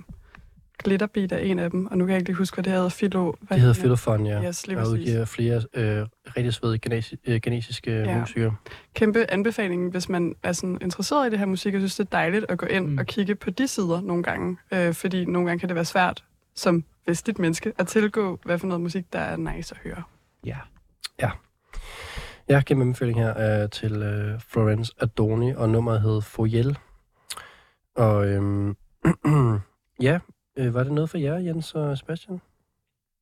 [0.79, 2.89] Glitterbeat er en af dem, og nu kan jeg ikke lige huske, hvad det hedder.
[2.89, 4.43] Philo, hvad Det hedder Philofon, ja.
[4.47, 4.99] Yes, lige og præcis.
[4.99, 6.79] udgiver flere øh, rigtig svede
[7.27, 8.11] øh, genesiske Ja.
[8.11, 8.19] ja.
[8.19, 8.55] musikere.
[8.93, 12.09] Kæmpe anbefaling, hvis man er sådan interesseret i det her musik, og synes, det er
[12.09, 12.97] dejligt at gå ind Mm.
[12.97, 14.57] og kigge på de sider nogle gange.
[14.73, 16.23] Øh, fordi nogle gange kan det være svært
[16.55, 20.03] som vestligt menneske at tilgå, hvad for noget musik, der er nice at høre.
[20.45, 20.57] Ja.
[22.47, 26.77] Jeg har kæmpe anbefaling her øh, til øh, Florence Adoni, og nummeret hed Foyel.
[27.95, 28.75] Og øhm,
[30.01, 30.19] ja,
[30.57, 32.41] øh, var det noget for jer, Jens og Sebastian?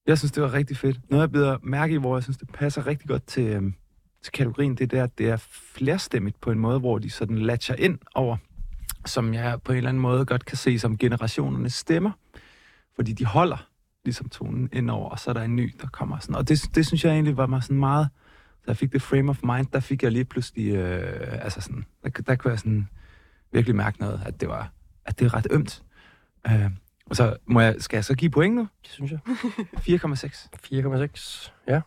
[0.07, 1.09] Jeg synes, det var rigtig fedt.
[1.09, 3.63] Noget, jeg bliver mærke i, hvor jeg synes, det passer rigtig godt til, øh,
[4.21, 5.37] til kategorien, det er der, at det er
[5.73, 8.37] flerstemmigt på en måde, hvor de sådan latcher ind over,
[9.05, 12.11] som jeg på en eller anden måde godt kan se som generationernes stemmer.
[12.95, 13.67] Fordi de holder
[14.05, 16.35] ligesom tonen indover, og så er der en ny, der kommer sådan.
[16.35, 18.09] Og det, det synes jeg egentlig var mig sådan meget...
[18.65, 20.75] Da jeg fik det frame of mind, der fik jeg lige pludselig...
[20.75, 22.87] Øh, altså sådan, der, der kunne jeg sådan
[23.51, 24.71] virkelig mærke noget, at det var
[25.05, 25.83] at det er ret ømt.
[26.47, 26.71] Øh,
[27.11, 28.67] og så må jeg, skal jeg så give point nu?
[28.83, 29.19] Det synes jeg.
[30.01, 30.47] 4,6.
[30.73, 31.51] 4,6.
[31.67, 31.81] Ja.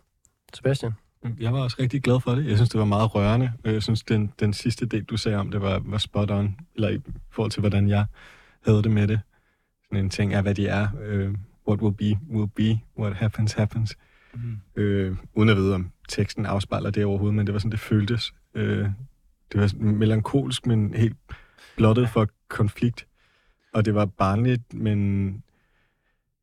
[0.54, 0.92] Sebastian?
[1.40, 2.46] Jeg var også rigtig glad for det.
[2.46, 3.52] Jeg synes, det var meget rørende.
[3.64, 6.56] Jeg synes, den, den sidste del, du sagde om det, var, var spot on.
[6.74, 8.06] Eller i forhold til, hvordan jeg
[8.64, 9.20] havde det med det.
[9.84, 10.88] Sådan en ting er, hvad de er.
[10.92, 11.34] Uh,
[11.68, 12.80] what will be, will be.
[12.98, 13.96] What happens, happens.
[14.34, 14.60] Mm.
[14.76, 18.34] Øh, uden at vide, om teksten afspejler det overhovedet, men det var sådan, det føltes.
[18.54, 18.88] Øh,
[19.52, 21.16] det var sådan melankolsk, men helt
[21.76, 23.06] blottet for konflikt.
[23.74, 25.42] Og det var barnligt, men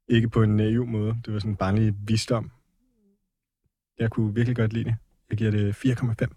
[0.08, 1.18] ikke på en naiv måde.
[1.26, 2.52] Det var sådan en barnlig visdom.
[4.00, 4.96] Jeg kunne virkelig godt lide det.
[5.30, 6.28] Jeg giver det 4,5.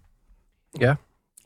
[0.79, 0.95] Ja,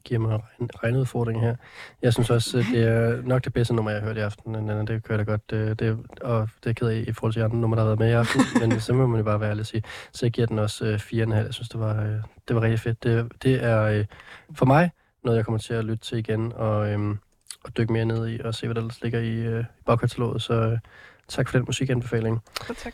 [0.06, 1.56] giver mig en regneudfordring her.
[2.02, 4.56] Jeg synes også, det er nok det bedste nummer, jeg har hørt i aften.
[4.56, 5.42] Anden, det kører da godt.
[5.54, 7.88] øh, Det, og det er ked af i forhold til de andre numre, der har
[7.90, 8.42] været med i aften.
[8.70, 9.84] men så må man jo bare være ærlig at sige.
[10.12, 11.34] Så jeg giver den også øh, 4,5.
[11.34, 13.04] Jeg synes, det var, øh, det var rigtig fedt.
[13.04, 14.06] Det, det er øh,
[14.54, 14.92] for mig
[15.24, 17.16] noget, jeg kommer til at lytte til igen og, øh,
[17.64, 20.42] og dykke mere ned i og se, hvad der ellers ligger i, øh, i bagkataloget.
[20.42, 20.78] Så øh,
[21.28, 22.40] tak for den musikanbefaling.
[22.68, 22.94] Så tak.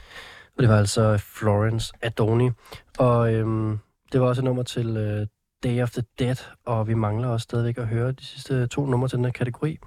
[0.57, 2.49] Og det var altså Florence Adoni.
[2.97, 3.79] Og øhm,
[4.11, 5.27] det var også et nummer til øh,
[5.63, 6.35] Day of the Dead,
[6.65, 9.77] og vi mangler også stadigvæk at høre de sidste to numre til den her kategori.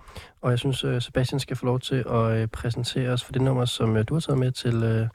[0.41, 3.43] Og jeg synes, øh, Sebastian skal få lov til at øh, præsentere os for det
[3.43, 5.09] nummer, som øh, du har taget med til øh,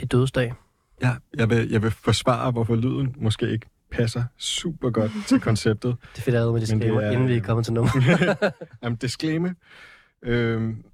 [0.00, 0.54] De Dødes Dag.
[1.02, 5.96] Ja, jeg vil, jeg vil forsvare, hvorfor lyden måske ikke passer super godt til konceptet.
[6.12, 7.90] Det er fedt at med Men det disclaimer, er- inden vi er kommet til nummer.
[8.82, 9.50] Jamen, disclaimer.
[10.22, 10.84] Øhm,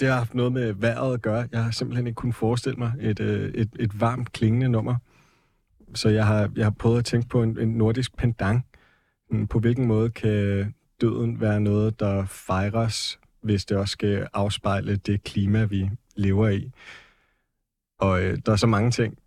[0.00, 1.48] det har haft noget med vejret at gøre.
[1.52, 4.96] Jeg har simpelthen ikke kunnet forestille mig et, øh, et, et varmt klingende nummer.
[5.94, 8.62] Så jeg har, jeg har prøvet at tænke på en, en nordisk pendant.
[9.30, 14.96] Mm, På hvilken måde kan døden være noget, der fejres, hvis det også skal afspejle
[14.96, 16.70] det klima, vi lever i?
[17.98, 19.18] Og øh, der er så mange ting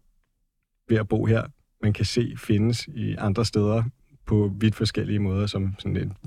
[0.89, 1.43] ved at bo her,
[1.85, 3.83] man kan se findes i andre steder
[4.25, 6.17] på vidt forskellige måder, som sådan en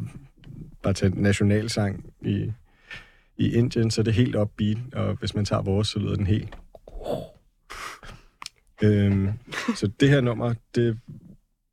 [0.83, 2.53] bare tage en nationalsang i,
[3.37, 6.27] i Indien, så er det helt upbeat, og hvis man tager vores, så lyder den
[6.27, 6.55] helt...
[8.83, 9.33] Øhm,
[9.75, 11.01] så det her nummer, det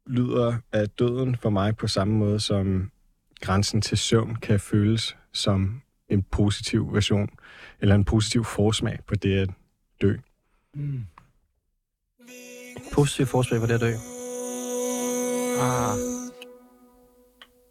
[0.08, 2.92] lyder af døden for mig på samme måde, som
[3.42, 7.30] grænsen til søvn kan føles som en positiv version,
[7.80, 9.50] eller en positiv forsmag på det at
[10.02, 10.18] dø.
[10.74, 11.06] Mm
[12.96, 13.94] positivt forslag på det at dø.
[15.60, 15.98] Ah.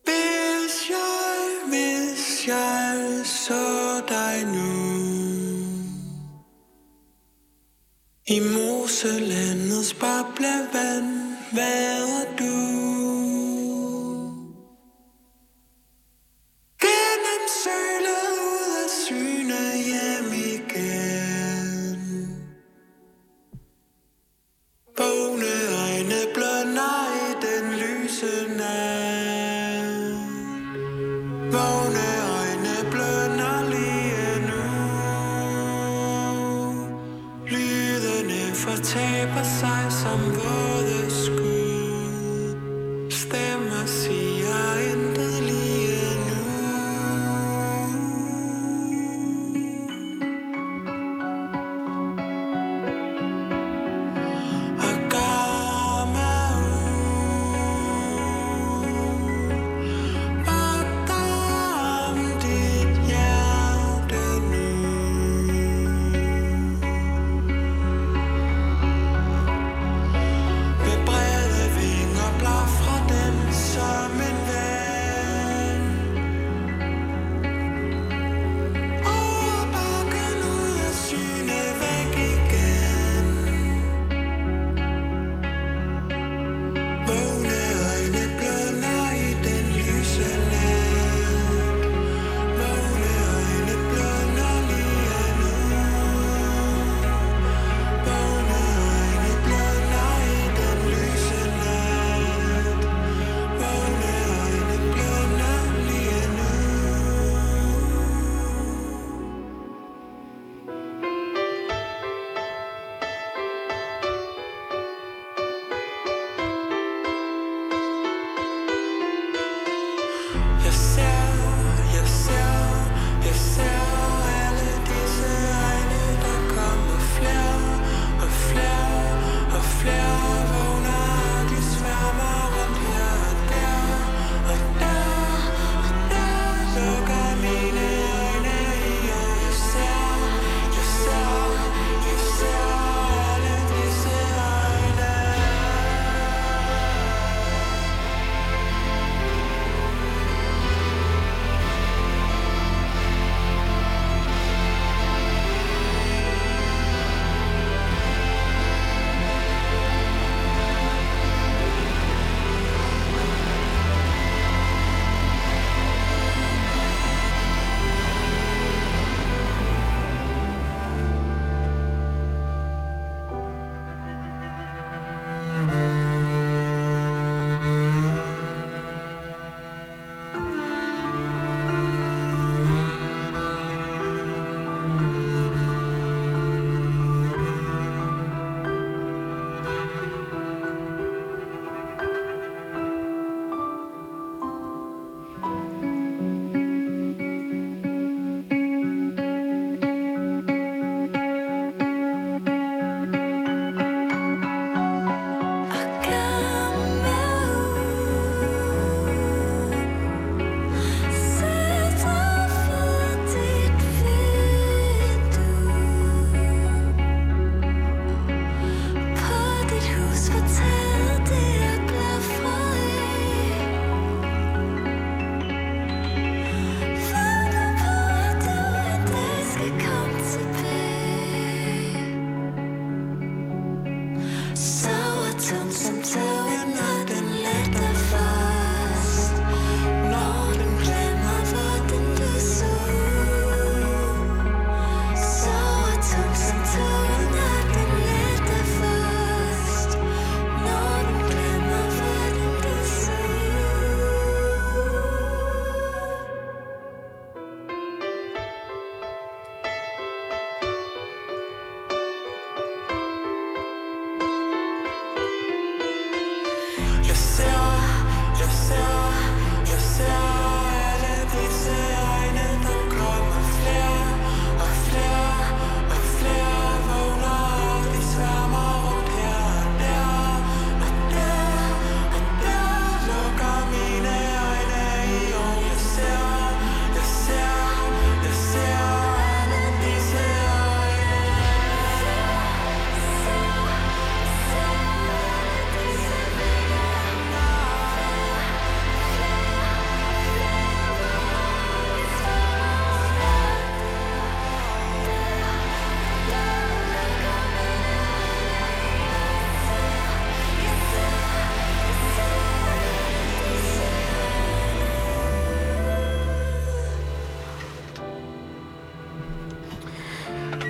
[0.06, 1.34] Hvis jeg,
[1.68, 3.64] hvis jeg så
[4.08, 4.70] dig nu
[8.26, 11.08] I moselandets boblevand,
[11.52, 12.83] hvad er du?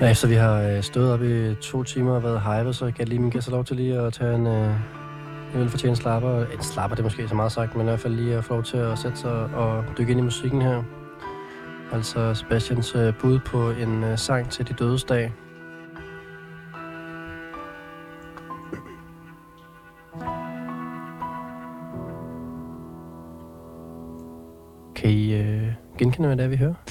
[0.05, 2.93] Ja, så vi har øh, stået op i to timer og været hype, så gav
[2.99, 4.69] jeg lige min gæster lov til lige at tage en, øh,
[5.53, 6.45] en velfortjent slapper.
[6.45, 8.53] En slapper, det er måske så meget sagt, men i hvert fald lige at få
[8.53, 10.83] lov til at sætte sig og dykke ind i musikken her.
[11.91, 15.33] Altså Sebastians øh, bud på en øh, sang til de dødes dag.
[24.95, 25.67] Kan I øh,
[25.97, 26.84] genkende, hvad det er, vi hører?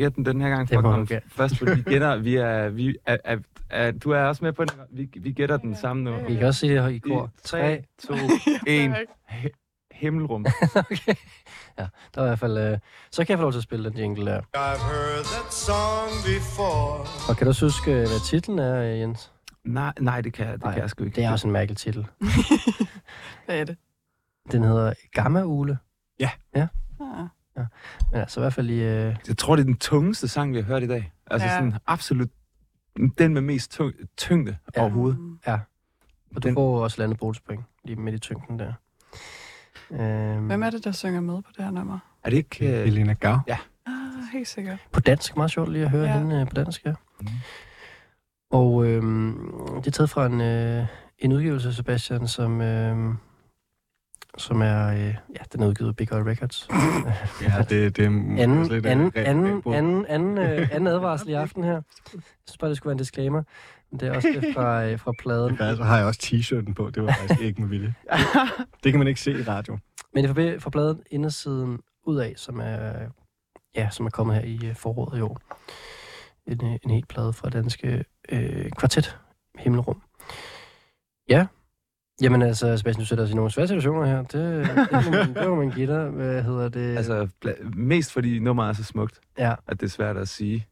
[0.00, 0.68] Ja, gætte den den her gang?
[0.68, 3.38] For at komme først, fordi vi gætter, vi er, vi er, er,
[3.70, 4.80] er, du er også med på den.
[4.90, 6.16] Vi, vi gætter den samme nu.
[6.28, 7.30] I kan også sige det i kor.
[7.44, 8.14] 3, 2,
[8.66, 8.94] 1.
[9.92, 10.46] Himmelrum.
[10.74, 11.14] okay.
[11.78, 12.58] Ja, der var i hvert fald...
[12.58, 12.78] Øh,
[13.10, 14.40] så kan jeg få lov til at spille den jingle der.
[14.40, 17.06] I've heard that song before.
[17.28, 19.32] Og kan du også huske, øh, hvad titlen er, øh, Jens?
[19.64, 21.16] Nej, nej, det kan, det Nej, kan jeg sgu ikke.
[21.16, 22.06] Det er også en mærkelig titel.
[23.46, 23.76] Hvad er det?
[24.52, 25.78] Den hedder Gamma Ule.
[27.00, 27.26] Ah.
[28.12, 29.06] Men altså i hvert fald lige...
[29.06, 31.12] Øh, Jeg tror, det er den tungeste sang, vi har hørt i dag.
[31.30, 31.54] Altså Ja.
[31.54, 32.28] sådan absolut
[33.18, 34.80] den med mest tung, tyngde Ja.
[34.82, 35.18] overhovedet.
[35.18, 35.38] Mm.
[36.36, 38.72] og du Den- får også landet bonuspoint lige midt i tyngden der.
[39.90, 41.98] Øhm, Hvem er det, der synger med på det her nummer?
[42.24, 42.68] Er det ikke...
[42.74, 43.40] Øh, Øh, Elena Gav.
[43.48, 43.92] Ah,
[44.32, 44.78] helt sikkert.
[44.92, 46.12] På dansk, meget sjovt lige at høre ja.
[46.12, 46.18] Ja.
[46.18, 46.92] hende øh, på dansk, ja.
[47.20, 47.28] Mhm.
[48.50, 50.86] Og øhm, det er taget fra en, øh,
[51.18, 53.14] en udgivelse, Sebastian, som, øh,
[54.38, 56.68] som er, øh, ja, den er udgivet Big Oil Records.
[57.42, 61.32] Ja, det, det er anden, lidt, øh, anden, anden, anden, anden, øh, anden advarsel i
[61.32, 61.72] aften her.
[61.72, 61.82] Jeg
[62.46, 63.42] synes bare, det skulle være en disclaimer.
[63.90, 65.56] Men det er også det fra, øh, fra pladen.
[65.60, 66.90] Ja, så har jeg også t-shirten på.
[66.90, 67.94] Det var faktisk ikke med vilje.
[68.84, 69.78] Det kan man ikke se i radio.
[70.14, 72.92] Men det er fra, fra pladen indersiden ud af, som er,
[73.76, 75.40] ja, som er kommet her i øh, foråret i år.
[76.46, 79.18] En, øh, en helt plade fra danske øh, kvartet
[79.58, 80.02] Himmelrum.
[81.28, 81.46] Ja.
[82.22, 84.22] Jamen altså, Sebastian, du sætter os i nogle svære situationer her.
[84.22, 86.08] Det, det, må, man, det må man give dig.
[86.10, 86.96] Hvad hedder det?
[86.96, 87.28] altså,
[87.76, 89.54] mest fordi nummeret er så smukt, ja.
[89.66, 90.66] at det er svært at sige.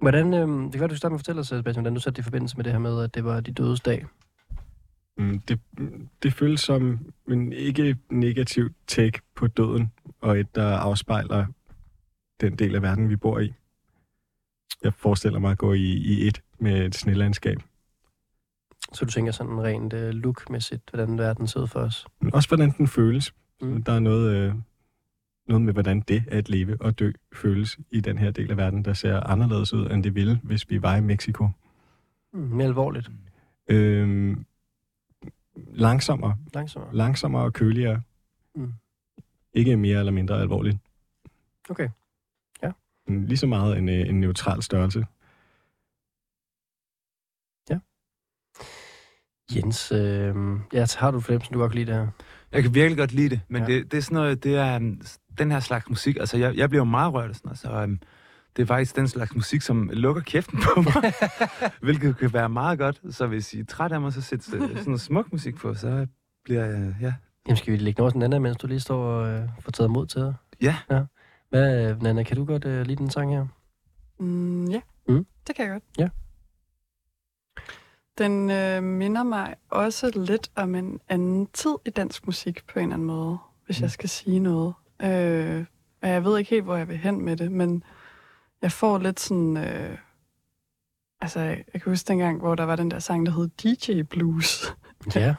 [0.00, 2.16] Hvordan, øh, det kan være, du starter med at fortælle os, Sebastian, hvordan du satte
[2.16, 4.06] det i forbindelse med det her med, at det var de dødes dag.
[5.18, 5.60] Mm, Det,
[6.22, 11.46] det føles som en ikke negativ take på døden, og et, der afspejler
[12.40, 13.54] den del af verden, vi bor i.
[14.82, 17.62] Jeg forestiller mig at gå i, i et med et snelandskab.
[18.92, 22.06] Så du tænker sådan rent øh, lookmæssigt, hvordan verden ser ud for os.
[22.20, 23.34] Men også hvordan den føles.
[23.60, 23.82] Mm.
[23.82, 24.54] Der er noget, øh,
[25.48, 28.84] noget med, hvordan det at leve og dø føles i den her del af verden,
[28.84, 31.48] der ser anderledes ud, end det ville, hvis vi var i Mexico.
[32.32, 33.10] Mm, mere alvorligt.
[33.68, 34.44] Øhm,
[35.56, 36.94] langsommere, Langsommere.
[36.96, 38.02] langsommere og køligere.
[38.54, 38.72] Mm.
[39.52, 40.76] Ikke mere eller mindre alvorligt.
[41.70, 41.88] Okay.
[42.62, 42.70] Ja.
[43.08, 45.06] Lige så meget en, øh, en neutral størrelse.
[49.56, 50.34] Jens, øh,
[50.72, 52.06] ja, så har du fornemmelsen, du godt kan lide det her?
[52.52, 53.66] Jeg kan virkelig godt lide det, men Ja.
[53.68, 55.00] det, det er sådan noget, det er um,
[55.38, 57.82] den her slags musik, altså jeg, jeg bliver jo meget rørt af sådan noget, så
[57.84, 57.98] um,
[58.56, 61.12] det er faktisk den slags musik, som lukker kæften på mig,
[61.82, 64.60] hvilket kan være meget godt, så hvis I er træt af mig, så sæt øh,
[64.60, 66.06] sådan noget smuk musik på, så
[66.44, 67.12] bliver jeg, ja.
[67.46, 69.90] Jamen, skal vi lægge noget sådan anden, mens du lige står og øh, får taget
[69.90, 70.34] mod til dig?
[70.62, 70.76] Ja.
[70.90, 71.02] ja.
[71.50, 73.46] Hvad, Nana, kan du godt øh, lide den sang her?
[74.20, 75.26] Mm, ja, Mm.
[75.46, 75.82] det kan jeg godt.
[75.98, 76.08] Ja.
[78.20, 82.82] Den øh, minder mig også lidt om en anden tid i dansk musik på en
[82.82, 83.82] eller anden måde, hvis Mm.
[83.82, 84.74] jeg skal sige noget.
[85.02, 85.64] Øh,
[86.02, 87.82] og jeg ved ikke helt, hvor jeg vil hen med det, men
[88.62, 89.56] jeg får lidt sådan...
[89.56, 89.98] Øh,
[91.20, 94.74] altså, jeg kan huske dengang, hvor der var den der sang, der hed DJ Blues,
[95.14, 95.34] Ja.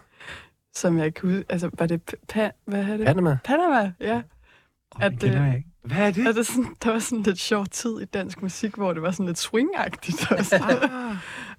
[0.75, 1.45] som jeg kan huske...
[1.49, 2.15] Altså, var det...
[2.29, 3.05] Pa, hvad er det?
[3.05, 3.37] Panama.
[3.43, 4.21] Panama, ja.
[4.99, 5.69] At, kender øh, jeg ikke.
[5.83, 6.27] Hvad er det?
[6.27, 9.11] at det sådan, der var sådan lidt sjov tid i dansk musik, hvor det var
[9.11, 10.55] sådan lidt swingagtigt også.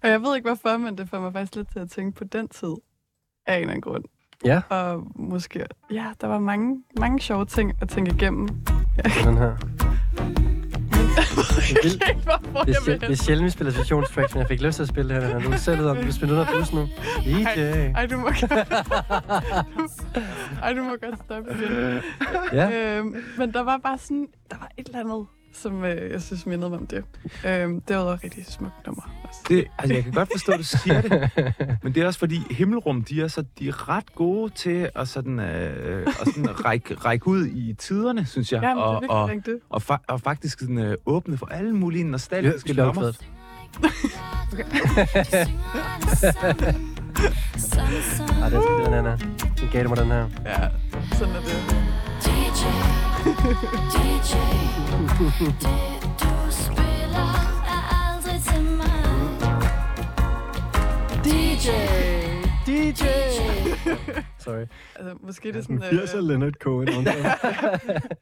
[0.03, 2.25] Og jeg ved ikke hvorfor, men det får mig faktisk lidt til at tænke på
[2.25, 2.75] den tid
[3.47, 4.05] af en eller anden grund.
[4.45, 4.61] Ja.
[4.69, 8.49] Og måske, ja, der var mange, mange sjove ting at tænke igennem.
[9.25, 9.57] Den her.
[11.83, 14.61] Ved ikke, hvorfor Det er, sjæl- det er sjældent, vi spiller situationstracks, men jeg fik
[14.63, 15.39] lyst til at spille det her.
[15.39, 16.85] Nu er selv ud om, du spiller af bussen nu.
[17.25, 17.61] DJ.
[17.61, 18.29] Ej, du må
[20.63, 22.01] Ej, du må godt stoppe igen.
[22.53, 22.97] Ja.
[22.99, 25.27] Øhm, men der var bare sådan, der var et eller andet,
[25.57, 27.05] som øh, jeg synes mindede mig om det.
[27.47, 29.03] Øhm, det var et rigtig smukt nummer.
[29.29, 29.41] Også.
[29.49, 29.65] det?
[29.79, 31.31] Altså, jeg kan godt forstå, at du siger det,
[31.83, 35.09] men det er også fordi Himmelrum, de er, så, de er ret gode til at
[35.09, 38.63] sådan, øh, at sådan række, række ud i tiderne, synes jeg.
[38.63, 39.57] Ja, men det er og, og, rigtigt.
[39.71, 43.03] og, fa- og faktisk sådan, øh, åbne for alle mulige Det nostalgiske er lommer.
[43.03, 43.29] fedt.
[48.43, 49.17] Ej, den skal den, Nana.
[49.61, 50.29] Den gav du mig den her.
[50.47, 50.69] Ja,
[51.19, 53.02] sådan er det.
[61.25, 61.69] DJ!
[62.67, 63.05] DJ!
[64.39, 64.67] Sorry.
[64.97, 65.83] Altså, måske det er sådan...
[65.83, 66.89] 80'er Leonard Cohen.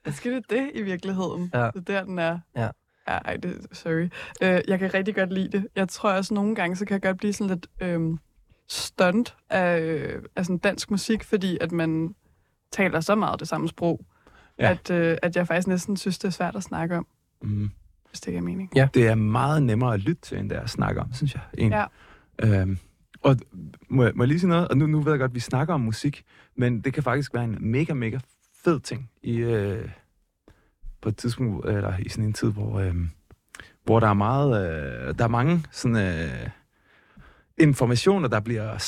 [0.07, 1.51] måske det er det i virkeligheden.
[1.55, 1.59] Ja.
[1.59, 2.39] Det er der, den er.
[2.57, 2.69] Ja.
[3.09, 4.09] Ja, ej, det, sorry.
[4.43, 5.67] Øh, jeg kan rigtig godt lide det.
[5.77, 8.19] Jeg tror også, nogle gange, så kan jeg godt blive sådan lidt øhm,
[8.69, 12.15] stunt af, øh, af sådan dansk musik, fordi at man
[12.73, 14.01] taler så meget det samme sprog,
[14.61, 14.67] Ja.
[14.67, 14.71] ja.
[14.73, 17.07] at, øh, at jeg faktisk næsten synes, det er svært at snakke om,
[17.43, 17.71] Mm.
[18.09, 18.71] hvis det giver mening.
[18.95, 21.43] Det er meget nemmere at lytte til, end det er at snakke om, synes jeg.
[21.59, 21.87] Egentlig.
[22.43, 22.61] Ja.
[22.61, 22.79] Øhm,
[23.23, 23.37] og
[23.89, 24.69] må, jeg- må jeg lige sige noget?
[24.69, 26.25] Og nu, nu ved jeg godt, at vi snakker om musik,
[26.57, 28.19] men det kan faktisk være en mega, mega
[28.65, 29.89] fed ting i, øh,
[31.03, 32.95] på et tidspunkt, eller i sådan en tid, hvor, øh,
[33.85, 34.51] hvor der er meget,
[35.09, 36.49] øh, der er mange sådan, øh,
[37.61, 38.79] informationer, der bliver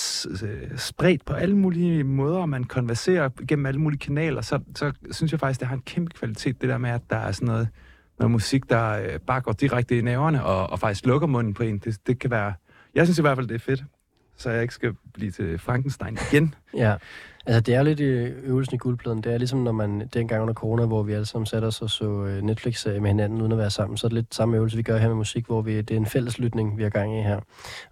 [0.77, 5.33] spredt på alle mulige måder, og man konverserer gennem alle mulige kanaler, så, så synes
[5.33, 7.69] jeg faktisk, det har en kæmpe kvalitet, det der med, at der er sådan noget,
[8.19, 11.63] noget musik, der øh, bare går direkte i næverne og, og faktisk lukker munden på
[11.63, 11.79] en.
[11.79, 12.55] Det, det kan være...
[12.95, 13.85] Jeg synes i hvert fald, det er fedt,
[14.37, 16.55] så jeg ikke skal blive til Frankenstein igen.
[16.77, 16.95] Ja,
[17.47, 19.23] altså det er lidt øvelsen i guldpladen.
[19.23, 21.91] Det er ligesom, når man dengang under corona, hvor vi alle sammen satte os og
[21.91, 24.77] så øh, netflix med hinanden uden at være sammen, så er det lidt samme øvelse,
[24.77, 27.23] vi gør her med musik, hvor vi, det er en fælleslytning, vi har gang i
[27.23, 27.41] her.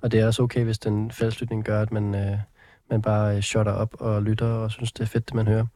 [0.01, 2.39] Og det er også okay, hvis den fælleslytning gør, at man, øh,
[2.91, 5.67] man bare øh, shutter op og lytter og synes, det er fedt, det man hører.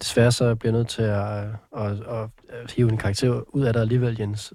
[0.00, 1.44] Desværre så bliver jeg nødt til at,
[1.76, 4.52] at, at, at, hive en karakter ud af dig alligevel, Jens.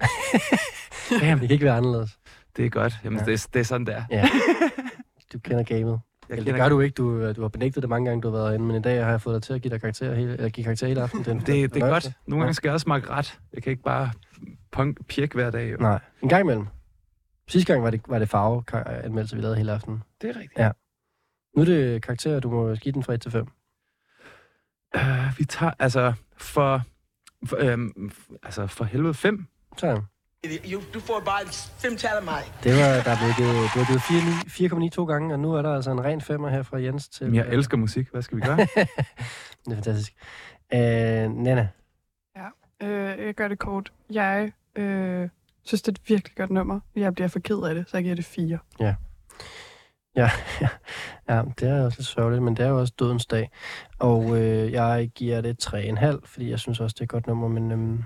[1.20, 2.18] Damn, det kan ikke være anderledes.
[2.56, 2.94] Det er godt.
[3.04, 3.24] Jamen, Ja.
[3.24, 4.04] det, det er sådan, det er.
[4.10, 4.28] Ja.
[5.32, 6.00] Du kender gamet.
[6.28, 6.94] Jeg Eller det gør du ikke.
[6.94, 9.10] Du, du har benægtet det mange gange, du har været inde, men i dag har
[9.10, 11.18] jeg fået dig til at give dig karakter hele, eller give karakter hele aften.
[11.18, 12.12] Det er, en Det, det er godt.
[12.26, 13.38] Nogle gange skal jeg også smage ret.
[13.52, 14.10] Jeg kan ikke bare
[14.72, 15.72] punk, pirk hver dag.
[15.72, 15.76] Jo.
[15.76, 16.66] Nej, en gang imellem.
[17.48, 20.02] Sidste gang var det, var det farve-anmeldelse, vi lavede hele aftenen.
[20.22, 20.58] Det er rigtigt.
[20.58, 20.70] Ja.
[21.56, 23.46] Nu er det karakterer, du må give den fra 1 til 5.
[24.96, 25.02] Uh,
[25.38, 26.82] vi tager, altså, for,
[27.46, 28.12] for, øhm,
[28.42, 29.46] altså, for helvede fem.
[29.76, 30.02] Så,
[30.72, 31.46] You, du får bare
[31.78, 32.42] fem tal af mig.
[32.64, 35.54] det var, der er blevet givet, du har givet 4,9 4,9 to gange, og nu
[35.54, 37.32] er der altså en ren femmer her fra Jens til...
[37.32, 38.08] Jeg elsker musik.
[38.10, 38.56] Hvad skal vi gøre?
[39.64, 40.12] det er fantastisk.
[40.74, 41.68] Øh, Nana,
[42.82, 43.92] Øh, jeg gør det kort.
[44.10, 45.28] Jeg øh,
[45.64, 46.80] synes, det er et virkelig godt nummer.
[46.96, 48.58] Jeg bliver for ked af det, så jeg giver det fire.
[48.80, 48.94] Ja,
[50.16, 50.30] ja,
[51.60, 53.50] det er også lidt sørgeligt, men det er jo også dødens dag.
[53.98, 57.48] Og øh, jeg giver det 3,5, fordi jeg synes også, det er et godt nummer,
[57.48, 58.04] men øhm,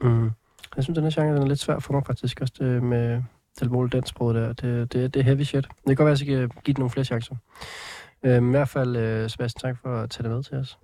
[0.00, 0.30] mm,
[0.76, 3.22] jeg synes, den her genre den er lidt svær for mig faktisk, også det med
[3.60, 4.52] Delmol den sprog der.
[4.52, 5.64] Det, det, det er heavy shit.
[5.64, 7.34] Det kan godt være, at jeg skal give den nogle flere chancer.
[8.24, 10.78] Øhm, I hvert fald, øh, Sebastian, tak for at tage det med til os.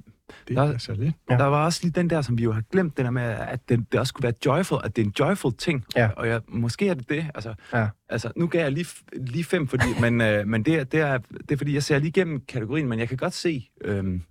[0.48, 1.14] Det Der- er så lidt.
[1.30, 1.36] Ja.
[1.36, 3.68] Der var også lige den der, som vi jo har glemt, den der med, at
[3.68, 5.84] det, det også skulle være joyful, at det er en joyful ting.
[5.96, 6.10] Ja.
[6.16, 7.26] Og jeg, måske er det det.
[7.34, 7.88] Altså, Ja.
[8.08, 11.18] altså nu gav jeg lige, lige fem, fordi, men, øh, men det, er, det, er,
[11.18, 14.22] det er fordi, jeg ser lige igennem kategorien, men jeg kan godt se øhm,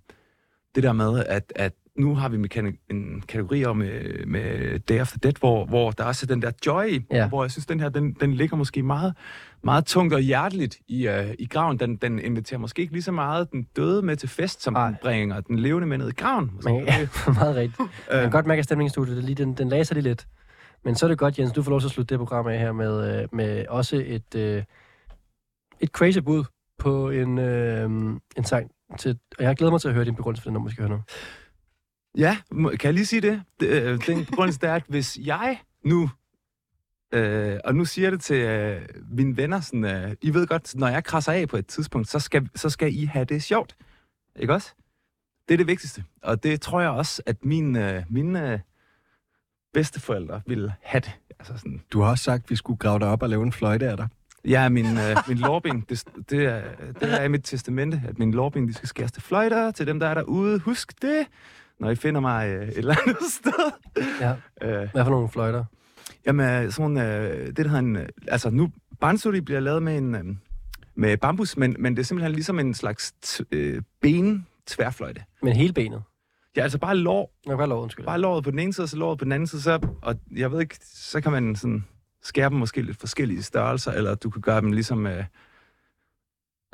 [0.74, 5.04] det der med, at, at nu har vi med en kategori om med, med Day
[5.04, 7.28] the Dead, hvor, hvor der også er den der joy Ja.
[7.28, 9.14] hvor jeg synes, den her, den, den ligger måske meget,
[9.64, 11.78] meget tungt og hjerteligt i, øh, i graven.
[11.78, 14.86] Den, den inviterer måske ikke lige så meget den døde med til fest, som Nej.
[14.86, 16.50] den bringer den levende med ned i graven.
[16.54, 16.72] Måske.
[16.72, 17.08] Men, ja,
[17.40, 17.78] meget rigtigt.
[17.78, 20.26] Man kan Øh, godt mærke, at stemningsstudiet, det lige, den, den laser lige lidt.
[20.84, 22.58] Men så er det godt, Jens, du får lov til at slutte det program af
[22.58, 24.62] her med, øh, med også et, øh,
[25.80, 26.44] et crazy bud
[26.78, 27.90] på en, øh,
[28.36, 28.70] en sang.
[28.98, 30.82] Til, og jeg glæder mig til at høre din begrundelse for den nummer, vi skal
[30.88, 31.02] høre nu.
[32.18, 33.42] Ja, kan jeg lige sige det?
[33.60, 36.10] det øh, den begrundelse er, at hvis jeg nu,
[37.14, 38.80] øh, og nu siger det til øh,
[39.10, 42.18] mine venner, sådan, øh, I ved godt, når jeg krasser af på et tidspunkt, så
[42.18, 43.76] skal, så skal I have det sjovt.
[44.36, 44.74] Ikke også?
[45.48, 46.04] Det er det vigtigste.
[46.22, 48.58] Og det tror jeg også, at mine, øh, mine øh,
[49.72, 51.12] bedsteforældre vil have det.
[51.38, 53.52] Altså sådan, Du har også sagt, at vi skulle grave dig op og lave en
[53.52, 54.08] fløjte af dig.
[54.44, 56.62] Ja, min, øh, min lårben, det, det, er,
[57.00, 60.00] det er i mit testamente, at min lårben, de skal skæres til fløjter til dem,
[60.00, 60.58] der er derude.
[60.58, 61.26] Husk det,
[61.80, 63.72] når I finder mig øh, et eller andet sted.
[64.20, 64.34] Ja.
[64.62, 65.64] Øh, Hvad for nogle fløjter?
[66.26, 67.96] jamen, sådan, øh, det der hedder en...
[67.96, 70.14] øh, Altså, nu, Bansuri bliver lavet med en...
[70.14, 70.24] Øh,
[70.94, 75.24] med bambus, men, men det er simpelthen ligesom en slags t- øh, ben tværfløjte.
[75.42, 76.02] Men hele benet.
[76.56, 78.04] Ja, altså bare lår, Nå, bare lov, undskyld.
[78.06, 80.14] bare låret på den ene side, og så låret på den anden side, så, og
[80.36, 81.84] jeg ved ikke, så kan man sådan
[82.22, 85.24] skære dem måske lidt forskellige størrelser, eller du kan gøre dem ligesom øh,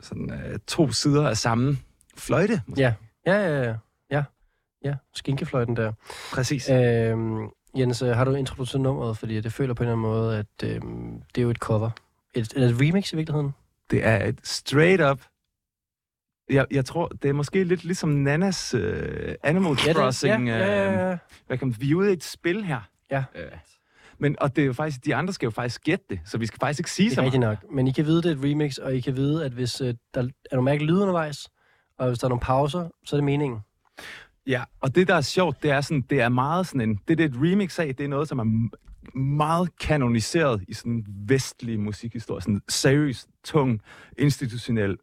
[0.02, 1.76] sådan øh, to sider af samme
[2.16, 2.62] fløjte.
[2.66, 2.82] Måske.
[2.82, 2.94] Ja,
[3.26, 3.74] ja, ja, ja.
[4.84, 5.92] Ja, skinkefløjten der.
[6.32, 6.70] Præcis.
[6.70, 7.48] Øhm,
[7.78, 9.18] Jens, øh, har du introduceret nummeret?
[9.18, 11.90] Fordi det føler på en eller anden måde, at øhm, det er jo et cover.
[12.34, 13.50] Et, et, et remix i virkeligheden.
[13.90, 15.20] Det er et straight up...
[16.50, 20.48] Jeg, jeg tror, det er måske lidt ligesom Nanas øh, Animal Ja, det, Crossing.
[20.48, 22.80] ja, ja, Øh, hvad kan man, vi er ude i et spil her.
[23.10, 23.24] Ja.
[23.34, 23.50] Øh,
[24.18, 26.46] men, og det er jo faktisk, de andre skal jo faktisk gætte det, så vi
[26.46, 27.40] skal faktisk ikke sige Det så meget.
[27.40, 27.58] nok.
[27.72, 29.94] Men I kan vide, det er et remix, og I kan vide, at hvis øh,
[30.14, 31.48] der er nogle mærkelige lyde undervejs,
[31.98, 33.60] og hvis der er nogle pauser, så er det meningen.
[34.46, 37.00] Ja, og det, der er sjovt, det er, sådan, det er meget sådan en...
[37.08, 38.68] Det, det er et remix af, det er noget, som er
[39.18, 42.42] meget kanoniseret i sådan vestlig musikhistorie.
[42.42, 43.80] Sådan seriøst, tung,
[44.18, 44.96] institutionel,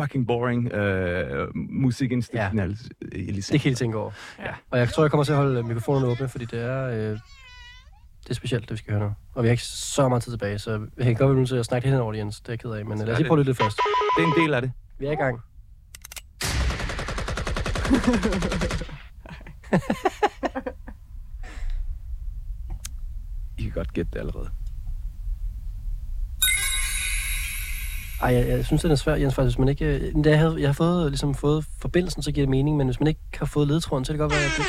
[0.00, 2.78] fucking boring øh, musikinstitutionel
[3.12, 3.32] ja.
[3.52, 4.10] Det kan I tænke over.
[4.38, 4.54] Ja.
[4.70, 7.18] Og jeg tror, jeg kommer til at holde mikrofonen åbne, fordi det er, øh,
[8.22, 9.14] det er specielt, det vi skal høre nu.
[9.34, 11.56] Og vi har ikke så meget tid tilbage, så vi kan godt være nødt til
[11.56, 12.40] at snakke lidt hen over det, Jens.
[12.40, 13.76] Det er jeg ked af, men lad os lige prøve lidt først.
[14.16, 14.72] Det er en del af det.
[14.98, 15.40] Vi er i gang.
[23.58, 24.50] I kan godt gætte det allerede.
[28.22, 29.56] Ej, jeg, jeg synes, det er svært, Jens, faktisk.
[29.56, 32.46] Hvis man ikke, øh, da jeg, havde, jeg har fået, ligesom, fået forbindelsen, så giver
[32.46, 34.50] det mening, men hvis man ikke har fået ledtråden, så kan det godt være, at
[34.56, 34.66] det,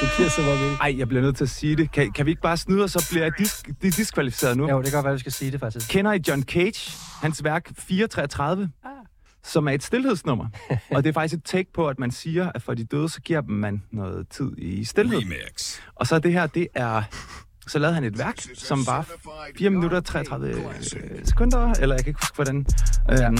[0.00, 0.78] det giver så meget mening.
[0.80, 1.92] Ej, jeg bliver nødt til at sige det.
[1.92, 4.68] Kan, kan vi ikke bare snyde, og så bliver jeg dis- dis- diskvalificeret nu?
[4.70, 5.90] Jo, det kan godt være, at vi skal sige det, faktisk.
[5.90, 6.92] Kender I John Cage?
[7.22, 8.70] Hans værk 433?
[9.44, 10.48] Som er et stillhedsnummer.
[10.90, 13.20] og det er faktisk et take på, at man siger, at for de døde, så
[13.20, 15.18] giver dem man noget tid i stillhed.
[15.18, 15.78] Remix.
[15.94, 17.02] Og så det her, det er...
[17.66, 19.08] Så lavede han et værk, som var
[19.58, 20.64] 4 minutter og 33 øh,
[21.24, 22.66] sekunder, eller jeg kan ikke huske, hvordan...
[23.10, 23.38] Øhm,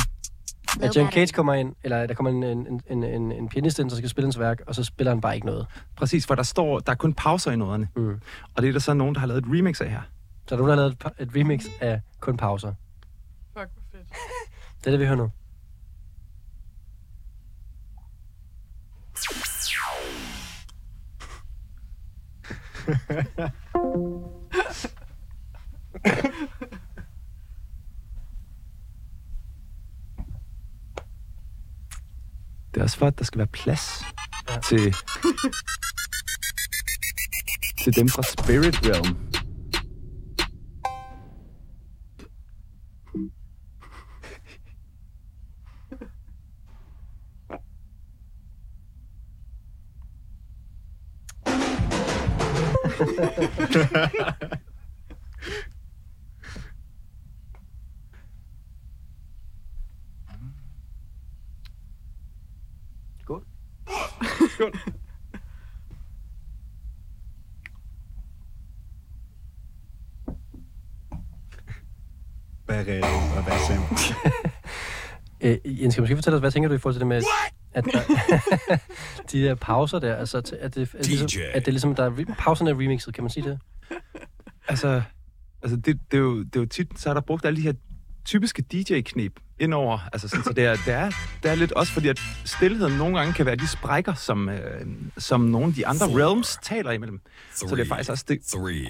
[0.82, 3.90] At John Cage kommer ind, eller der kommer en, en, en, en, en pianist ind,
[3.90, 5.66] der skal spille hans værk, og så spiller han bare ikke noget.
[5.96, 7.88] præcis, for der står, der er kun pauser i noderne.
[7.96, 8.20] Mm.
[8.54, 10.00] Og det er der så nogen, der har lavet et remix af her.
[10.48, 12.68] Så er der nogen, der har lavet et, et remix af kun pauser.
[13.58, 14.08] Fuck, hvor fedt.
[14.80, 15.30] Det er det, vi hører nu.
[32.74, 34.04] Det er også for, at der skal være plads
[34.48, 34.60] ja.
[34.60, 34.94] til,
[37.84, 39.33] til dem fra Spirit Realm.
[72.64, 74.14] Hvad er real og hvad er sandt?
[75.40, 77.22] Øh, Jens, kan du måske fortælle os, hvad tænker du i forhold til det med,
[77.74, 78.00] at der,
[79.32, 82.34] de der pauser der, altså, at det, at, ligesom, at det er ligesom, der er
[82.38, 83.58] pauserne er remixet, kan man sige det?
[84.68, 85.02] Altså,
[85.62, 87.62] altså det, det, er jo, det er jo tit, så er der brugt alle de
[87.62, 87.72] her
[88.24, 89.98] typiske DJ-knep indover.
[90.12, 91.10] Altså sådan, så det er, det, er,
[91.42, 94.86] det er lidt også fordi, at stillheden nogle gange kan være de sprækker, som, øh,
[95.18, 96.18] som nogle af de andre Four.
[96.18, 97.20] realms taler imellem.
[97.54, 98.40] Så det er faktisk også det.
[98.48, 98.86] Three.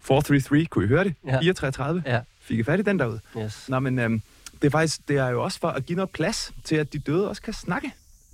[0.00, 1.14] 433, kunne I høre det?
[1.26, 1.40] Ja.
[1.40, 2.02] 433.
[2.06, 2.20] Ja.
[2.40, 3.20] Fik I fat i den derude?
[3.38, 3.68] Yes.
[3.68, 4.22] Nå, men øhm,
[4.62, 6.98] det er faktisk, det er jo også for at give noget plads til, at de
[6.98, 7.92] døde også kan snakke,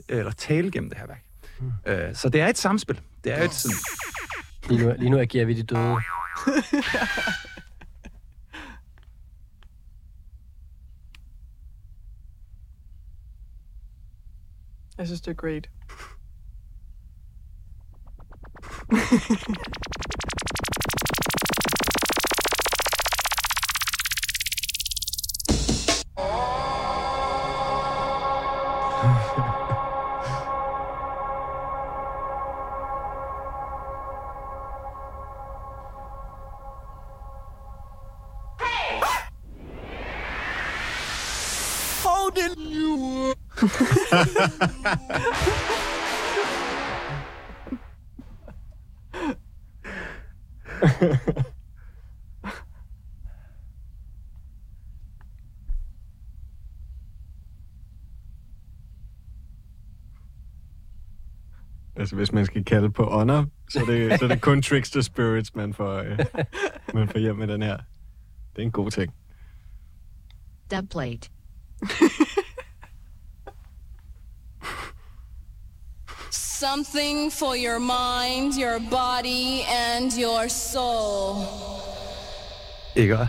[0.09, 1.22] eller tale gennem det her værk.
[1.60, 1.72] Mm.
[1.86, 3.01] Øh, så det er et samspil.
[3.24, 3.76] Det er jo et sådan,
[4.68, 5.96] Lige nu, lige nu agerer vi de døde.
[14.98, 15.68] Jeg synes, det er great.
[62.15, 65.01] Altså, hvis man skal kalde på honor, så er det, så er det kun Trickster
[65.01, 66.19] Spirits, man får, øh,
[66.95, 67.77] man får hjem med den her.
[68.57, 69.15] Det er en god ting.
[70.70, 71.31] Dubplate.
[76.61, 81.45] Something for your mind, your body, and your soul.
[82.97, 83.28] ikke?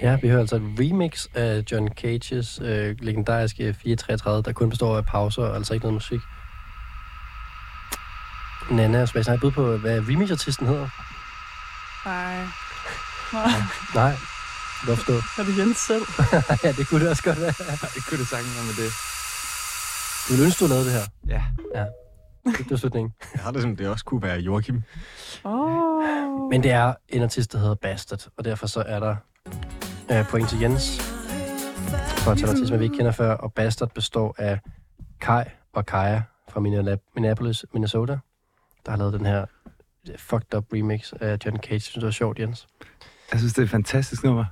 [0.00, 4.96] Ja, vi hører altså et remix af John Cages øh, legendariske 433, der kun består
[4.96, 6.20] af pauser og altså ikke noget musik.
[8.70, 10.88] Nana og Sebastian, har I bud på, hvad remix-artisten hedder?
[12.06, 12.46] Nej.
[14.00, 14.16] Nej,
[14.80, 15.12] du kan forstå.
[15.12, 16.02] Er det Jens selv?
[16.64, 17.54] ja, det kunne det også godt være.
[17.94, 18.92] Det kunne det sagtens være med det.
[20.26, 21.06] Du ville ønske, du lavede det her.
[21.28, 21.42] Ja.
[21.74, 21.84] Ja.
[22.58, 23.12] Det var slutningen.
[23.34, 24.82] Jeg har det som, det også kunne være Joachim.
[25.44, 26.50] Oh.
[26.50, 29.16] Men det er en artist, der hedder Bastard, og derfor så er der
[30.12, 31.00] øh, point til Jens
[32.18, 34.58] for artist, som vi ikke kender før, og Bastard består af
[35.20, 38.18] Kai og Kaja fra Minneap- Minneapolis, Minnesota,
[38.86, 39.46] der har lavet den her
[40.16, 41.72] fucked up remix af John Cage.
[41.74, 42.66] Jeg synes, det var sjovt, Jens.
[43.32, 44.44] Jeg synes, det er et fantastisk nummer.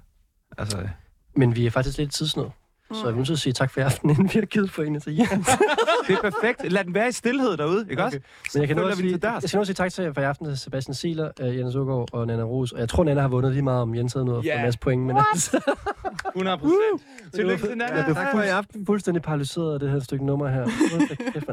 [0.59, 0.89] Altså,
[1.37, 2.47] Men vi er faktisk lidt tidsnød.
[2.95, 4.71] Så jeg vil nødt til at sige tak for i aften, inden vi har givet
[4.73, 5.31] pointene til Jens.
[6.09, 6.73] Det er perfekt.
[6.73, 8.19] Lad den være i stillhed derude, ikke også?
[8.55, 10.25] Men jeg kan nå at vi sige, jeg skal nå sige tak til for i
[10.25, 12.73] aften til Sebastian Sieler, uh, Jens Ågaard og Nana Rus.
[12.73, 14.57] Og jeg tror, Nana har vundet lige meget om Jens havde få Ja.
[14.57, 15.03] en masse point.
[15.03, 15.61] Men altså,
[16.37, 17.03] 100 procent.
[17.35, 17.95] Tillykke til Nana.
[17.97, 20.65] jeg blev fuld, i aften fuldstændig paralyseret af det her stykke nummer her.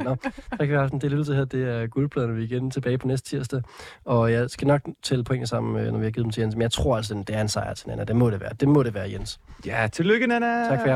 [0.04, 1.02] Nå, tak for i aften.
[1.02, 3.62] Det lytter til her, det er guldpladerne, vi er igen tilbage på næste tirsdag.
[4.06, 6.56] Og jeg skal nok tælle pointene sammen, øh, når vi har givet dem til Jens.
[6.56, 8.04] Men jeg tror altså, det er en sejr til Nana.
[8.04, 8.52] Det må det være.
[8.60, 9.40] Det må det være, Jens.
[9.66, 10.68] Ja, tillykke, Nana.
[10.70, 10.96] Tak for i aften.